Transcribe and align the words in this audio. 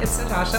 it's 0.00 0.18
Natasha. 0.18 0.58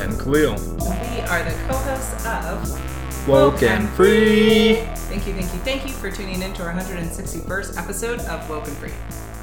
And 0.00 0.18
Khalil. 0.18 0.54
We 0.54 1.20
are 1.28 1.42
the 1.42 1.54
co-hosts 1.68 2.26
of 2.26 3.28
Woke 3.28 3.62
and 3.62 3.86
Free. 3.90 4.76
Thank 4.76 5.26
you, 5.26 5.34
thank 5.34 5.52
you, 5.52 5.60
thank 5.60 5.86
you 5.86 5.92
for 5.92 6.10
tuning 6.10 6.40
in 6.40 6.54
to 6.54 6.64
our 6.64 6.72
161st 6.72 7.76
episode 7.76 8.20
of 8.20 8.48
Woke 8.48 8.66
and 8.66 8.76
Free. 8.78 8.92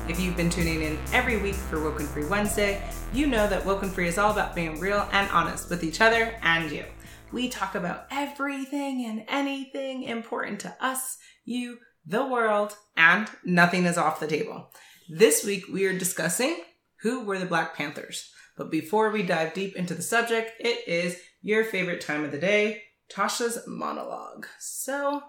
If 0.08 0.20
you've 0.20 0.36
been 0.36 0.50
tuning 0.50 0.82
in 0.82 0.98
every 1.14 1.38
week 1.38 1.54
for 1.54 1.80
Woke 1.84 2.00
and 2.00 2.10
Free 2.10 2.26
Wednesday, 2.26 2.82
you 3.14 3.28
know 3.28 3.48
that 3.48 3.64
Woke 3.64 3.84
and 3.84 3.92
Free 3.92 4.08
is 4.08 4.18
all 4.18 4.32
about 4.32 4.56
being 4.56 4.80
real 4.80 5.08
and 5.12 5.30
honest 5.30 5.70
with 5.70 5.84
each 5.84 6.02
other 6.02 6.36
and 6.42 6.72
you. 6.72 6.86
We 7.32 7.48
talk 7.48 7.76
about 7.76 8.08
everything 8.10 9.06
and 9.06 9.26
anything 9.28 10.04
important 10.04 10.60
to 10.62 10.76
us, 10.80 11.18
you, 11.44 11.78
the 12.06 12.26
world, 12.26 12.76
and 12.98 13.30
nothing 13.44 13.86
is 13.86 13.98
off 13.98 14.20
the 14.20 14.28
table. 14.28 14.72
This 15.08 15.46
week 15.46 15.66
we 15.72 15.86
are 15.86 15.98
discussing 15.98 16.58
who 17.02 17.24
were 17.24 17.38
the 17.38 17.46
Black 17.46 17.76
Panthers. 17.76 18.32
But 18.56 18.72
before 18.72 19.12
we 19.12 19.24
dive 19.24 19.54
deep 19.54 19.76
into 19.76 19.94
the 19.94 20.02
subject, 20.02 20.52
it 20.60 20.88
is 20.88 21.20
your 21.42 21.64
favorite 21.64 22.02
time 22.02 22.24
of 22.24 22.32
the 22.32 22.38
day, 22.38 22.84
Tasha's 23.10 23.60
monologue. 23.68 24.48
So, 24.60 25.22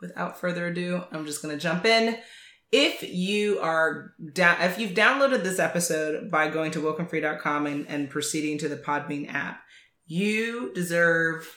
without 0.00 0.40
further 0.40 0.66
ado, 0.66 1.04
I'm 1.12 1.26
just 1.26 1.42
going 1.42 1.54
to 1.54 1.60
jump 1.60 1.84
in. 1.84 2.18
If 2.72 3.02
you 3.02 3.60
are 3.60 4.14
down, 4.32 4.60
if 4.62 4.78
you've 4.78 4.92
downloaded 4.92 5.44
this 5.44 5.60
episode 5.60 6.30
by 6.30 6.48
going 6.48 6.72
to 6.72 6.80
wokenfree.com 6.80 7.66
and, 7.66 7.86
and 7.88 8.10
proceeding 8.10 8.58
to 8.58 8.68
the 8.68 8.76
Podbean 8.76 9.32
app, 9.32 9.60
you 10.06 10.72
deserve 10.74 11.48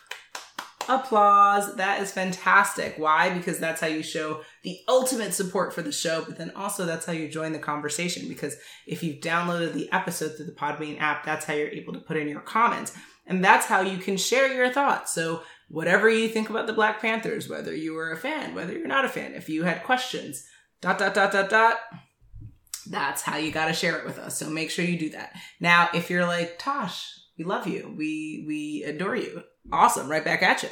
applause. 0.88 1.76
That 1.76 2.02
is 2.02 2.12
fantastic. 2.12 2.95
Why? 2.98 3.30
Because 3.30 3.59
that's 3.59 3.82
how 3.82 3.88
you 3.88 4.04
show 4.04 4.41
the 4.64 4.80
ultimate 4.88 5.34
support 5.34 5.73
for 5.73 5.82
the 5.82 5.91
show, 5.91 6.23
but 6.26 6.38
then 6.38 6.52
also 6.55 6.86
that's 6.86 7.05
how 7.05 7.14
you 7.14 7.28
join 7.28 7.54
the 7.54 7.59
conversation. 7.59 8.28
Because 8.28 8.55
if 8.86 9.04
you've 9.04 9.22
downloaded 9.22 9.73
the 9.73 9.92
episode 9.92 10.36
through 10.36 10.45
the 10.45 10.52
Podbean 10.52 11.00
app, 11.00 11.25
that's 11.25 11.45
how 11.45 11.53
you're 11.53 11.70
able 11.70 11.94
to 11.94 12.00
put 12.00 12.17
in 12.17 12.28
your 12.28 12.42
comments. 12.42 12.94
And 13.25 13.44
that's 13.44 13.66
how 13.66 13.81
you 13.81 13.97
can 13.97 14.17
share 14.17 14.53
your 14.53 14.72
thoughts. 14.72 15.14
So 15.14 15.44
whatever 15.70 16.09
you 16.09 16.30
think 16.30 16.50
about 16.50 16.67
the 16.67 16.73
Black 16.73 17.02
Panthers, 17.02 17.50
whether 17.50 17.75
you 17.75 17.94
were 17.94 18.12
a 18.12 18.17
fan, 18.17 18.56
whether 18.56 18.73
you're 18.73 18.88
not 18.88 19.06
a 19.06 19.09
fan, 19.09 19.34
if 19.34 19.50
you 19.50 19.64
had 19.64 19.84
questions, 19.84 20.45
dot, 20.81 20.97
dot, 20.97 21.14
dot, 21.14 21.31
dot, 21.31 21.50
dot, 21.50 21.78
that's 22.90 23.22
how 23.22 23.36
you 23.36 23.52
got 23.52 23.67
to 23.67 23.73
share 23.73 23.97
it 23.97 24.06
with 24.06 24.17
us. 24.17 24.38
So 24.38 24.50
make 24.50 24.72
sure 24.72 24.86
you 24.86 24.97
do 24.97 25.09
that. 25.09 25.34
Now, 25.59 25.90
if 25.94 26.09
you're 26.09 26.25
like, 26.25 26.58
Tosh, 26.58 27.14
we 27.38 27.44
love 27.44 27.67
you. 27.67 27.94
We, 27.97 28.45
we 28.47 28.84
adore 28.86 29.16
you. 29.16 29.44
Awesome. 29.72 30.10
Right 30.10 30.23
back 30.23 30.42
at 30.44 30.64
you. 30.64 30.70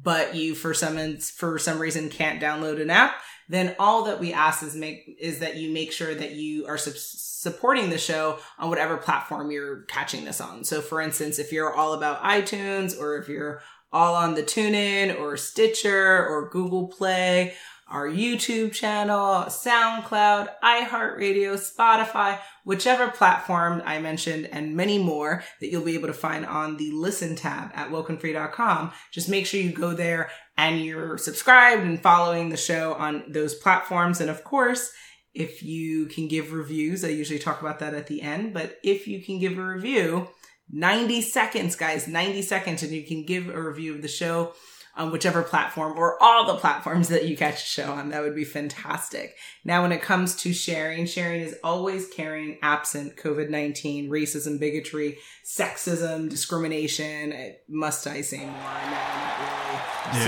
But 0.00 0.34
you, 0.34 0.54
for 0.54 0.72
some, 0.72 1.16
for 1.18 1.58
some 1.58 1.78
reason 1.78 2.08
can't 2.10 2.40
download 2.40 2.80
an 2.80 2.90
app, 2.90 3.16
then 3.48 3.74
all 3.78 4.04
that 4.04 4.20
we 4.20 4.32
ask 4.32 4.62
is 4.62 4.76
make, 4.76 5.16
is 5.18 5.40
that 5.40 5.56
you 5.56 5.72
make 5.72 5.90
sure 5.90 6.14
that 6.14 6.32
you 6.32 6.66
are 6.66 6.78
su- 6.78 6.92
supporting 6.94 7.90
the 7.90 7.98
show 7.98 8.38
on 8.58 8.68
whatever 8.68 8.96
platform 8.96 9.50
you're 9.50 9.82
catching 9.82 10.24
this 10.24 10.40
on. 10.40 10.62
So 10.62 10.80
for 10.80 11.00
instance, 11.00 11.40
if 11.40 11.52
you're 11.52 11.74
all 11.74 11.94
about 11.94 12.22
iTunes 12.22 12.98
or 12.98 13.16
if 13.16 13.28
you're 13.28 13.62
all 13.92 14.14
on 14.14 14.34
the 14.34 14.42
TuneIn 14.42 15.18
or 15.18 15.36
Stitcher 15.36 16.24
or 16.28 16.48
Google 16.50 16.86
Play 16.86 17.54
our 17.90 18.08
YouTube 18.08 18.72
channel, 18.72 19.44
SoundCloud, 19.46 20.48
iHeartRadio, 20.62 21.58
Spotify, 21.58 22.38
whichever 22.64 23.08
platform 23.08 23.82
I 23.84 23.98
mentioned, 23.98 24.48
and 24.52 24.76
many 24.76 24.98
more 24.98 25.42
that 25.60 25.70
you'll 25.70 25.84
be 25.84 25.94
able 25.94 26.06
to 26.06 26.14
find 26.14 26.46
on 26.46 26.76
the 26.76 26.92
listen 26.92 27.34
tab 27.34 27.72
at 27.74 27.90
wokenfree.com. 27.90 28.92
Just 29.10 29.28
make 29.28 29.46
sure 29.46 29.60
you 29.60 29.72
go 29.72 29.92
there 29.92 30.30
and 30.56 30.80
you're 30.80 31.18
subscribed 31.18 31.82
and 31.82 32.00
following 32.00 32.50
the 32.50 32.56
show 32.56 32.94
on 32.94 33.24
those 33.28 33.54
platforms. 33.54 34.20
And 34.20 34.30
of 34.30 34.44
course, 34.44 34.92
if 35.34 35.62
you 35.62 36.06
can 36.06 36.28
give 36.28 36.52
reviews, 36.52 37.04
I 37.04 37.08
usually 37.08 37.38
talk 37.38 37.60
about 37.60 37.80
that 37.80 37.94
at 37.94 38.06
the 38.06 38.22
end, 38.22 38.54
but 38.54 38.78
if 38.84 39.06
you 39.06 39.22
can 39.22 39.38
give 39.38 39.58
a 39.58 39.64
review, 39.64 40.28
90 40.72 41.22
seconds, 41.22 41.74
guys, 41.76 42.06
90 42.06 42.42
seconds, 42.42 42.82
and 42.82 42.92
you 42.92 43.04
can 43.04 43.24
give 43.24 43.48
a 43.48 43.60
review 43.60 43.94
of 43.94 44.02
the 44.02 44.08
show 44.08 44.54
on 44.96 45.12
whichever 45.12 45.42
platform 45.42 45.96
or 45.96 46.20
all 46.22 46.46
the 46.46 46.56
platforms 46.56 47.08
that 47.08 47.26
you 47.26 47.36
catch 47.36 47.62
a 47.62 47.66
show 47.66 47.92
on. 47.92 48.10
That 48.10 48.22
would 48.22 48.34
be 48.34 48.44
fantastic. 48.44 49.36
Now, 49.64 49.82
when 49.82 49.92
it 49.92 50.02
comes 50.02 50.34
to 50.36 50.52
sharing, 50.52 51.06
sharing 51.06 51.42
is 51.42 51.56
always 51.62 52.08
caring 52.08 52.58
absent 52.62 53.16
COVID 53.16 53.50
19, 53.50 54.10
racism, 54.10 54.58
bigotry, 54.58 55.18
sexism, 55.44 56.28
discrimination. 56.28 57.54
Must 57.68 58.06
I 58.06 58.20
say 58.20 58.40
more? 58.40 58.46
No, 58.46 58.54
not 58.54 59.38
really. 59.38 59.60
Yeah. 60.12 60.24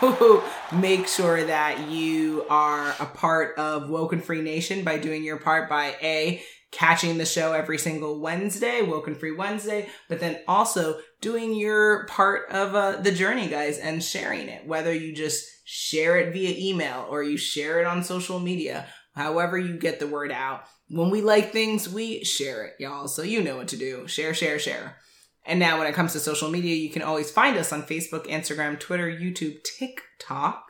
So 0.00 0.44
make 0.76 1.08
sure 1.08 1.44
that 1.44 1.88
you 1.88 2.44
are 2.50 2.94
a 3.00 3.06
part 3.06 3.56
of 3.56 3.88
Woke 3.88 4.12
and 4.12 4.22
Free 4.22 4.42
Nation 4.42 4.84
by 4.84 4.98
doing 4.98 5.24
your 5.24 5.38
part 5.38 5.68
by 5.68 5.96
A, 6.02 6.42
catching 6.72 7.18
the 7.18 7.24
show 7.24 7.52
every 7.52 7.78
single 7.78 8.20
Wednesday, 8.20 8.82
Woken 8.82 9.14
Free 9.14 9.34
Wednesday, 9.34 9.88
but 10.08 10.20
then 10.20 10.40
also 10.46 10.98
doing 11.20 11.54
your 11.54 12.06
part 12.06 12.50
of 12.50 12.74
uh, 12.74 13.00
the 13.00 13.12
journey, 13.12 13.48
guys, 13.48 13.78
and 13.78 14.02
sharing 14.02 14.48
it, 14.48 14.66
whether 14.66 14.92
you 14.92 15.14
just 15.14 15.46
share 15.64 16.18
it 16.18 16.32
via 16.32 16.54
email 16.56 17.06
or 17.08 17.22
you 17.22 17.36
share 17.36 17.80
it 17.80 17.86
on 17.86 18.02
social 18.02 18.38
media, 18.38 18.86
however 19.14 19.58
you 19.58 19.78
get 19.78 20.00
the 20.00 20.06
word 20.06 20.30
out. 20.30 20.64
When 20.88 21.10
we 21.10 21.22
like 21.22 21.52
things, 21.52 21.88
we 21.88 22.24
share 22.24 22.64
it, 22.64 22.74
y'all. 22.78 23.08
So 23.08 23.22
you 23.22 23.42
know 23.42 23.56
what 23.56 23.68
to 23.68 23.76
do. 23.76 24.06
Share, 24.06 24.34
share, 24.34 24.58
share. 24.58 24.96
And 25.44 25.58
now 25.60 25.78
when 25.78 25.86
it 25.86 25.94
comes 25.94 26.12
to 26.12 26.20
social 26.20 26.50
media, 26.50 26.74
you 26.74 26.90
can 26.90 27.02
always 27.02 27.30
find 27.30 27.56
us 27.56 27.72
on 27.72 27.84
Facebook, 27.84 28.26
Instagram, 28.26 28.78
Twitter, 28.78 29.08
YouTube, 29.08 29.62
TikTok. 29.78 30.64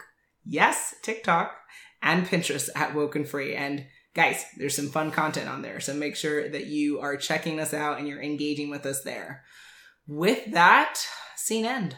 Yes, 0.45 0.95
TikTok 1.03 1.53
and 2.03 2.27
Pinterest 2.27 2.69
at 2.77 2.95
Woken 2.95 3.25
Free. 3.25 3.55
And 3.55 3.87
guys, 4.17 4.47
there's 4.57 4.75
some 4.75 4.89
fun 4.89 5.11
content 5.11 5.49
on 5.49 5.61
there. 5.61 5.79
So 5.79 5.93
make 5.93 6.17
sure 6.17 6.49
that 6.49 6.67
you 6.67 7.01
are 7.01 7.19
checking 7.19 7.61
us 7.61 7.75
out 7.75 7.99
and 7.99 8.09
you're 8.09 8.23
engaging 8.23 8.71
with 8.71 8.87
us 8.87 9.03
there. 9.03 9.45
With 10.09 10.53
that, 10.53 11.07
scene 11.37 11.67
end. 11.67 11.97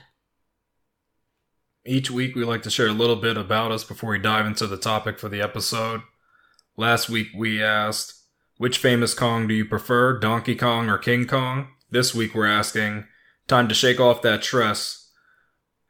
Each 1.86 2.10
week, 2.10 2.34
we 2.34 2.44
like 2.44 2.62
to 2.62 2.70
share 2.70 2.88
a 2.88 2.92
little 2.92 3.16
bit 3.16 3.36
about 3.36 3.70
us 3.70 3.84
before 3.84 4.10
we 4.10 4.18
dive 4.18 4.46
into 4.46 4.66
the 4.66 4.76
topic 4.76 5.18
for 5.18 5.28
the 5.28 5.40
episode. 5.40 6.02
Last 6.76 7.08
week, 7.08 7.28
we 7.34 7.62
asked, 7.62 8.14
which 8.56 8.78
famous 8.78 9.14
Kong 9.14 9.46
do 9.46 9.54
you 9.54 9.64
prefer, 9.64 10.18
Donkey 10.18 10.56
Kong 10.56 10.90
or 10.90 10.98
King 10.98 11.26
Kong? 11.26 11.68
This 11.90 12.14
week, 12.14 12.34
we're 12.34 12.46
asking, 12.46 13.06
time 13.46 13.68
to 13.68 13.74
shake 13.74 14.00
off 14.00 14.22
that 14.22 14.42
stress. 14.42 15.10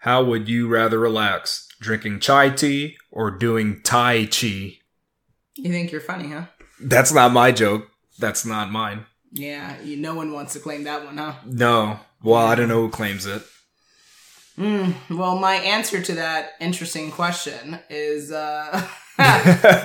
How 0.03 0.23
would 0.23 0.49
you 0.49 0.69
rather 0.69 0.99
relax, 0.99 1.67
drinking 1.81 2.21
chai 2.21 2.51
tea 2.51 2.97
or 3.11 3.31
doing 3.31 3.81
Tai 3.83 4.27
Chi? 4.27 4.79
You 5.59 5.73
think 5.73 5.91
you're 5.91 6.01
funny, 6.01 6.29
huh? 6.29 6.45
That's 6.81 7.13
not 7.13 7.33
my 7.33 7.51
joke. 7.51 7.89
That's 8.19 8.47
not 8.47 8.71
mine. 8.71 9.07
Yeah, 9.33 9.81
you, 9.83 9.97
no 9.97 10.15
one 10.15 10.33
wants 10.33 10.53
to 10.55 10.61
claim 10.61 10.85
that 10.85 11.05
one, 11.05 11.19
huh? 11.19 11.35
No. 11.45 12.01
Well, 12.23 12.47
I 12.47 12.55
don't 12.55 12.69
know 12.69 12.83
who 12.83 12.91
claims 12.91 13.27
it. 13.27 13.43
Mm, 14.57 14.95
well, 15.17 15.39
my 15.39 15.57
answer 15.57 16.01
to 16.01 16.15
that 16.15 16.53
interesting 16.61 17.11
question 17.11 17.79
is 17.91 18.33
uh, 18.33 18.89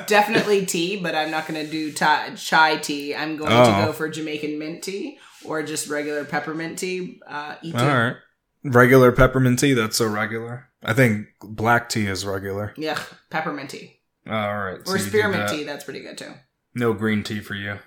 definitely 0.08 0.66
tea, 0.66 1.00
but 1.00 1.16
I'm 1.16 1.30
not 1.30 1.48
going 1.48 1.64
to 1.64 1.72
do 1.72 1.92
ta- 1.92 2.32
chai 2.36 2.78
tea. 2.78 3.16
I'm 3.16 3.38
going 3.38 3.52
oh. 3.52 3.66
to 3.66 3.86
go 3.86 3.94
for 3.94 4.10
Jamaican 4.10 4.58
mint 4.58 4.84
tea 4.84 5.20
or 5.46 5.62
just 5.64 5.90
regular 5.90 6.26
peppermint 6.26 6.80
tea. 6.80 7.20
Uh, 7.28 7.56
All 7.66 7.88
right. 7.88 8.16
Regular 8.64 9.12
peppermint 9.12 9.60
tea, 9.60 9.74
that's 9.74 9.98
so 9.98 10.08
regular. 10.08 10.70
I 10.82 10.94
think 10.94 11.28
black 11.42 11.90
tea 11.90 12.08
is 12.08 12.26
regular. 12.26 12.74
Yeah, 12.78 13.00
peppermint 13.30 13.72
tea. 13.72 14.00
All 14.28 14.58
right. 14.58 14.80
Or 14.80 14.98
so 14.98 14.98
spearmint 14.98 15.48
that. 15.48 15.56
tea. 15.56 15.64
That's 15.64 15.84
pretty 15.84 16.02
good 16.02 16.18
too. 16.18 16.34
No 16.76 16.94
green 16.94 17.24
tea 17.24 17.40
for 17.40 17.56
you. 17.56 17.80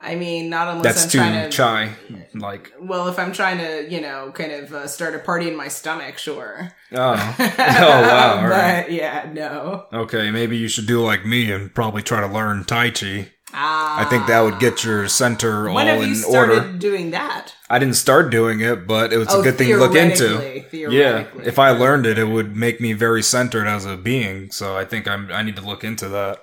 I 0.00 0.14
mean, 0.14 0.50
not 0.50 0.68
unless 0.68 0.94
That's 0.94 1.04
I'm 1.04 1.10
too 1.10 1.18
trying 1.18 1.50
to 1.50 1.56
chai. 1.56 1.92
Like, 2.34 2.72
well, 2.80 3.08
if 3.08 3.18
I'm 3.18 3.32
trying 3.32 3.58
to, 3.58 3.90
you 3.90 4.00
know, 4.00 4.30
kind 4.32 4.52
of 4.52 4.72
uh, 4.72 4.86
start 4.86 5.14
a 5.14 5.18
party 5.18 5.48
in 5.48 5.56
my 5.56 5.68
stomach, 5.68 6.18
sure. 6.18 6.72
Oh, 6.92 6.96
oh 6.98 8.02
wow! 8.02 8.40
but 8.42 8.50
right. 8.50 8.90
yeah, 8.90 9.30
no. 9.32 9.86
Okay, 9.92 10.30
maybe 10.30 10.58
you 10.58 10.68
should 10.68 10.86
do 10.86 11.02
like 11.02 11.24
me 11.24 11.50
and 11.50 11.74
probably 11.74 12.02
try 12.02 12.20
to 12.20 12.26
learn 12.26 12.64
Tai 12.64 12.90
Chi. 12.90 13.32
Ah, 13.52 14.04
I 14.04 14.10
think 14.10 14.26
that 14.26 14.40
would 14.40 14.58
get 14.58 14.84
your 14.84 15.06
center 15.08 15.64
when 15.70 15.86
all 15.86 15.94
have 15.94 16.02
in 16.02 16.10
you 16.10 16.14
started 16.16 16.56
order. 16.56 16.72
Doing 16.72 17.12
that, 17.12 17.54
I 17.70 17.78
didn't 17.78 17.94
start 17.94 18.30
doing 18.30 18.60
it, 18.60 18.86
but 18.86 19.12
it 19.12 19.18
was 19.18 19.28
oh, 19.30 19.40
a 19.40 19.42
good 19.44 19.56
thing 19.56 19.68
to 19.68 19.76
look 19.76 19.94
into. 19.94 20.64
Yeah, 20.72 21.26
if 21.44 21.58
I 21.58 21.70
learned 21.70 22.06
it, 22.06 22.18
it 22.18 22.24
would 22.24 22.56
make 22.56 22.80
me 22.80 22.92
very 22.92 23.22
centered 23.22 23.66
as 23.66 23.84
a 23.84 23.96
being. 23.96 24.50
So 24.50 24.76
I 24.76 24.84
think 24.84 25.06
I'm. 25.06 25.30
I 25.30 25.42
need 25.42 25.56
to 25.56 25.62
look 25.62 25.84
into 25.84 26.08
that. 26.08 26.38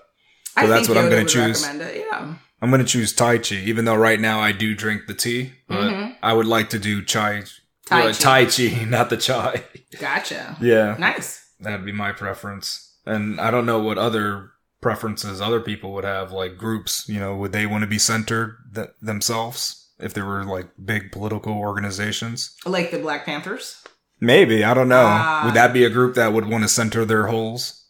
So 0.56 0.62
I 0.62 0.68
that's 0.68 0.88
what 0.88 0.98
I'm 0.98 1.10
going 1.10 1.26
to 1.26 1.32
choose. 1.32 1.64
Yeah. 1.64 2.36
I'm 2.62 2.70
going 2.70 2.80
to 2.80 2.88
choose 2.88 3.12
Tai 3.12 3.40
Chi, 3.40 3.56
even 3.56 3.84
though 3.84 3.96
right 3.96 4.20
now 4.20 4.40
I 4.40 4.54
do 4.54 4.74
drink 4.74 5.08
the 5.08 5.14
tea, 5.14 5.52
but 5.68 5.92
mm-hmm. 5.92 6.14
I 6.24 6.32
would 6.32 6.48
like 6.48 6.70
to 6.70 6.80
do 6.80 7.04
chai. 7.04 7.44
Tai, 7.88 8.08
uh, 8.08 8.14
tai 8.14 8.46
Chi, 8.46 8.86
not 8.88 9.10
the 9.10 9.18
chai. 9.18 9.66
Gotcha. 10.00 10.56
Yeah. 10.62 10.96
Nice. 10.98 11.46
That'd 11.60 11.86
be 11.86 11.92
my 11.92 12.14
preference. 12.14 12.96
And 13.06 13.42
I 13.42 13.52
don't 13.52 13.66
know 13.66 13.80
what 13.80 13.98
other 13.98 14.53
preferences 14.84 15.42
other 15.42 15.60
people 15.60 15.94
would 15.94 16.04
have, 16.04 16.32
like 16.32 16.58
groups, 16.58 17.10
you 17.10 17.20
know, 17.20 17.36
would 17.38 17.52
they 17.54 17.66
want 17.66 17.82
to 17.82 17.88
be 17.88 17.98
centered 17.98 18.58
th- 18.76 18.90
themselves 19.02 19.90
if 20.00 20.14
there 20.14 20.26
were 20.26 20.44
like 20.44 20.68
big 20.84 21.12
political 21.12 21.54
organizations? 21.54 22.56
Like 22.66 22.92
the 22.92 23.00
Black 23.00 23.26
Panthers? 23.26 23.82
Maybe. 24.20 24.64
I 24.64 24.74
don't 24.76 24.90
know. 24.90 25.06
Uh, 25.06 25.42
would 25.46 25.56
that 25.56 25.74
be 25.74 25.84
a 25.86 25.90
group 25.90 26.14
that 26.16 26.34
would 26.34 26.48
want 26.48 26.64
to 26.64 26.68
center 26.70 27.04
their 27.06 27.28
holes? 27.28 27.86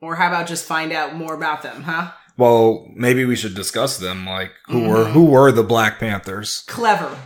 Or 0.00 0.16
how 0.16 0.28
about 0.28 0.46
just 0.46 0.64
find 0.66 0.92
out 0.92 1.14
more 1.14 1.34
about 1.34 1.62
them, 1.62 1.82
huh? 1.84 2.12
Well, 2.36 2.86
maybe 2.94 3.24
we 3.24 3.34
should 3.34 3.56
discuss 3.56 3.98
them. 3.98 4.24
Like, 4.26 4.52
who 4.66 4.82
Mm-hmm. 4.82 4.88
were 4.88 5.04
who 5.06 5.24
were 5.24 5.50
the 5.50 5.64
Black 5.64 5.98
Panthers? 5.98 6.62
Clever. 6.68 7.16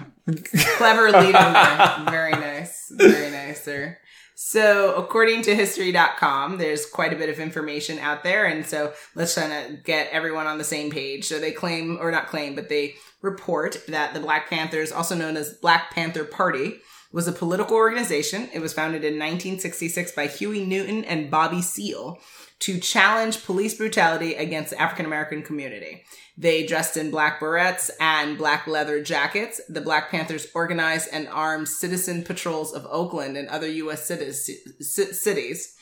Clever 0.79 1.11
leader. 1.11 2.06
Very 2.11 2.33
nice. 2.33 2.91
Very 2.97 3.31
nice, 3.31 3.62
sir. 3.62 3.99
So, 4.44 4.97
according 4.97 5.43
to 5.43 5.55
history.com, 5.55 6.59
there's 6.59 6.85
quite 6.85 7.12
a 7.12 7.17
bit 7.17 7.29
of 7.29 7.39
information 7.39 8.00
out 8.00 8.25
there. 8.25 8.44
And 8.44 8.67
so, 8.67 8.93
let's 9.15 9.35
try 9.35 9.47
to 9.47 9.77
get 9.77 10.11
everyone 10.11 10.49
on 10.49 10.59
the 10.59 10.65
same 10.65 10.91
page. 10.91 11.27
So, 11.27 11.39
they 11.39 11.53
claim, 11.53 11.97
or 12.00 12.11
not 12.11 12.27
claim, 12.27 12.56
but 12.56 12.69
they 12.69 12.97
report 13.23 13.81
that 13.87 14.15
the 14.15 14.21
Black 14.21 14.50
Panthers, 14.50 14.91
also 14.91 15.15
known 15.15 15.37
as 15.37 15.55
Black 15.55 15.93
Panther 15.93 16.25
Party, 16.25 16.81
was 17.12 17.29
a 17.29 17.33
political 17.33 17.77
organization. 17.77 18.49
It 18.53 18.59
was 18.59 18.73
founded 18.73 19.05
in 19.05 19.15
1966 19.15 20.11
by 20.11 20.27
Huey 20.27 20.67
Newton 20.67 21.05
and 21.05 21.31
Bobby 21.31 21.62
Seale 21.62 22.19
to 22.59 22.81
challenge 22.81 23.45
police 23.45 23.75
brutality 23.75 24.35
against 24.35 24.71
the 24.71 24.81
African 24.83 25.06
American 25.06 25.43
community. 25.43 26.05
They 26.37 26.67
dressed 26.67 26.96
in 26.96 27.11
black 27.11 27.40
barrettes 27.40 27.90
and 28.00 28.38
black 28.38 28.67
leather 28.67 29.02
jackets. 29.02 29.61
The 29.69 29.82
Black 29.82 30.11
Panthers 30.11 30.46
organized 30.55 31.08
and 31.12 31.29
armed 31.29 31.69
citizen 31.69 32.25
patrols 32.25 32.73
of 32.73 32.87
Oakland 32.90 33.37
and 33.37 33.49
other 33.49 33.69
U.S. 33.69 34.06
cities. 34.06 34.49
cities. 34.81 35.76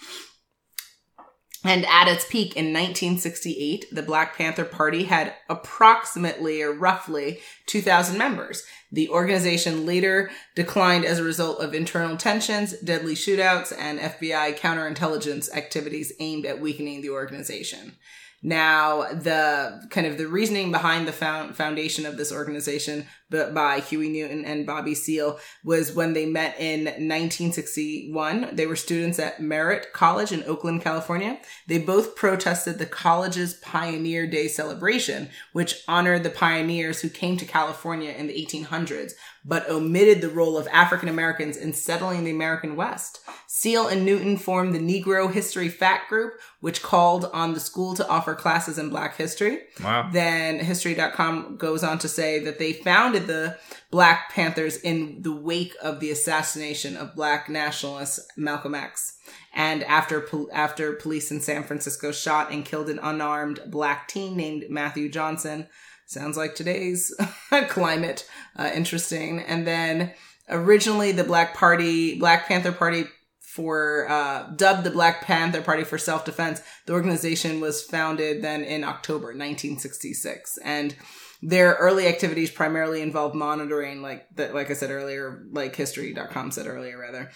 And 1.62 1.84
at 1.86 2.08
its 2.08 2.24
peak 2.24 2.56
in 2.56 2.72
1968, 2.72 3.86
the 3.92 4.02
Black 4.02 4.36
Panther 4.36 4.64
Party 4.64 5.04
had 5.04 5.34
approximately 5.48 6.62
or 6.62 6.72
roughly 6.72 7.40
2,000 7.66 8.16
members. 8.16 8.64
The 8.90 9.10
organization 9.10 9.84
later 9.84 10.30
declined 10.56 11.04
as 11.04 11.18
a 11.18 11.24
result 11.24 11.60
of 11.60 11.74
internal 11.74 12.16
tensions, 12.16 12.72
deadly 12.80 13.14
shootouts, 13.14 13.74
and 13.78 14.00
FBI 14.00 14.58
counterintelligence 14.58 15.54
activities 15.54 16.14
aimed 16.18 16.46
at 16.46 16.60
weakening 16.60 17.02
the 17.02 17.10
organization. 17.10 17.96
Now, 18.42 19.02
the 19.12 19.86
kind 19.90 20.06
of 20.06 20.16
the 20.16 20.26
reasoning 20.26 20.72
behind 20.72 21.06
the 21.06 21.12
found, 21.12 21.56
foundation 21.56 22.06
of 22.06 22.16
this 22.16 22.32
organization 22.32 23.06
but 23.30 23.54
by 23.54 23.78
Huey 23.80 24.08
Newton 24.08 24.44
and 24.44 24.66
Bobby 24.66 24.94
Seale 24.94 25.38
was 25.64 25.94
when 25.94 26.12
they 26.12 26.26
met 26.26 26.58
in 26.58 26.84
1961. 26.84 28.50
They 28.52 28.66
were 28.66 28.76
students 28.76 29.18
at 29.18 29.40
Merritt 29.40 29.92
College 29.92 30.32
in 30.32 30.42
Oakland, 30.44 30.82
California. 30.82 31.38
They 31.68 31.78
both 31.78 32.16
protested 32.16 32.78
the 32.78 32.86
college's 32.86 33.54
Pioneer 33.54 34.26
Day 34.26 34.48
celebration, 34.48 35.28
which 35.52 35.84
honored 35.86 36.24
the 36.24 36.30
pioneers 36.30 37.00
who 37.00 37.08
came 37.08 37.36
to 37.36 37.44
California 37.44 38.10
in 38.10 38.26
the 38.26 38.34
1800s, 38.34 39.12
but 39.44 39.68
omitted 39.68 40.20
the 40.20 40.28
role 40.28 40.58
of 40.58 40.68
African 40.68 41.08
Americans 41.08 41.56
in 41.56 41.72
settling 41.72 42.24
the 42.24 42.30
American 42.30 42.76
West. 42.76 43.20
Seale 43.46 43.88
and 43.88 44.04
Newton 44.04 44.36
formed 44.36 44.74
the 44.74 44.78
Negro 44.78 45.32
History 45.32 45.68
Fact 45.68 46.08
Group, 46.08 46.34
which 46.60 46.82
called 46.82 47.24
on 47.32 47.54
the 47.54 47.60
school 47.60 47.94
to 47.94 48.08
offer 48.08 48.34
classes 48.34 48.78
in 48.78 48.90
Black 48.90 49.16
history. 49.16 49.60
Wow. 49.82 50.10
Then 50.12 50.60
History.com 50.60 51.56
goes 51.56 51.82
on 51.82 51.98
to 52.00 52.08
say 52.08 52.38
that 52.44 52.58
they 52.58 52.72
founded 52.72 53.26
the 53.26 53.58
Black 53.90 54.30
Panthers 54.30 54.76
in 54.76 55.22
the 55.22 55.34
wake 55.34 55.74
of 55.82 56.00
the 56.00 56.10
assassination 56.10 56.96
of 56.96 57.16
Black 57.16 57.48
nationalist 57.48 58.20
Malcolm 58.36 58.74
X. 58.74 59.16
And 59.52 59.82
after 59.84 60.26
after 60.52 60.92
police 60.92 61.30
in 61.30 61.40
San 61.40 61.64
Francisco 61.64 62.12
shot 62.12 62.52
and 62.52 62.64
killed 62.64 62.88
an 62.88 63.00
unarmed 63.02 63.60
black 63.66 64.06
teen 64.06 64.36
named 64.36 64.66
Matthew 64.70 65.08
Johnson, 65.08 65.68
sounds 66.10 66.36
like 66.36 66.54
today's 66.54 67.14
climate, 67.68 68.28
uh, 68.56 68.70
interesting. 68.74 69.40
And 69.40 69.66
then 69.66 70.12
originally 70.48 71.12
the 71.12 71.24
Black 71.24 71.54
Party, 71.54 72.18
Black 72.18 72.46
Panther 72.46 72.72
Party 72.72 73.04
for 73.40 74.08
uh, 74.08 74.50
dubbed 74.56 74.84
the 74.84 74.90
Black 74.90 75.22
Panther 75.22 75.62
Party 75.62 75.84
for 75.84 75.98
Self 75.98 76.24
Defense. 76.24 76.62
The 76.86 76.92
organization 76.92 77.60
was 77.60 77.82
founded 77.82 78.42
then 78.42 78.62
in 78.62 78.84
October 78.84 79.28
1966, 79.28 80.58
and 80.64 80.94
their 81.42 81.74
early 81.74 82.06
activities 82.06 82.50
primarily 82.50 83.02
involved 83.02 83.34
monitoring, 83.34 84.02
like 84.02 84.26
the, 84.34 84.52
like 84.52 84.70
I 84.70 84.74
said 84.74 84.90
earlier, 84.90 85.46
like 85.52 85.74
History.com 85.74 86.50
said 86.50 86.66
earlier, 86.66 86.98
rather 86.98 87.30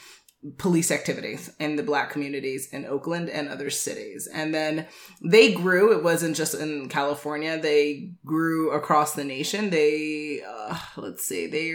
police 0.59 0.91
activities 0.91 1.51
in 1.59 1.77
the 1.77 1.83
black 1.83 2.11
communities 2.11 2.69
in 2.73 2.85
Oakland 2.85 3.31
and 3.31 3.49
other 3.49 3.71
cities. 3.71 4.29
And 4.33 4.55
then 4.55 4.87
they 5.23 5.53
grew. 5.53 5.93
It 5.93 6.05
wasn't 6.05 6.37
just 6.37 6.55
in 6.55 6.89
California. 6.89 7.59
They 7.59 8.13
grew 8.25 8.71
across 8.71 9.15
the 9.15 9.25
nation. 9.25 9.71
They, 9.71 10.43
uh, 10.47 10.79
let's 10.97 11.25
see, 11.25 11.47
they 11.47 11.75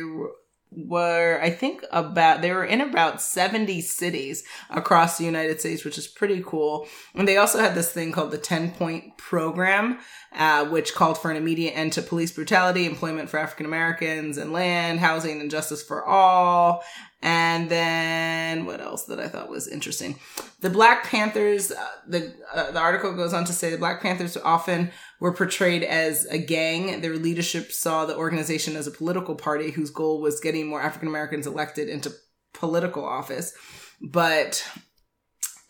were, 0.71 1.39
I 1.42 1.50
think 1.50 1.83
about, 1.92 2.42
they 2.42 2.51
were 2.51 2.66
in 2.66 2.81
about 2.81 3.21
70 3.21 3.81
cities 3.81 4.44
across 4.69 5.18
the 5.18 5.25
United 5.25 5.60
States, 5.60 5.83
which 5.83 5.98
is 5.98 6.07
pretty 6.07 6.44
cool. 6.45 6.88
And 7.16 7.27
they 7.27 7.38
also 7.38 7.60
had 7.60 7.75
this 7.75 7.92
thing 7.92 8.12
called 8.12 8.31
the 8.31 8.38
10 8.38 8.71
point 8.71 9.18
program, 9.18 10.00
uh, 10.33 10.66
which 10.66 10.94
called 10.94 11.18
for 11.18 11.31
an 11.31 11.38
immediate 11.38 11.71
end 11.71 11.94
to 11.94 12.01
police 12.01 12.31
brutality, 12.31 12.86
employment 12.86 13.30
for 13.30 13.38
African 13.38 13.66
Americans 13.66 14.38
and 14.38 14.54
land, 14.54 15.00
housing 15.00 15.42
and 15.42 15.50
justice 15.50 15.81
for 15.81 16.06
all. 16.06 16.83
And 17.21 17.69
then 17.69 18.66
what 18.66 18.80
else 18.80 19.06
that 19.06 19.19
I 19.19 19.27
thought 19.27 19.50
was 19.50 19.68
interesting? 19.68 20.19
The 20.62 20.69
Black 20.69 21.04
Panthers, 21.04 21.71
uh, 21.71 21.88
the, 22.07 22.33
uh, 22.54 22.71
the 22.71 22.80
article 22.80 23.13
goes 23.13 23.33
on 23.33 23.44
to 23.45 23.54
say 23.54 23.71
the 23.71 23.77
Black 23.77 24.01
Panthers 24.01 24.38
often 24.38 24.92
were 25.19 25.33
portrayed 25.33 25.83
as 25.83 26.25
a 26.25 26.38
gang. 26.38 27.01
Their 27.01 27.16
leadership 27.16 27.71
saw 27.71 28.06
the 28.06 28.18
organization 28.18 28.75
as 28.75 28.88
a 28.88 28.92
political 28.92 29.36
party 29.36 29.71
whose 29.71 29.89
goal 29.89 30.21
was 30.21 30.39
getting 30.39 30.68
more 30.68 30.81
African 30.81 31.07
Americans 31.07 31.48
elected 31.48 31.89
into 31.89 32.13
political 32.54 33.06
office. 33.06 33.54
But 34.01 34.66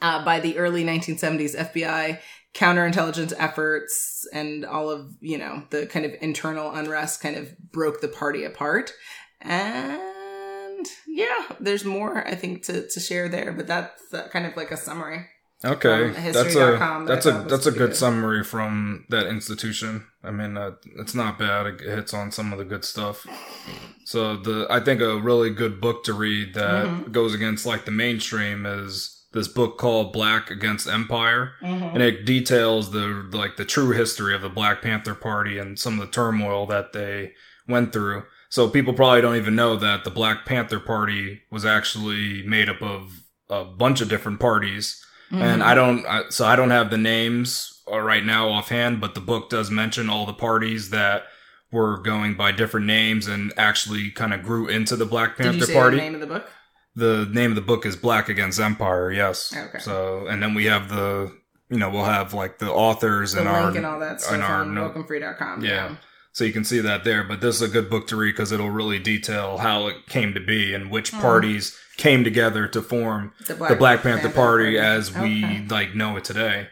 uh, 0.01 0.23
by 0.23 0.39
the 0.39 0.57
early 0.57 0.83
1970s, 0.83 1.57
FBI 1.57 2.19
counterintelligence 2.53 3.33
efforts 3.37 4.27
and 4.33 4.65
all 4.65 4.89
of, 4.89 5.15
you 5.19 5.37
know, 5.37 5.63
the 5.69 5.85
kind 5.85 6.05
of 6.05 6.13
internal 6.21 6.71
unrest 6.71 7.21
kind 7.21 7.35
of 7.35 7.57
broke 7.71 8.01
the 8.01 8.07
party 8.07 8.43
apart. 8.43 8.93
And 9.41 10.87
yeah, 11.07 11.45
there's 11.59 11.85
more 11.85 12.27
I 12.27 12.35
think 12.35 12.63
to, 12.65 12.87
to 12.87 12.99
share 12.99 13.29
there, 13.29 13.51
but 13.51 13.67
that's 13.67 14.13
uh, 14.13 14.27
kind 14.29 14.45
of 14.45 14.55
like 14.55 14.71
a 14.71 14.77
summary. 14.77 15.27
Okay, 15.65 16.11
that's 16.31 16.55
a 16.55 17.03
that's 17.05 17.25
a 17.25 17.31
that's 17.49 17.65
a 17.65 17.71
good 17.71 17.89
good. 17.89 17.95
summary 17.95 18.43
from 18.45 19.05
that 19.09 19.27
institution. 19.27 20.05
I 20.23 20.31
mean, 20.31 20.57
uh, 20.57 20.71
it's 20.97 21.13
not 21.13 21.37
bad. 21.37 21.65
It 21.67 21.81
hits 21.81 22.13
on 22.13 22.31
some 22.31 22.53
of 22.53 22.59
the 22.59 22.65
good 22.65 22.85
stuff. 22.85 23.25
So 24.05 24.37
the 24.37 24.67
I 24.69 24.79
think 24.79 25.01
a 25.01 25.19
really 25.19 25.49
good 25.49 25.81
book 25.81 26.03
to 26.05 26.13
read 26.13 26.53
that 26.53 26.85
Mhm. 26.87 27.11
goes 27.11 27.33
against 27.33 27.65
like 27.65 27.83
the 27.83 27.91
mainstream 27.91 28.65
is 28.65 29.17
this 29.33 29.49
book 29.49 29.77
called 29.77 30.13
Black 30.13 30.49
Against 30.49 30.87
Empire, 30.87 31.51
Mhm. 31.61 31.93
and 31.93 32.01
it 32.03 32.25
details 32.25 32.91
the 32.91 33.27
like 33.33 33.57
the 33.57 33.65
true 33.65 33.91
history 33.91 34.33
of 34.33 34.41
the 34.41 34.49
Black 34.49 34.81
Panther 34.81 35.13
Party 35.13 35.57
and 35.57 35.77
some 35.77 35.99
of 35.99 36.07
the 36.07 36.11
turmoil 36.11 36.67
that 36.67 36.93
they 36.93 37.33
went 37.67 37.91
through. 37.91 38.23
So 38.47 38.69
people 38.69 38.93
probably 38.93 39.21
don't 39.21 39.35
even 39.35 39.55
know 39.55 39.75
that 39.75 40.05
the 40.05 40.09
Black 40.09 40.45
Panther 40.45 40.79
Party 40.79 41.41
was 41.51 41.65
actually 41.65 42.43
made 42.47 42.69
up 42.69 42.81
of 42.81 43.11
a 43.49 43.65
bunch 43.65 43.99
of 43.99 44.07
different 44.09 44.39
parties 44.39 45.05
and 45.31 45.61
Mhm. 45.61 45.65
I 45.65 45.73
don't, 45.75 46.05
I, 46.05 46.23
so 46.29 46.45
I 46.45 46.55
don't 46.55 46.71
have 46.71 46.89
the 46.89 46.97
names 46.97 47.81
uh, 47.91 47.99
right 47.99 48.23
now 48.25 48.49
offhand, 48.49 48.99
but 49.01 49.13
the 49.15 49.21
book 49.21 49.49
does 49.49 49.69
mention 49.71 50.09
all 50.09 50.25
the 50.25 50.33
parties 50.33 50.89
that 50.91 51.23
were 51.71 51.97
going 51.97 52.35
by 52.35 52.51
different 52.51 52.85
names 52.87 53.27
and 53.27 53.53
actually 53.57 54.09
kind 54.11 54.33
of 54.33 54.41
grew 54.43 54.67
into 54.67 54.95
the 54.95 55.05
Black 55.05 55.37
Panther 55.37 55.71
Party. 55.71 55.97
the 55.97 56.01
name 56.03 56.15
of 56.15 56.21
the 56.21 56.27
book? 56.27 56.49
The 56.95 57.27
name 57.31 57.51
of 57.51 57.55
the 57.55 57.61
book 57.61 57.85
is 57.85 57.95
Black 57.95 58.27
Against 58.29 58.59
Empire. 58.59 59.11
Yes. 59.11 59.55
Okay. 59.55 59.77
So, 59.79 60.25
and 60.27 60.41
then 60.41 60.53
we 60.55 60.65
have 60.65 60.89
the, 60.89 61.31
you 61.69 61.77
know, 61.77 61.89
we'll 61.91 62.03
have 62.05 62.33
like 62.33 62.57
the 62.57 62.71
authors 62.71 63.33
The 63.33 63.41
and 63.41 63.47
link 63.49 63.59
our, 63.65 63.77
and 63.77 63.85
all 63.85 63.99
that 63.99 64.21
stuff 64.21 64.33
in 64.35 64.41
our 64.41 64.61
on 64.61 64.73
note- 64.73 64.95
wokenfree.com. 64.95 65.63
Yeah. 65.63 65.95
So 66.31 66.43
you 66.43 66.53
can 66.53 66.63
see 66.63 66.79
that 66.79 67.03
there. 67.03 67.23
But 67.23 67.41
this 67.41 67.55
is 67.55 67.61
a 67.61 67.67
good 67.67 67.89
book 67.89 68.07
to 68.07 68.15
read 68.15 68.31
because 68.33 68.51
it'll 68.51 68.69
really 68.69 68.99
detail 68.99 69.57
how 69.57 69.87
it 69.87 70.07
came 70.07 70.33
to 70.33 70.39
be 70.39 70.73
and 70.73 70.89
which 70.91 71.11
Hmm. 71.11 71.21
parties 71.21 71.77
came 71.97 72.23
together 72.23 72.67
to 72.67 72.81
form 72.81 73.33
The 73.47 73.55
the 73.55 73.75
Black 73.75 74.03
Panther, 74.03 74.29
Party, 74.29 74.77
as 74.77 75.13
we 75.13 75.43
Okay. 75.43 75.65
like 75.69 75.95
know 75.95 76.15
it 76.17 76.23
today. 76.23 76.67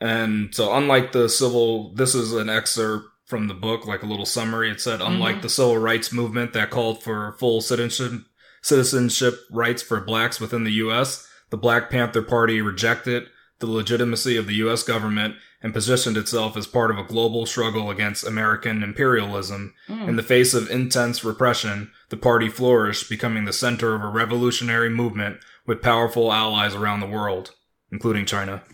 And 0.00 0.52
so 0.54 0.74
unlike 0.74 1.12
the 1.12 1.28
civil 1.28 1.94
this 1.94 2.14
is 2.14 2.32
an 2.32 2.48
excerpt 2.48 3.06
from 3.26 3.46
the 3.48 3.54
book, 3.54 3.86
like 3.86 4.02
a 4.02 4.06
little 4.06 4.26
summary. 4.26 4.70
It 4.70 4.80
said, 4.80 5.00
unlike 5.00 5.36
Mhm. 5.38 5.42
the 5.42 5.48
civil 5.48 5.78
rights 5.78 6.12
movement 6.12 6.52
that 6.54 6.70
called 6.70 7.02
for 7.02 7.34
full 7.38 7.60
citizenship 7.60 8.22
citizenship 8.64 9.40
rights 9.50 9.82
for 9.82 10.00
blacks 10.00 10.40
within 10.40 10.62
the 10.64 10.72
US, 10.84 11.26
the 11.50 11.56
Black 11.56 11.90
Panther 11.90 12.22
Party 12.22 12.60
rejected 12.62 13.24
the 13.62 13.70
legitimacy 13.70 14.36
of 14.36 14.46
the 14.46 14.56
US 14.56 14.82
government 14.82 15.36
and 15.62 15.72
positioned 15.72 16.16
itself 16.16 16.56
as 16.56 16.66
part 16.66 16.90
of 16.90 16.98
a 16.98 17.04
global 17.04 17.46
struggle 17.46 17.90
against 17.90 18.26
American 18.26 18.82
imperialism. 18.82 19.72
Mm. 19.88 20.08
In 20.08 20.16
the 20.16 20.22
face 20.22 20.52
of 20.52 20.68
intense 20.68 21.24
repression, 21.24 21.92
the 22.10 22.16
party 22.16 22.48
flourished, 22.48 23.08
becoming 23.08 23.44
the 23.44 23.52
center 23.52 23.94
of 23.94 24.02
a 24.02 24.08
revolutionary 24.08 24.90
movement 24.90 25.38
with 25.64 25.80
powerful 25.80 26.32
allies 26.32 26.74
around 26.74 27.00
the 27.00 27.06
world, 27.06 27.52
including 27.92 28.26
China. 28.26 28.64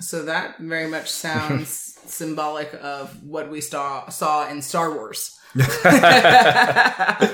So 0.00 0.24
that 0.24 0.58
very 0.58 0.88
much 0.88 1.10
sounds 1.26 1.98
symbolic 2.06 2.72
of 2.80 3.24
what 3.24 3.50
we 3.50 3.60
saw 3.60 4.08
saw 4.08 4.48
in 4.48 4.62
Star 4.62 4.94
Wars. 4.94 5.36
The 5.56 7.30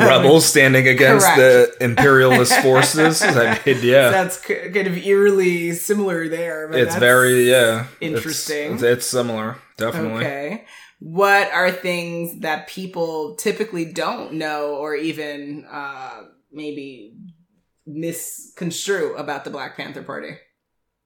rebels 0.00 0.46
standing 0.46 0.88
against 0.88 1.26
the 1.36 1.74
imperialist 1.80 2.58
forces. 2.62 3.22
I 3.22 3.60
mean, 3.66 3.78
yeah, 3.82 4.10
that's 4.10 4.38
kind 4.38 4.86
of 4.86 4.96
eerily 4.96 5.72
similar 5.72 6.28
there. 6.28 6.70
it's 6.72 6.96
very 6.96 7.50
yeah 7.50 7.86
interesting. 8.00 8.74
It's, 8.74 8.82
it's, 8.82 9.06
similar, 9.06 9.56
definitely. 9.76 10.24
Okay, 10.24 10.64
what 10.98 11.50
are 11.52 11.70
things 11.70 12.40
that 12.40 12.68
people 12.68 13.36
typically 13.36 13.84
don't 13.84 14.34
know 14.34 14.76
or 14.76 14.94
even 14.94 15.66
uh, 15.70 16.22
maybe 16.52 17.14
misconstrue 17.86 19.14
about 19.16 19.44
the 19.44 19.50
Black 19.50 19.76
Panther 19.76 20.02
Party? 20.02 20.38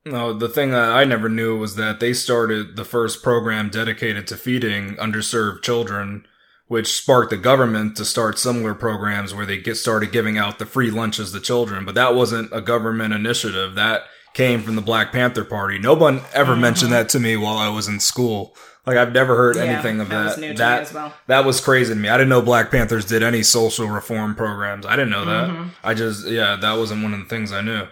No, 0.04 0.32
the 0.32 0.48
thing 0.48 0.70
that 0.70 0.90
I 0.90 1.04
never 1.04 1.28
knew 1.28 1.58
was 1.58 1.76
that 1.76 2.00
they 2.00 2.12
started 2.12 2.76
the 2.76 2.84
first 2.84 3.22
program 3.22 3.68
dedicated 3.68 4.26
to 4.28 4.36
feeding 4.36 4.96
underserved 4.96 5.62
children 5.62 6.26
which 6.70 6.96
sparked 6.96 7.30
the 7.30 7.36
government 7.36 7.96
to 7.96 8.04
start 8.04 8.38
similar 8.38 8.74
programs 8.74 9.34
where 9.34 9.44
they 9.44 9.58
get 9.58 9.74
started 9.74 10.12
giving 10.12 10.38
out 10.38 10.60
the 10.60 10.64
free 10.64 10.88
lunches 10.88 11.32
to 11.32 11.40
children. 11.40 11.84
But 11.84 11.96
that 11.96 12.14
wasn't 12.14 12.48
a 12.52 12.60
government 12.60 13.12
initiative. 13.12 13.74
That 13.74 14.04
came 14.34 14.62
from 14.62 14.76
the 14.76 14.80
Black 14.80 15.10
Panther 15.10 15.44
Party. 15.44 15.80
No 15.80 15.94
one 15.94 16.20
ever 16.32 16.52
mm-hmm. 16.52 16.60
mentioned 16.60 16.92
that 16.92 17.08
to 17.08 17.18
me 17.18 17.36
while 17.36 17.58
I 17.58 17.68
was 17.70 17.88
in 17.88 17.98
school. 17.98 18.54
Like 18.86 18.96
I've 18.96 19.12
never 19.12 19.34
heard 19.34 19.56
yeah, 19.56 19.64
anything 19.64 19.98
of 19.98 20.10
that. 20.10 20.36
That 20.36 20.48
was 20.48 20.58
that, 20.58 20.94
well. 20.94 21.14
that, 21.26 21.44
was 21.44 21.60
crazy 21.60 21.92
to 21.92 21.98
me. 21.98 22.08
I 22.08 22.16
didn't 22.16 22.30
know 22.30 22.40
Black 22.40 22.70
Panthers 22.70 23.04
did 23.04 23.24
any 23.24 23.42
social 23.42 23.88
reform 23.88 24.36
programs. 24.36 24.86
I 24.86 24.94
didn't 24.94 25.10
know 25.10 25.24
that. 25.24 25.50
Mm-hmm. 25.50 25.68
I 25.82 25.94
just 25.94 26.28
yeah, 26.28 26.54
that 26.54 26.74
wasn't 26.74 27.02
one 27.02 27.14
of 27.14 27.18
the 27.18 27.26
things 27.26 27.50
I 27.50 27.62
knew. 27.62 27.88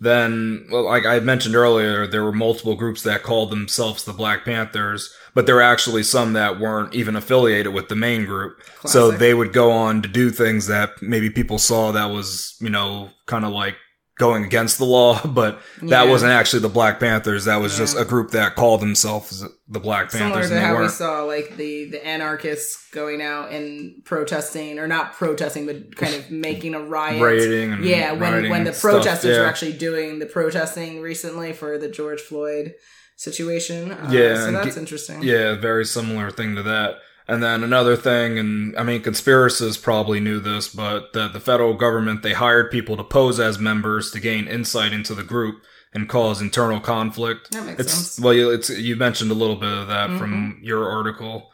Then, 0.00 0.68
well, 0.70 0.84
like 0.84 1.06
I 1.06 1.18
mentioned 1.20 1.56
earlier, 1.56 2.06
there 2.06 2.22
were 2.22 2.32
multiple 2.32 2.76
groups 2.76 3.02
that 3.02 3.24
called 3.24 3.50
themselves 3.50 4.04
the 4.04 4.12
Black 4.12 4.44
Panthers 4.44 5.12
but 5.38 5.46
there 5.46 5.54
were 5.54 5.62
actually 5.62 6.02
some 6.02 6.32
that 6.32 6.58
weren't 6.58 6.92
even 6.96 7.14
affiliated 7.14 7.72
with 7.72 7.88
the 7.88 7.94
main 7.94 8.24
group. 8.24 8.58
Classic. 8.58 8.90
So 8.90 9.12
they 9.12 9.34
would 9.34 9.52
go 9.52 9.70
on 9.70 10.02
to 10.02 10.08
do 10.08 10.30
things 10.30 10.66
that 10.66 11.00
maybe 11.00 11.30
people 11.30 11.58
saw 11.58 11.92
that 11.92 12.06
was, 12.06 12.56
you 12.60 12.70
know, 12.70 13.10
kind 13.26 13.44
of 13.44 13.52
like 13.52 13.76
going 14.18 14.44
against 14.44 14.78
the 14.78 14.84
law, 14.84 15.20
but 15.26 15.60
that 15.82 16.04
yeah. 16.04 16.10
wasn't 16.10 16.32
actually 16.32 16.60
the 16.60 16.68
Black 16.68 17.00
Panthers. 17.00 17.46
That 17.46 17.56
was 17.60 17.72
yeah. 17.72 17.78
just 17.78 17.98
a 17.98 18.04
group 18.04 18.32
that 18.32 18.56
called 18.56 18.80
themselves 18.80 19.44
the 19.68 19.80
Black 19.80 20.10
Panthers. 20.10 20.48
Similar 20.48 20.60
to 20.60 20.66
how 20.66 20.74
weren't. 20.74 20.84
we 20.84 20.88
saw 20.88 21.22
like 21.22 21.56
the 21.56 21.86
the 21.90 22.04
anarchists 22.06 22.90
going 22.90 23.22
out 23.22 23.50
and 23.50 24.04
protesting, 24.04 24.78
or 24.78 24.86
not 24.86 25.14
protesting, 25.14 25.66
but 25.66 25.96
kind 25.96 26.14
of 26.14 26.30
making 26.30 26.74
a 26.74 26.80
riot. 26.80 27.22
Rioting 27.22 27.72
and 27.72 27.84
yeah, 27.84 28.12
when 28.12 28.50
when 28.50 28.64
the 28.64 28.72
protesters 28.72 29.36
yeah. 29.36 29.42
were 29.42 29.46
actually 29.46 29.72
doing 29.72 30.18
the 30.18 30.26
protesting 30.26 31.00
recently 31.00 31.52
for 31.52 31.78
the 31.78 31.88
George 31.88 32.20
Floyd 32.20 32.74
situation. 33.16 33.92
Uh, 33.92 34.10
yeah, 34.10 34.34
so 34.36 34.52
that's 34.52 34.76
interesting. 34.76 35.22
Yeah, 35.22 35.54
very 35.54 35.84
similar 35.84 36.30
thing 36.30 36.56
to 36.56 36.62
that. 36.64 36.98
And 37.28 37.42
then 37.42 37.62
another 37.62 37.94
thing, 37.94 38.38
and 38.38 38.76
I 38.78 38.82
mean, 38.82 39.02
conspiracists 39.02 39.80
probably 39.80 40.18
knew 40.18 40.40
this, 40.40 40.66
but 40.68 41.12
that 41.12 41.34
the 41.34 41.40
federal 41.40 41.74
government 41.74 42.22
they 42.22 42.32
hired 42.32 42.70
people 42.70 42.96
to 42.96 43.04
pose 43.04 43.38
as 43.38 43.58
members 43.58 44.10
to 44.12 44.20
gain 44.20 44.46
insight 44.46 44.94
into 44.94 45.14
the 45.14 45.22
group 45.22 45.62
and 45.92 46.08
cause 46.08 46.40
internal 46.40 46.80
conflict. 46.80 47.50
That 47.50 47.66
makes 47.66 47.80
it's, 47.80 47.92
sense. 47.92 48.20
Well, 48.20 48.50
it's 48.50 48.70
you 48.70 48.96
mentioned 48.96 49.30
a 49.30 49.34
little 49.34 49.56
bit 49.56 49.70
of 49.70 49.88
that 49.88 50.08
mm-hmm. 50.08 50.18
from 50.18 50.60
your 50.62 50.88
article. 50.88 51.50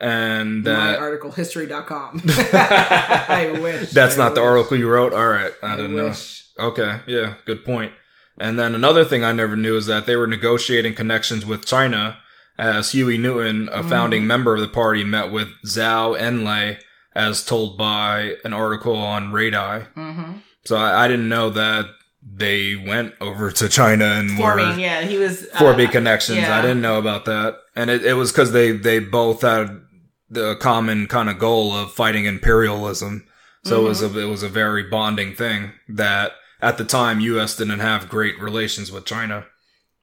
And 0.00 0.64
my 0.64 0.96
article, 0.96 1.30
history.com. 1.32 2.22
I 2.24 3.58
wish. 3.60 3.90
That's 3.90 4.14
I 4.14 4.18
not 4.18 4.30
wish. 4.30 4.36
the 4.36 4.42
article 4.42 4.78
you 4.78 4.88
wrote? 4.88 5.12
All 5.12 5.28
right. 5.28 5.52
I, 5.62 5.74
I 5.74 5.76
didn't 5.76 5.94
wish. 5.94 6.46
know. 6.58 6.68
Okay. 6.68 7.00
Yeah. 7.06 7.34
Good 7.44 7.66
point. 7.66 7.92
And 8.38 8.58
then 8.58 8.74
another 8.74 9.04
thing 9.04 9.24
I 9.24 9.32
never 9.32 9.56
knew 9.56 9.76
is 9.76 9.86
that 9.86 10.06
they 10.06 10.16
were 10.16 10.28
negotiating 10.28 10.94
connections 10.94 11.44
with 11.44 11.66
China 11.66 12.18
as 12.58 12.92
Huey 12.92 13.18
Newton, 13.18 13.68
a 13.72 13.82
founding 13.82 14.24
mm. 14.24 14.26
member 14.26 14.54
of 14.54 14.60
the 14.60 14.68
party, 14.68 15.04
met 15.04 15.30
with 15.30 15.48
Zhou 15.64 16.18
Enlai 16.18 16.78
as 17.14 17.44
told 17.44 17.78
by 17.78 18.36
an 18.44 18.52
article 18.52 18.96
on 18.96 19.32
Radii. 19.32 19.86
Mm-hmm. 19.96 20.32
So 20.64 20.76
I, 20.76 21.04
I, 21.04 21.08
didn't 21.08 21.28
know 21.28 21.50
that 21.50 21.86
they 22.22 22.76
went 22.76 23.14
over 23.20 23.50
to 23.50 23.68
China 23.68 24.04
and 24.04 24.36
forming, 24.36 24.66
were 24.66 24.78
yeah, 24.78 25.02
he 25.02 25.18
was 25.18 25.46
uh, 25.54 25.58
forming 25.58 25.88
connections. 25.88 26.38
Yeah. 26.38 26.56
I 26.56 26.62
didn't 26.62 26.82
know 26.82 26.98
about 26.98 27.24
that, 27.24 27.56
and 27.74 27.90
it, 27.90 28.04
it 28.04 28.14
was 28.14 28.32
because 28.32 28.52
they 28.52 28.72
they 28.72 28.98
both 28.98 29.42
had 29.42 29.80
the 30.28 30.56
common 30.56 31.06
kind 31.06 31.30
of 31.30 31.38
goal 31.38 31.74
of 31.74 31.92
fighting 31.92 32.26
imperialism. 32.26 33.26
So 33.64 33.78
mm-hmm. 33.78 33.86
it 33.86 33.88
was 33.88 34.02
a 34.02 34.18
it 34.18 34.28
was 34.28 34.42
a 34.42 34.48
very 34.48 34.82
bonding 34.82 35.34
thing 35.34 35.72
that 35.88 36.32
at 36.60 36.76
the 36.76 36.84
time, 36.84 37.20
U.S. 37.20 37.56
didn't 37.56 37.78
have 37.78 38.08
great 38.08 38.38
relations 38.40 38.90
with 38.90 39.04
China. 39.04 39.46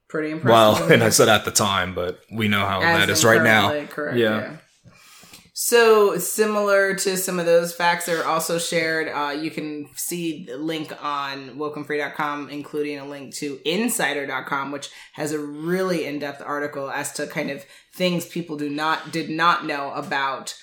Pretty 0.08 0.30
impressive. 0.30 0.80
Well, 0.80 0.92
and 0.92 1.02
I 1.02 1.10
said 1.10 1.28
at 1.28 1.44
the 1.44 1.50
time, 1.50 1.94
but 1.94 2.20
we 2.30 2.48
know 2.48 2.64
how 2.64 2.80
As 2.80 2.98
that 2.98 3.10
is 3.10 3.24
right 3.24 3.42
now. 3.42 3.86
Correct, 3.86 4.16
yeah. 4.16 4.38
yeah. 4.38 4.56
So 5.58 6.18
similar 6.18 6.94
to 6.96 7.16
some 7.16 7.38
of 7.40 7.46
those 7.46 7.74
facts 7.74 8.04
that 8.04 8.20
are 8.20 8.26
also 8.26 8.58
shared, 8.58 9.08
uh, 9.08 9.30
you 9.30 9.50
can 9.50 9.88
see 9.96 10.44
the 10.44 10.58
link 10.58 10.92
on 11.02 11.56
wokenfree.com, 11.56 12.50
including 12.50 12.98
a 12.98 13.06
link 13.06 13.34
to 13.36 13.58
insider.com, 13.64 14.70
which 14.70 14.90
has 15.14 15.32
a 15.32 15.38
really 15.38 16.04
in-depth 16.04 16.42
article 16.44 16.90
as 16.90 17.10
to 17.14 17.26
kind 17.26 17.50
of 17.50 17.64
things 17.94 18.26
people 18.26 18.58
do 18.58 18.68
not 18.68 19.12
did 19.12 19.30
not 19.30 19.64
know 19.64 19.92
about 19.92 20.54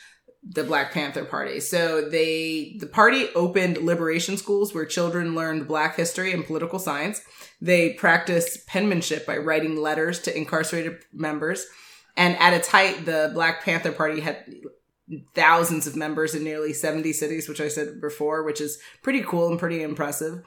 the 0.43 0.63
Black 0.63 0.91
Panther 0.91 1.25
Party. 1.25 1.59
So 1.59 2.07
they 2.07 2.77
the 2.79 2.85
party 2.85 3.29
opened 3.33 3.77
liberation 3.77 4.37
schools 4.37 4.75
where 4.75 4.85
children 4.85 5.33
learned 5.33 5.67
black 5.67 5.95
history 5.95 6.33
and 6.33 6.45
political 6.45 6.77
science. 6.77 7.21
They 7.63 7.93
practice 7.93 8.57
penmanship 8.67 9.25
by 9.25 9.37
writing 9.37 9.77
letters 9.77 10.19
to 10.23 10.37
incarcerated 10.37 10.97
members. 11.13 11.65
And 12.17 12.37
at 12.37 12.51
its 12.51 12.67
height, 12.67 13.05
the 13.05 13.31
Black 13.33 13.63
Panther 13.63 13.93
Party 13.93 14.19
had 14.19 14.43
thousands 15.33 15.87
of 15.87 15.95
members 15.95 16.35
in 16.35 16.43
nearly 16.43 16.73
70 16.73 17.13
cities, 17.13 17.47
which 17.47 17.61
I 17.61 17.69
said 17.69 18.01
before, 18.01 18.43
which 18.43 18.59
is 18.59 18.79
pretty 19.01 19.21
cool 19.21 19.47
and 19.47 19.57
pretty 19.57 19.81
impressive 19.81 20.43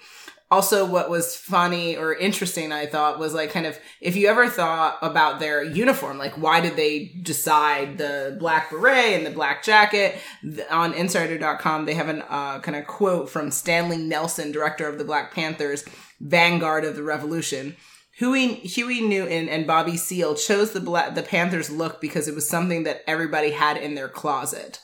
also 0.51 0.87
what 0.87 1.11
was 1.11 1.37
funny 1.37 1.97
or 1.97 2.15
interesting 2.15 2.71
i 2.71 2.87
thought 2.87 3.19
was 3.19 3.35
like 3.35 3.51
kind 3.51 3.67
of 3.67 3.77
if 4.01 4.15
you 4.15 4.29
ever 4.29 4.49
thought 4.49 4.97
about 5.03 5.41
their 5.41 5.63
uniform 5.63 6.19
like 6.19 6.35
why 6.35 6.61
did 6.61 6.77
they 6.77 7.13
decide 7.23 7.99
the 7.99 8.37
black 8.39 8.71
beret 8.71 9.15
and 9.15 9.27
the 9.27 9.31
black 9.31 9.63
jacket 9.65 10.17
on 10.71 10.95
insider.com 10.95 11.85
they 11.85 11.95
have 11.95 12.09
a 12.09 12.33
uh, 12.33 12.61
kind 12.61 12.77
of 12.77 12.87
quote 12.87 13.29
from 13.29 13.51
stanley 13.51 13.97
nelson 13.97 14.53
director 14.53 14.87
of 14.89 14.99
the 14.99 15.05
black 15.05 15.35
panthers 15.35 15.85
vanguard 16.21 16.85
of 16.85 16.97
the 16.97 17.03
revolution 17.03 17.77
Huey, 18.13 18.55
Huey 18.55 19.03
Newton 19.03 19.47
and 19.47 19.67
Bobby 19.67 19.99
Seale 19.99 20.37
chose 20.37 20.73
the 20.73 20.81
Black, 20.81 21.15
the 21.15 21.23
Panthers 21.23 21.69
look 21.69 22.01
because 22.01 22.29
it 22.29 22.35
was 22.35 22.49
something 22.49 22.85
that 22.85 23.03
everybody 23.07 23.51
had 23.51 23.77
in 23.77 23.95
their 23.95 24.09
closet 24.09 24.81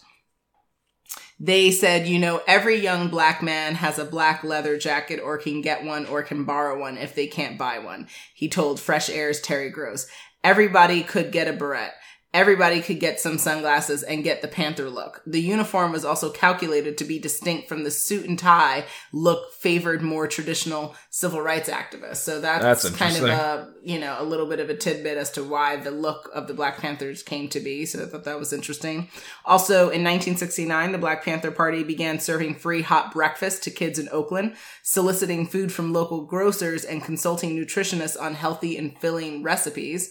they 1.43 1.73
said, 1.73 2.07
you 2.07 2.21
know, 2.21 2.41
every 2.47 2.77
young 2.77 3.09
black 3.09 3.43
man 3.43 3.75
has 3.75 3.99
a 3.99 4.05
black 4.05 4.45
leather 4.45 4.79
jacket 4.79 5.19
or 5.19 5.39
can 5.39 5.61
get 5.61 5.85
one 5.85 6.07
or 6.07 6.23
can 6.23 6.45
borrow 6.45 6.79
one 6.79 6.97
if 6.97 7.17
they 7.17 7.27
can't 7.27 7.59
buy 7.59 7.81
one. 7.81 8.07
He 8.33 8.49
told 8.49 8.79
Fresh 8.79 9.11
Air's 9.11 9.41
Terry 9.41 9.69
Gross. 9.69 10.07
Everybody 10.45 11.03
could 11.03 11.33
get 11.33 11.49
a 11.49 11.53
beret. 11.53 11.91
Everybody 12.35 12.81
could 12.81 12.99
get 12.99 13.21
some 13.21 13.37
sunglasses 13.37 14.03
and 14.03 14.25
get 14.25 14.41
the 14.41 14.49
Panther 14.49 14.89
look. 14.89 15.21
The 15.27 15.41
uniform 15.41 15.93
was 15.93 16.03
also 16.03 16.31
calculated 16.31 16.97
to 16.97 17.05
be 17.05 17.19
distinct 17.19 17.69
from 17.69 17.85
the 17.85 17.91
suit 17.91 18.25
and 18.25 18.39
tie 18.39 18.87
look 19.13 19.53
favored 19.53 20.01
more 20.01 20.27
traditional 20.27 20.95
civil 21.11 21.43
rights 21.43 21.69
activists. 21.69 22.17
So 22.17 22.41
that's, 22.41 22.85
that's 22.85 22.97
kind 22.97 23.17
of 23.17 23.25
a, 23.25 23.75
you 23.83 23.99
know, 23.99 24.17
a 24.19 24.25
little 24.25 24.47
bit 24.47 24.61
of 24.61 24.71
a 24.71 24.75
tidbit 24.75 25.19
as 25.19 25.31
to 25.33 25.45
why 25.45 25.77
the 25.77 25.91
look 25.91 26.31
of 26.33 26.49
the 26.49 26.55
Black 26.55 26.79
Panthers 26.79 27.23
came 27.23 27.49
to 27.51 27.61
be. 27.61 27.85
So 27.85 28.03
I 28.03 28.07
thought 28.07 28.25
that 28.25 28.39
was 28.39 28.55
interesting. 28.55 29.11
Also 29.45 29.91
in 29.91 30.03
1969, 30.03 30.93
the 30.93 30.99
Black 30.99 31.23
Panther 31.23 31.51
Party 31.51 31.85
began 31.85 32.19
serving 32.19 32.55
free 32.55 32.81
hot 32.81 33.13
breakfast 33.13 33.63
to 33.65 33.71
kids 33.71 33.99
in 33.99 34.09
Oakland, 34.11 34.57
soliciting 34.83 35.47
food 35.47 35.71
from 35.71 35.93
local 35.93 36.25
grocers 36.25 36.83
and 36.83 37.05
consulting 37.05 37.55
nutritionists 37.55 38.19
on 38.19 38.35
healthy 38.35 38.79
and 38.79 38.99
filling 38.99 39.43
recipes. 39.43 40.11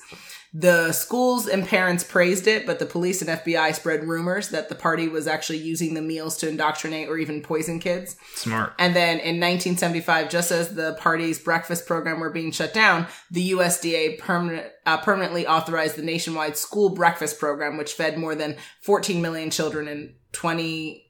The 0.54 0.92
schools 0.92 1.48
and 1.48 1.66
parents 1.66 2.04
praised 2.04 2.46
it, 2.46 2.66
but 2.66 2.80
the 2.80 2.86
police 2.86 3.22
and 3.22 3.30
FBI 3.30 3.74
spread 3.74 4.04
rumors 4.04 4.50
that 4.50 4.68
the 4.68 4.76
party 4.76 5.08
was 5.08 5.26
actually 5.26 5.60
using 5.60 5.94
the 5.94 6.02
meals 6.02 6.36
to 6.38 6.50
indoctrinate 6.50 7.08
or 7.08 7.18
even 7.18 7.42
poison 7.42 7.80
kids. 7.80 8.18
Smart. 8.36 8.74
And 8.78 8.94
then 8.94 9.20
in 9.20 9.40
1975, 9.40 10.30
just 10.30 10.52
as 10.52 10.76
the 10.76 10.96
party's 11.00 11.40
breakfast 11.40 11.86
program 11.86 12.20
were 12.20 12.30
being 12.30 12.52
shut 12.52 12.74
down, 12.74 13.08
the 13.30 13.52
USDA 13.52 14.20
permanent, 14.20 14.68
uh, 14.86 14.98
permanently 14.98 15.48
authorized 15.48 15.96
the 15.96 16.02
nationwide 16.02 16.58
school 16.58 16.90
breakfast 16.90 17.40
program, 17.40 17.78
which 17.78 17.94
fed 17.94 18.18
more 18.18 18.36
than 18.36 18.58
14 18.82 19.22
million 19.22 19.52
children 19.52 19.88
in 19.88 20.16
20 20.34 21.01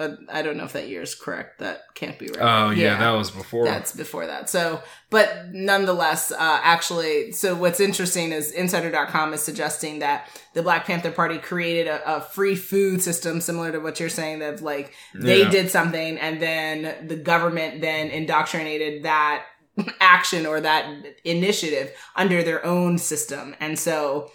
uh, 0.00 0.16
I 0.32 0.42
don't 0.42 0.56
know 0.56 0.64
if 0.64 0.72
that 0.72 0.88
year 0.88 1.02
is 1.02 1.14
correct. 1.14 1.58
That 1.58 1.82
can't 1.94 2.18
be 2.18 2.28
right. 2.28 2.38
Oh 2.40 2.70
yeah, 2.70 2.92
yeah, 2.92 2.98
that 2.98 3.10
was 3.10 3.30
before. 3.30 3.66
That's 3.66 3.92
before 3.94 4.26
that. 4.26 4.48
So, 4.48 4.82
but 5.10 5.48
nonetheless, 5.52 6.32
uh, 6.32 6.36
actually, 6.62 7.32
so 7.32 7.54
what's 7.54 7.80
interesting 7.80 8.32
is 8.32 8.50
Insider.com 8.50 9.34
is 9.34 9.42
suggesting 9.42 9.98
that 9.98 10.28
the 10.54 10.62
Black 10.62 10.86
Panther 10.86 11.10
Party 11.10 11.38
created 11.38 11.86
a, 11.86 12.16
a 12.16 12.20
free 12.20 12.56
food 12.56 13.02
system 13.02 13.40
similar 13.40 13.70
to 13.72 13.78
what 13.78 14.00
you're 14.00 14.08
saying. 14.08 14.38
That 14.38 14.62
like 14.62 14.94
they 15.14 15.42
yeah. 15.42 15.50
did 15.50 15.70
something, 15.70 16.18
and 16.18 16.40
then 16.40 17.06
the 17.06 17.16
government 17.16 17.82
then 17.82 18.08
indoctrinated 18.08 19.02
that 19.02 19.44
action 20.00 20.46
or 20.46 20.60
that 20.60 20.88
initiative 21.24 21.92
under 22.16 22.42
their 22.42 22.64
own 22.64 22.96
system, 22.96 23.54
and 23.60 23.78
so 23.78 24.30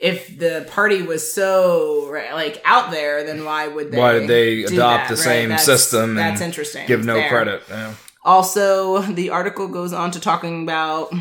if 0.00 0.38
the 0.38 0.66
party 0.70 1.02
was 1.02 1.32
so 1.32 2.10
like 2.32 2.60
out 2.64 2.90
there, 2.90 3.22
then 3.24 3.44
why 3.44 3.68
would 3.68 3.92
they? 3.92 3.98
Why 3.98 4.12
did 4.14 4.28
they 4.28 4.62
do 4.64 4.74
adopt 4.74 5.08
that, 5.08 5.08
the 5.08 5.14
right? 5.20 5.24
same 5.24 5.48
That's- 5.50 5.66
system 5.66 6.14
That's 6.14 6.40
and 6.40 6.48
interesting. 6.48 6.86
give 6.86 7.04
no 7.04 7.14
There. 7.14 7.28
credit? 7.28 7.62
Yeah. 7.68 7.94
Also, 8.24 9.02
the 9.02 9.30
article 9.30 9.68
goes 9.68 9.92
on 9.92 10.10
to 10.12 10.20
talking 10.20 10.62
about 10.62 11.12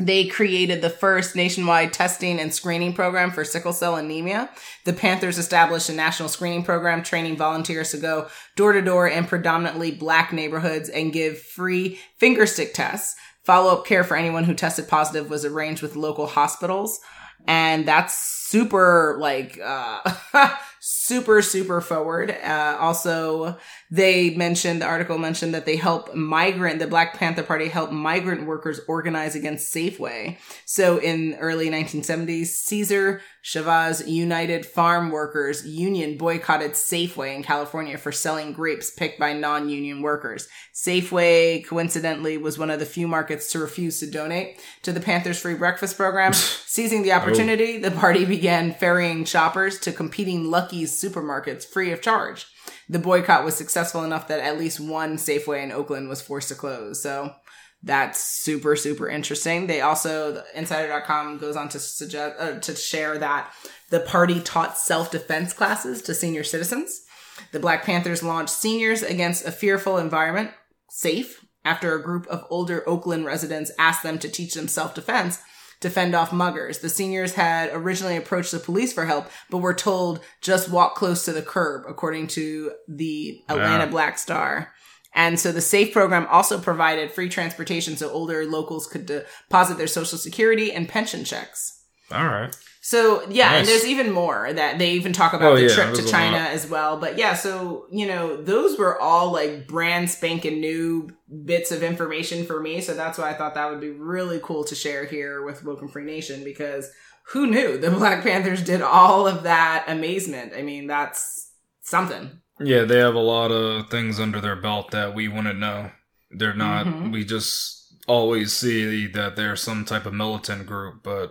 they 0.00 0.24
created 0.26 0.80
the 0.82 0.90
first 0.90 1.36
nationwide 1.36 1.92
testing 1.92 2.40
and 2.40 2.52
screening 2.52 2.92
program 2.92 3.30
for 3.30 3.44
sickle 3.44 3.72
cell 3.72 3.94
anemia. 3.96 4.50
The 4.84 4.92
Panthers 4.94 5.38
established 5.38 5.88
a 5.88 5.92
national 5.92 6.28
screening 6.28 6.64
program 6.64 7.02
training 7.02 7.36
volunteers 7.36 7.90
to 7.92 7.98
go 7.98 8.28
door 8.56 8.72
to 8.72 8.80
door 8.82 9.06
in 9.06 9.26
predominantly 9.26 9.90
black 9.92 10.32
neighborhoods 10.32 10.88
and 10.88 11.12
give 11.12 11.38
free 11.40 11.98
finger 12.18 12.46
stick 12.46 12.74
tests. 12.74 13.14
Follow 13.44 13.72
up 13.72 13.86
care 13.86 14.02
for 14.02 14.16
anyone 14.16 14.44
who 14.44 14.54
tested 14.54 14.88
positive 14.88 15.28
was 15.30 15.44
arranged 15.44 15.82
with 15.82 15.94
local 15.96 16.26
hospitals. 16.26 16.98
And 17.46 17.86
that's 17.86 18.16
super, 18.16 19.16
like, 19.18 19.58
uh, 19.62 20.00
super, 20.84 21.40
super 21.42 21.80
forward. 21.80 22.36
Uh, 22.42 22.76
also, 22.80 23.56
they 23.88 24.30
mentioned, 24.30 24.82
the 24.82 24.86
article 24.86 25.16
mentioned 25.16 25.54
that 25.54 25.64
they 25.64 25.76
help 25.76 26.12
migrant, 26.12 26.80
the 26.80 26.88
Black 26.88 27.16
Panther 27.16 27.44
Party 27.44 27.68
helped 27.68 27.92
migrant 27.92 28.46
workers 28.46 28.80
organize 28.88 29.36
against 29.36 29.72
Safeway. 29.72 30.38
So 30.66 30.98
in 30.98 31.34
early 31.34 31.70
1970s, 31.70 32.46
Cesar 32.46 33.22
Chavez 33.42 34.08
United 34.08 34.64
Farm 34.64 35.10
Workers 35.10 35.66
Union 35.66 36.16
boycotted 36.16 36.72
Safeway 36.72 37.34
in 37.34 37.42
California 37.42 37.98
for 37.98 38.12
selling 38.12 38.52
grapes 38.52 38.90
picked 38.90 39.18
by 39.18 39.32
non-union 39.32 40.00
workers. 40.00 40.48
Safeway, 40.72 41.64
coincidentally, 41.66 42.38
was 42.38 42.58
one 42.58 42.70
of 42.70 42.78
the 42.78 42.86
few 42.86 43.08
markets 43.08 43.50
to 43.52 43.58
refuse 43.58 43.98
to 43.98 44.10
donate 44.10 44.60
to 44.82 44.92
the 44.92 45.00
Panthers 45.00 45.40
free 45.40 45.54
breakfast 45.54 45.96
program. 45.96 46.32
Seizing 46.72 47.02
the 47.02 47.12
opportunity, 47.12 47.78
the 47.78 47.90
party 47.90 48.24
began 48.24 48.72
ferrying 48.72 49.24
shoppers 49.24 49.78
to 49.80 49.92
competing 49.92 50.48
Supermarkets 50.72 51.64
free 51.64 51.92
of 51.92 52.00
charge. 52.00 52.46
The 52.88 52.98
boycott 52.98 53.44
was 53.44 53.56
successful 53.56 54.04
enough 54.04 54.28
that 54.28 54.40
at 54.40 54.58
least 54.58 54.80
one 54.80 55.16
Safeway 55.16 55.62
in 55.62 55.72
Oakland 55.72 56.08
was 56.08 56.20
forced 56.20 56.48
to 56.48 56.54
close. 56.54 57.02
So 57.02 57.34
that's 57.82 58.22
super, 58.22 58.76
super 58.76 59.08
interesting. 59.08 59.66
They 59.66 59.80
also, 59.80 60.42
Insider.com 60.54 61.38
goes 61.38 61.56
on 61.56 61.68
to 61.70 61.78
suggest, 61.78 62.36
uh, 62.38 62.60
to 62.60 62.76
share 62.76 63.18
that 63.18 63.52
the 63.90 64.00
party 64.00 64.40
taught 64.40 64.78
self-defense 64.78 65.52
classes 65.52 66.02
to 66.02 66.14
senior 66.14 66.44
citizens. 66.44 67.02
The 67.50 67.60
Black 67.60 67.84
Panthers 67.84 68.22
launched 68.22 68.50
Seniors 68.50 69.02
Against 69.02 69.46
a 69.46 69.50
Fearful 69.50 69.98
Environment, 69.98 70.50
SAFE, 70.90 71.44
after 71.64 71.94
a 71.94 72.02
group 72.02 72.26
of 72.26 72.44
older 72.50 72.88
Oakland 72.88 73.24
residents 73.24 73.70
asked 73.78 74.02
them 74.02 74.18
to 74.18 74.28
teach 74.28 74.54
them 74.54 74.68
self-defense 74.68 75.40
to 75.82 75.90
fend 75.90 76.14
off 76.14 76.32
muggers. 76.32 76.78
The 76.78 76.88
seniors 76.88 77.34
had 77.34 77.70
originally 77.72 78.16
approached 78.16 78.52
the 78.52 78.58
police 78.58 78.92
for 78.92 79.04
help, 79.04 79.30
but 79.50 79.58
were 79.58 79.74
told 79.74 80.20
just 80.40 80.70
walk 80.70 80.94
close 80.94 81.24
to 81.24 81.32
the 81.32 81.42
curb, 81.42 81.84
according 81.88 82.28
to 82.28 82.72
the 82.88 83.42
Atlanta. 83.48 83.86
Black 83.86 84.18
Star. 84.18 84.72
And 85.14 85.38
so 85.38 85.52
the 85.52 85.60
SAFE 85.60 85.92
program 85.92 86.26
also 86.30 86.58
provided 86.58 87.12
free 87.12 87.28
transportation 87.28 87.96
so 87.96 88.10
older 88.10 88.46
locals 88.46 88.86
could 88.86 89.04
deposit 89.06 89.76
their 89.76 89.86
social 89.86 90.16
security 90.16 90.72
and 90.72 90.88
pension 90.88 91.24
checks. 91.24 91.84
All 92.10 92.24
right. 92.24 92.56
So 92.84 93.24
yeah, 93.30 93.54
and 93.54 93.66
there's 93.68 93.86
even 93.86 94.10
more 94.10 94.52
that 94.52 94.80
they 94.80 94.90
even 94.90 95.12
talk 95.12 95.34
about 95.34 95.52
Oh, 95.52 95.54
the 95.56 95.68
yeah, 95.68 95.74
trip 95.74 95.94
to 95.94 96.04
China 96.04 96.38
as 96.38 96.68
well. 96.68 96.96
But 96.98 97.16
yeah, 97.16 97.34
so 97.34 97.86
you 97.92 98.08
know, 98.08 98.36
those 98.42 98.76
were 98.76 99.00
all 99.00 99.30
like 99.30 99.68
brand 99.68 100.10
spanking 100.10 100.58
new 100.60 101.08
bits 101.44 101.70
of 101.70 101.84
information 101.84 102.44
for 102.44 102.60
me. 102.60 102.80
So 102.80 102.94
that's 102.94 103.18
why 103.18 103.30
I 103.30 103.34
thought 103.34 103.54
that 103.54 103.70
would 103.70 103.80
be 103.80 103.90
really 103.90 104.40
cool 104.42 104.64
to 104.64 104.74
share 104.74 105.04
here 105.04 105.44
with 105.44 105.62
Woken 105.64 105.86
Free 105.86 106.04
Nation 106.04 106.42
because 106.42 106.90
who 107.28 107.46
knew 107.46 107.78
the 107.78 107.90
Black 107.98 108.24
Panthers 108.24 108.64
did 108.64 108.82
all 108.82 109.28
of 109.28 109.44
that 109.44 109.84
amazement? 109.86 110.52
I 110.56 110.62
mean, 110.62 110.88
that's 110.88 111.52
something. 111.82 112.40
Yeah, 112.58 112.82
they 112.82 112.98
have 112.98 113.14
a 113.14 113.20
lot 113.20 113.52
of 113.52 113.90
things 113.90 114.18
under 114.18 114.40
their 114.40 114.56
belt 114.56 114.90
that 114.90 115.14
we 115.14 115.28
wouldn't 115.28 115.60
know. 115.60 115.92
They're 116.32 116.52
not. 116.52 116.86
Mhm. 116.86 117.12
We 117.12 117.24
just 117.24 117.94
always 118.08 118.52
see 118.52 119.06
that 119.06 119.36
they're 119.36 119.54
some 119.54 119.84
type 119.84 120.04
of 120.04 120.14
militant 120.14 120.66
group, 120.66 121.04
but 121.04 121.30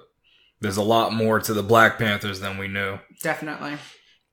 there's 0.62 0.78
a 0.78 0.84
lot 0.84 1.12
more 1.12 1.40
to 1.40 1.54
the 1.54 1.64
Black 1.64 1.98
Panthers 1.98 2.40
than 2.40 2.58
we 2.58 2.68
knew. 2.68 3.00
Definitely. 3.22 3.78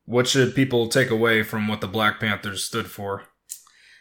What 0.05 0.29
should 0.29 0.55
people 0.55 0.89
take 0.89 1.11
away 1.11 1.43
from 1.43 1.69
what 1.69 1.81
the 1.81 1.89
Black 1.89 2.21
Panthers 2.21 2.65
stood 2.65 2.91
for? 2.91 3.25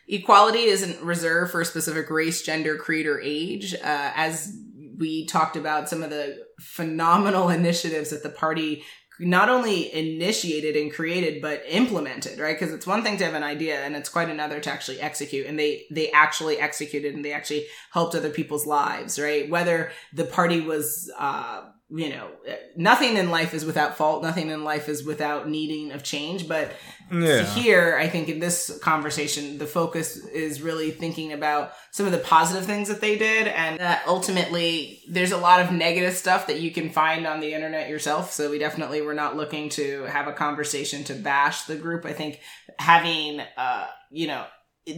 Equality 0.07 0.63
isn't 0.63 1.01
reserved 1.01 1.51
for 1.51 1.61
a 1.61 1.65
specific 1.65 2.09
race, 2.09 2.41
gender, 2.41 2.77
creed, 2.77 3.07
or 3.07 3.19
age. 3.19 3.73
Uh, 3.73 4.11
as 4.15 4.53
we 4.97 5.25
talked 5.25 5.55
about 5.55 5.89
some 5.89 6.03
of 6.03 6.09
the 6.09 6.37
phenomenal 6.59 7.49
initiatives 7.49 8.09
that 8.11 8.23
the 8.23 8.29
party 8.29 8.83
not 9.19 9.49
only 9.49 9.93
initiated 9.95 10.75
and 10.75 10.93
created 10.93 11.41
but 11.41 11.63
implemented 11.67 12.37
right 12.37 12.57
because 12.57 12.71
it's 12.71 12.85
one 12.85 13.01
thing 13.01 13.17
to 13.17 13.25
have 13.25 13.33
an 13.33 13.41
idea 13.41 13.79
and 13.79 13.95
it's 13.95 14.09
quite 14.09 14.29
another 14.29 14.59
to 14.59 14.69
actually 14.69 15.01
execute 15.01 15.47
and 15.47 15.57
they 15.57 15.85
they 15.89 16.11
actually 16.11 16.59
executed 16.59 17.15
and 17.15 17.25
they 17.25 17.33
actually 17.33 17.65
helped 17.91 18.13
other 18.13 18.29
people's 18.29 18.67
lives 18.67 19.19
right 19.19 19.49
whether 19.49 19.91
the 20.13 20.23
party 20.23 20.61
was 20.61 21.11
uh 21.17 21.63
you 21.89 22.09
know 22.09 22.27
nothing 22.75 23.15
in 23.15 23.29
life 23.31 23.53
is 23.53 23.63
without 23.63 23.95
fault. 23.97 24.21
Nothing 24.21 24.49
in 24.49 24.63
life 24.63 24.89
is 24.89 25.05
without 25.05 25.47
needing 25.47 25.91
of 25.93 26.03
change. 26.03 26.47
But 26.47 26.71
Yeah. 27.09 27.45
here 27.45 27.97
i 27.97 28.09
think 28.09 28.27
in 28.27 28.39
this 28.39 28.77
conversation 28.83 29.57
the 29.59 29.65
focus 29.65 30.17
is 30.17 30.61
really 30.61 30.91
thinking 30.91 31.31
about 31.31 31.71
some 31.91 32.05
of 32.05 32.11
the 32.11 32.17
positive 32.17 32.65
things 32.65 32.89
that 32.89 32.99
they 32.99 33.17
did 33.17 33.47
and 33.47 33.79
that 33.79 34.03
ultimately 34.05 35.01
there's 35.09 35.31
a 35.31 35.37
lot 35.37 35.61
of 35.61 35.71
negative 35.71 36.13
stuff 36.13 36.47
that 36.47 36.59
you 36.59 36.69
can 36.69 36.89
find 36.89 37.25
on 37.25 37.39
the 37.39 37.53
internet 37.53 37.87
yourself. 37.89 38.33
So 38.33 38.51
we 38.51 38.59
definitely 38.59 39.01
were 39.01 39.13
not 39.13 39.37
looking 39.37 39.69
to 39.69 40.03
have 40.03 40.27
a 40.27 40.33
conversation 40.33 41.05
to 41.05 41.13
bash 41.13 41.63
the 41.63 41.77
group. 41.77 42.05
I 42.05 42.11
think 42.11 42.41
having 42.77 43.39
uh 43.55 43.87
you 44.11 44.27
know 44.27 44.45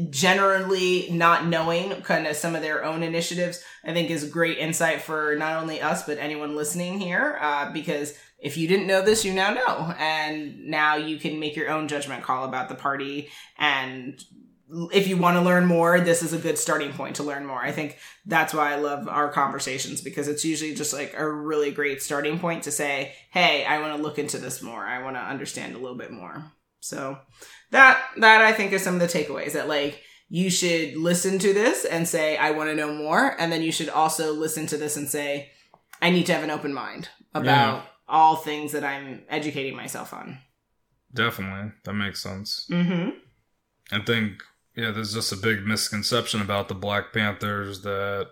generally 0.10 1.10
not 1.12 1.48
knowing 1.48 2.02
kind 2.02 2.28
of 2.28 2.36
some 2.36 2.56
of 2.56 2.62
their 2.62 2.86
own 2.86 3.02
initiatives 3.02 3.64
i 3.84 3.92
think 3.92 4.12
is 4.12 4.30
great 4.30 4.60
insight 4.60 5.02
for 5.02 5.36
not 5.36 5.60
only 5.62 5.82
us 5.82 6.06
but 6.06 6.20
anyone 6.20 6.56
listening 6.56 7.00
here 7.00 7.38
uh, 7.42 7.72
because 7.74 8.14
if 8.42 8.58
you 8.58 8.68
didn't 8.68 8.88
know 8.88 9.02
this 9.02 9.26
you 9.26 9.34
now 9.34 9.54
know. 9.54 9.94
And 9.98 10.68
now 10.68 10.96
you 10.96 11.18
can 11.18 11.40
make 11.40 11.56
your 11.56 11.70
own 11.70 11.88
judgment 11.88 12.24
call 12.24 12.46
about 12.46 12.70
the 12.70 12.76
party. 12.76 13.30
And 13.58 14.24
if 14.94 15.08
you 15.08 15.18
want 15.18 15.36
to 15.36 15.42
learn 15.42 15.66
more 15.66 16.00
this 16.00 16.22
is 16.22 16.32
a 16.32 16.38
good 16.38 16.58
starting 16.58 16.94
point 16.94 17.16
to 17.16 17.24
learn 17.24 17.46
more. 17.46 17.60
I 17.60 17.72
think 17.72 17.98
that's 18.26 18.54
why 18.54 18.72
i 18.72 18.76
love 18.76 19.08
our 19.08 19.32
conversations 19.32 20.00
because 20.00 20.28
it's 20.28 20.46
usually 20.46 20.76
just 20.76 20.94
like 20.94 21.16
a 21.18 21.28
really 21.28 21.72
great 21.72 22.04
starting 22.04 22.38
point 22.38 22.64
to 22.64 22.72
say 22.72 23.14
hey 23.32 23.66
i 23.66 23.80
want 23.80 23.98
to 23.98 24.04
look 24.04 24.20
into 24.20 24.38
this 24.38 24.62
more. 24.62 24.86
I 24.86 25.02
want 25.02 25.16
to 25.16 25.22
understand 25.22 25.76
a 25.76 25.80
little 25.80 25.98
bit 25.98 26.12
more. 26.12 26.44
So 26.82 27.18
that 27.72 28.02
that 28.18 28.42
I 28.42 28.52
think 28.54 28.72
is 28.74 28.84
some 28.84 28.96
of 28.96 29.00
the 29.00 29.08
takeaways 29.08 29.54
that 29.54 29.68
like 29.68 30.02
you 30.30 30.50
should 30.50 30.96
listen 30.96 31.40
to 31.40 31.54
this 31.54 31.86
and 31.86 32.08
say 32.08 32.38
I 32.38 32.52
want 32.52 32.70
to 32.70 32.76
know 32.76 32.94
more 32.94 33.36
and 33.40 33.52
then 33.52 33.62
you 33.62 33.72
should 33.72 33.90
also 33.90 34.32
listen 34.34 34.68
to 34.68 34.78
this 34.78 34.96
and 34.98 35.08
say 35.10 35.52
I 36.02 36.10
need 36.12 36.26
to 36.28 36.34
have 36.34 36.44
an 36.44 36.52
open 36.52 36.74
mind 36.74 37.10
about 37.34 37.46
Yeah. 37.76 37.82
all 38.08 38.36
things 38.36 38.72
that 38.74 38.84
I'm 38.84 39.24
educating 39.30 39.76
myself 39.76 40.14
on. 40.14 40.38
Definitely. 41.14 41.72
That 41.84 41.94
makes 41.94 42.22
sense. 42.22 42.68
Mm-hmm. 42.70 43.10
I 43.92 44.00
think, 44.06 44.44
yeah, 44.76 44.92
there's 44.92 45.14
just 45.14 45.32
a 45.32 45.36
big 45.38 45.66
misconception 45.66 46.42
about 46.42 46.68
the 46.68 46.76
Black 46.76 47.12
Panthers 47.12 47.82
that 47.82 48.28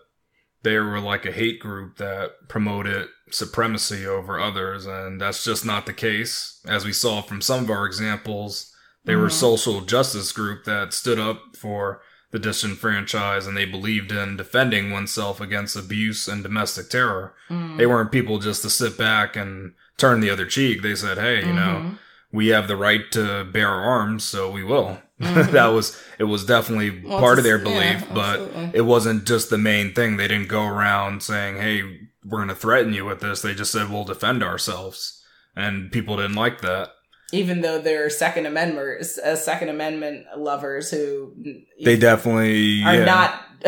they 0.64 0.78
were 0.78 1.00
like 1.00 1.26
a 1.26 1.32
hate 1.32 1.60
group 1.60 1.98
that 1.98 2.32
promoted 2.48 3.08
supremacy 3.32 4.06
over 4.06 4.40
others, 4.40 4.86
and 4.86 5.20
that's 5.20 5.44
just 5.44 5.66
not 5.66 5.86
the 5.88 5.94
case. 5.94 6.60
As 6.68 6.86
we 6.86 6.94
saw 6.94 7.22
from 7.22 7.42
some 7.42 7.64
of 7.64 7.70
our 7.72 7.86
examples, 7.86 8.74
they 9.08 9.16
were 9.16 9.26
a 9.26 9.30
Mhm. 9.30 9.40
social 9.40 9.82
justice 9.82 10.32
group 10.32 10.66
that 10.66 10.94
stood 10.94 11.18
up 11.20 11.56
for 11.58 12.02
the 12.32 12.38
disenfranchised 12.40 13.48
and 13.48 13.56
they 13.58 13.66
believed 13.66 14.12
in 14.12 14.38
defending 14.38 14.92
oneself 14.92 15.40
against 15.42 15.76
abuse 15.76 16.28
and 16.28 16.44
domestic 16.44 16.90
terror. 16.90 17.34
Mm. 17.50 17.78
They 17.78 17.86
weren't 17.86 18.12
people 18.12 18.38
just 18.40 18.62
to 18.64 18.70
sit 18.70 18.98
back 18.98 19.36
and 19.36 19.72
turn 19.98 20.20
the 20.20 20.30
other 20.30 20.46
cheek. 20.46 20.82
They 20.84 20.94
said, 20.94 21.18
hey, 21.18 21.40
you 21.40 21.54
know, 21.54 21.82
Mhm. 21.82 21.98
we 22.32 22.48
have 22.50 22.68
the 22.68 22.76
right 22.76 23.10
to 23.14 23.46
bear 23.46 23.70
arms, 23.70 24.24
so 24.24 24.52
we 24.52 24.64
will. 24.64 25.02
Mhm. 25.22 25.52
that 25.52 25.68
was 25.68 25.98
it 26.20 26.26
was 26.26 26.44
definitely 26.46 27.02
Well, 27.04 27.20
part 27.20 27.38
of 27.40 27.44
their 27.44 27.58
belief, 27.58 28.02
yeah, 28.02 28.14
but 28.14 28.40
absolutely. 28.42 28.72
it 28.74 28.82
wasn't 28.86 29.26
just 29.26 29.50
the 29.50 29.58
main 29.58 29.94
thing. 29.94 30.18
They 30.18 30.28
didn't 30.28 30.48
go 30.50 30.68
around 30.68 31.24
saying, 31.24 31.58
"Hey, 31.58 31.82
we're 32.24 32.38
going 32.40 32.50
to 32.50 32.56
threaten 32.56 32.94
you 32.94 33.06
with 33.06 33.22
this." 33.22 33.42
They 33.42 33.56
just 33.56 33.72
said, 33.72 33.90
"We'll 33.90 34.04
defend 34.04 34.44
ourselves," 34.44 35.24
and 35.56 35.92
people 35.92 36.18
didn't 36.18 36.36
like 36.36 36.62
that. 36.62 36.92
Even 37.34 37.62
though 37.62 37.80
they're 37.80 38.10
second 38.10 38.46
amendments 38.46 39.18
uh, 39.18 39.36
second 39.36 39.70
amendment 39.70 40.26
lovers 40.38 40.90
who 40.92 41.34
They 41.84 41.98
definitely 41.98 42.84
are 42.84 42.96
yeah. 42.96 43.06
not 43.06 43.44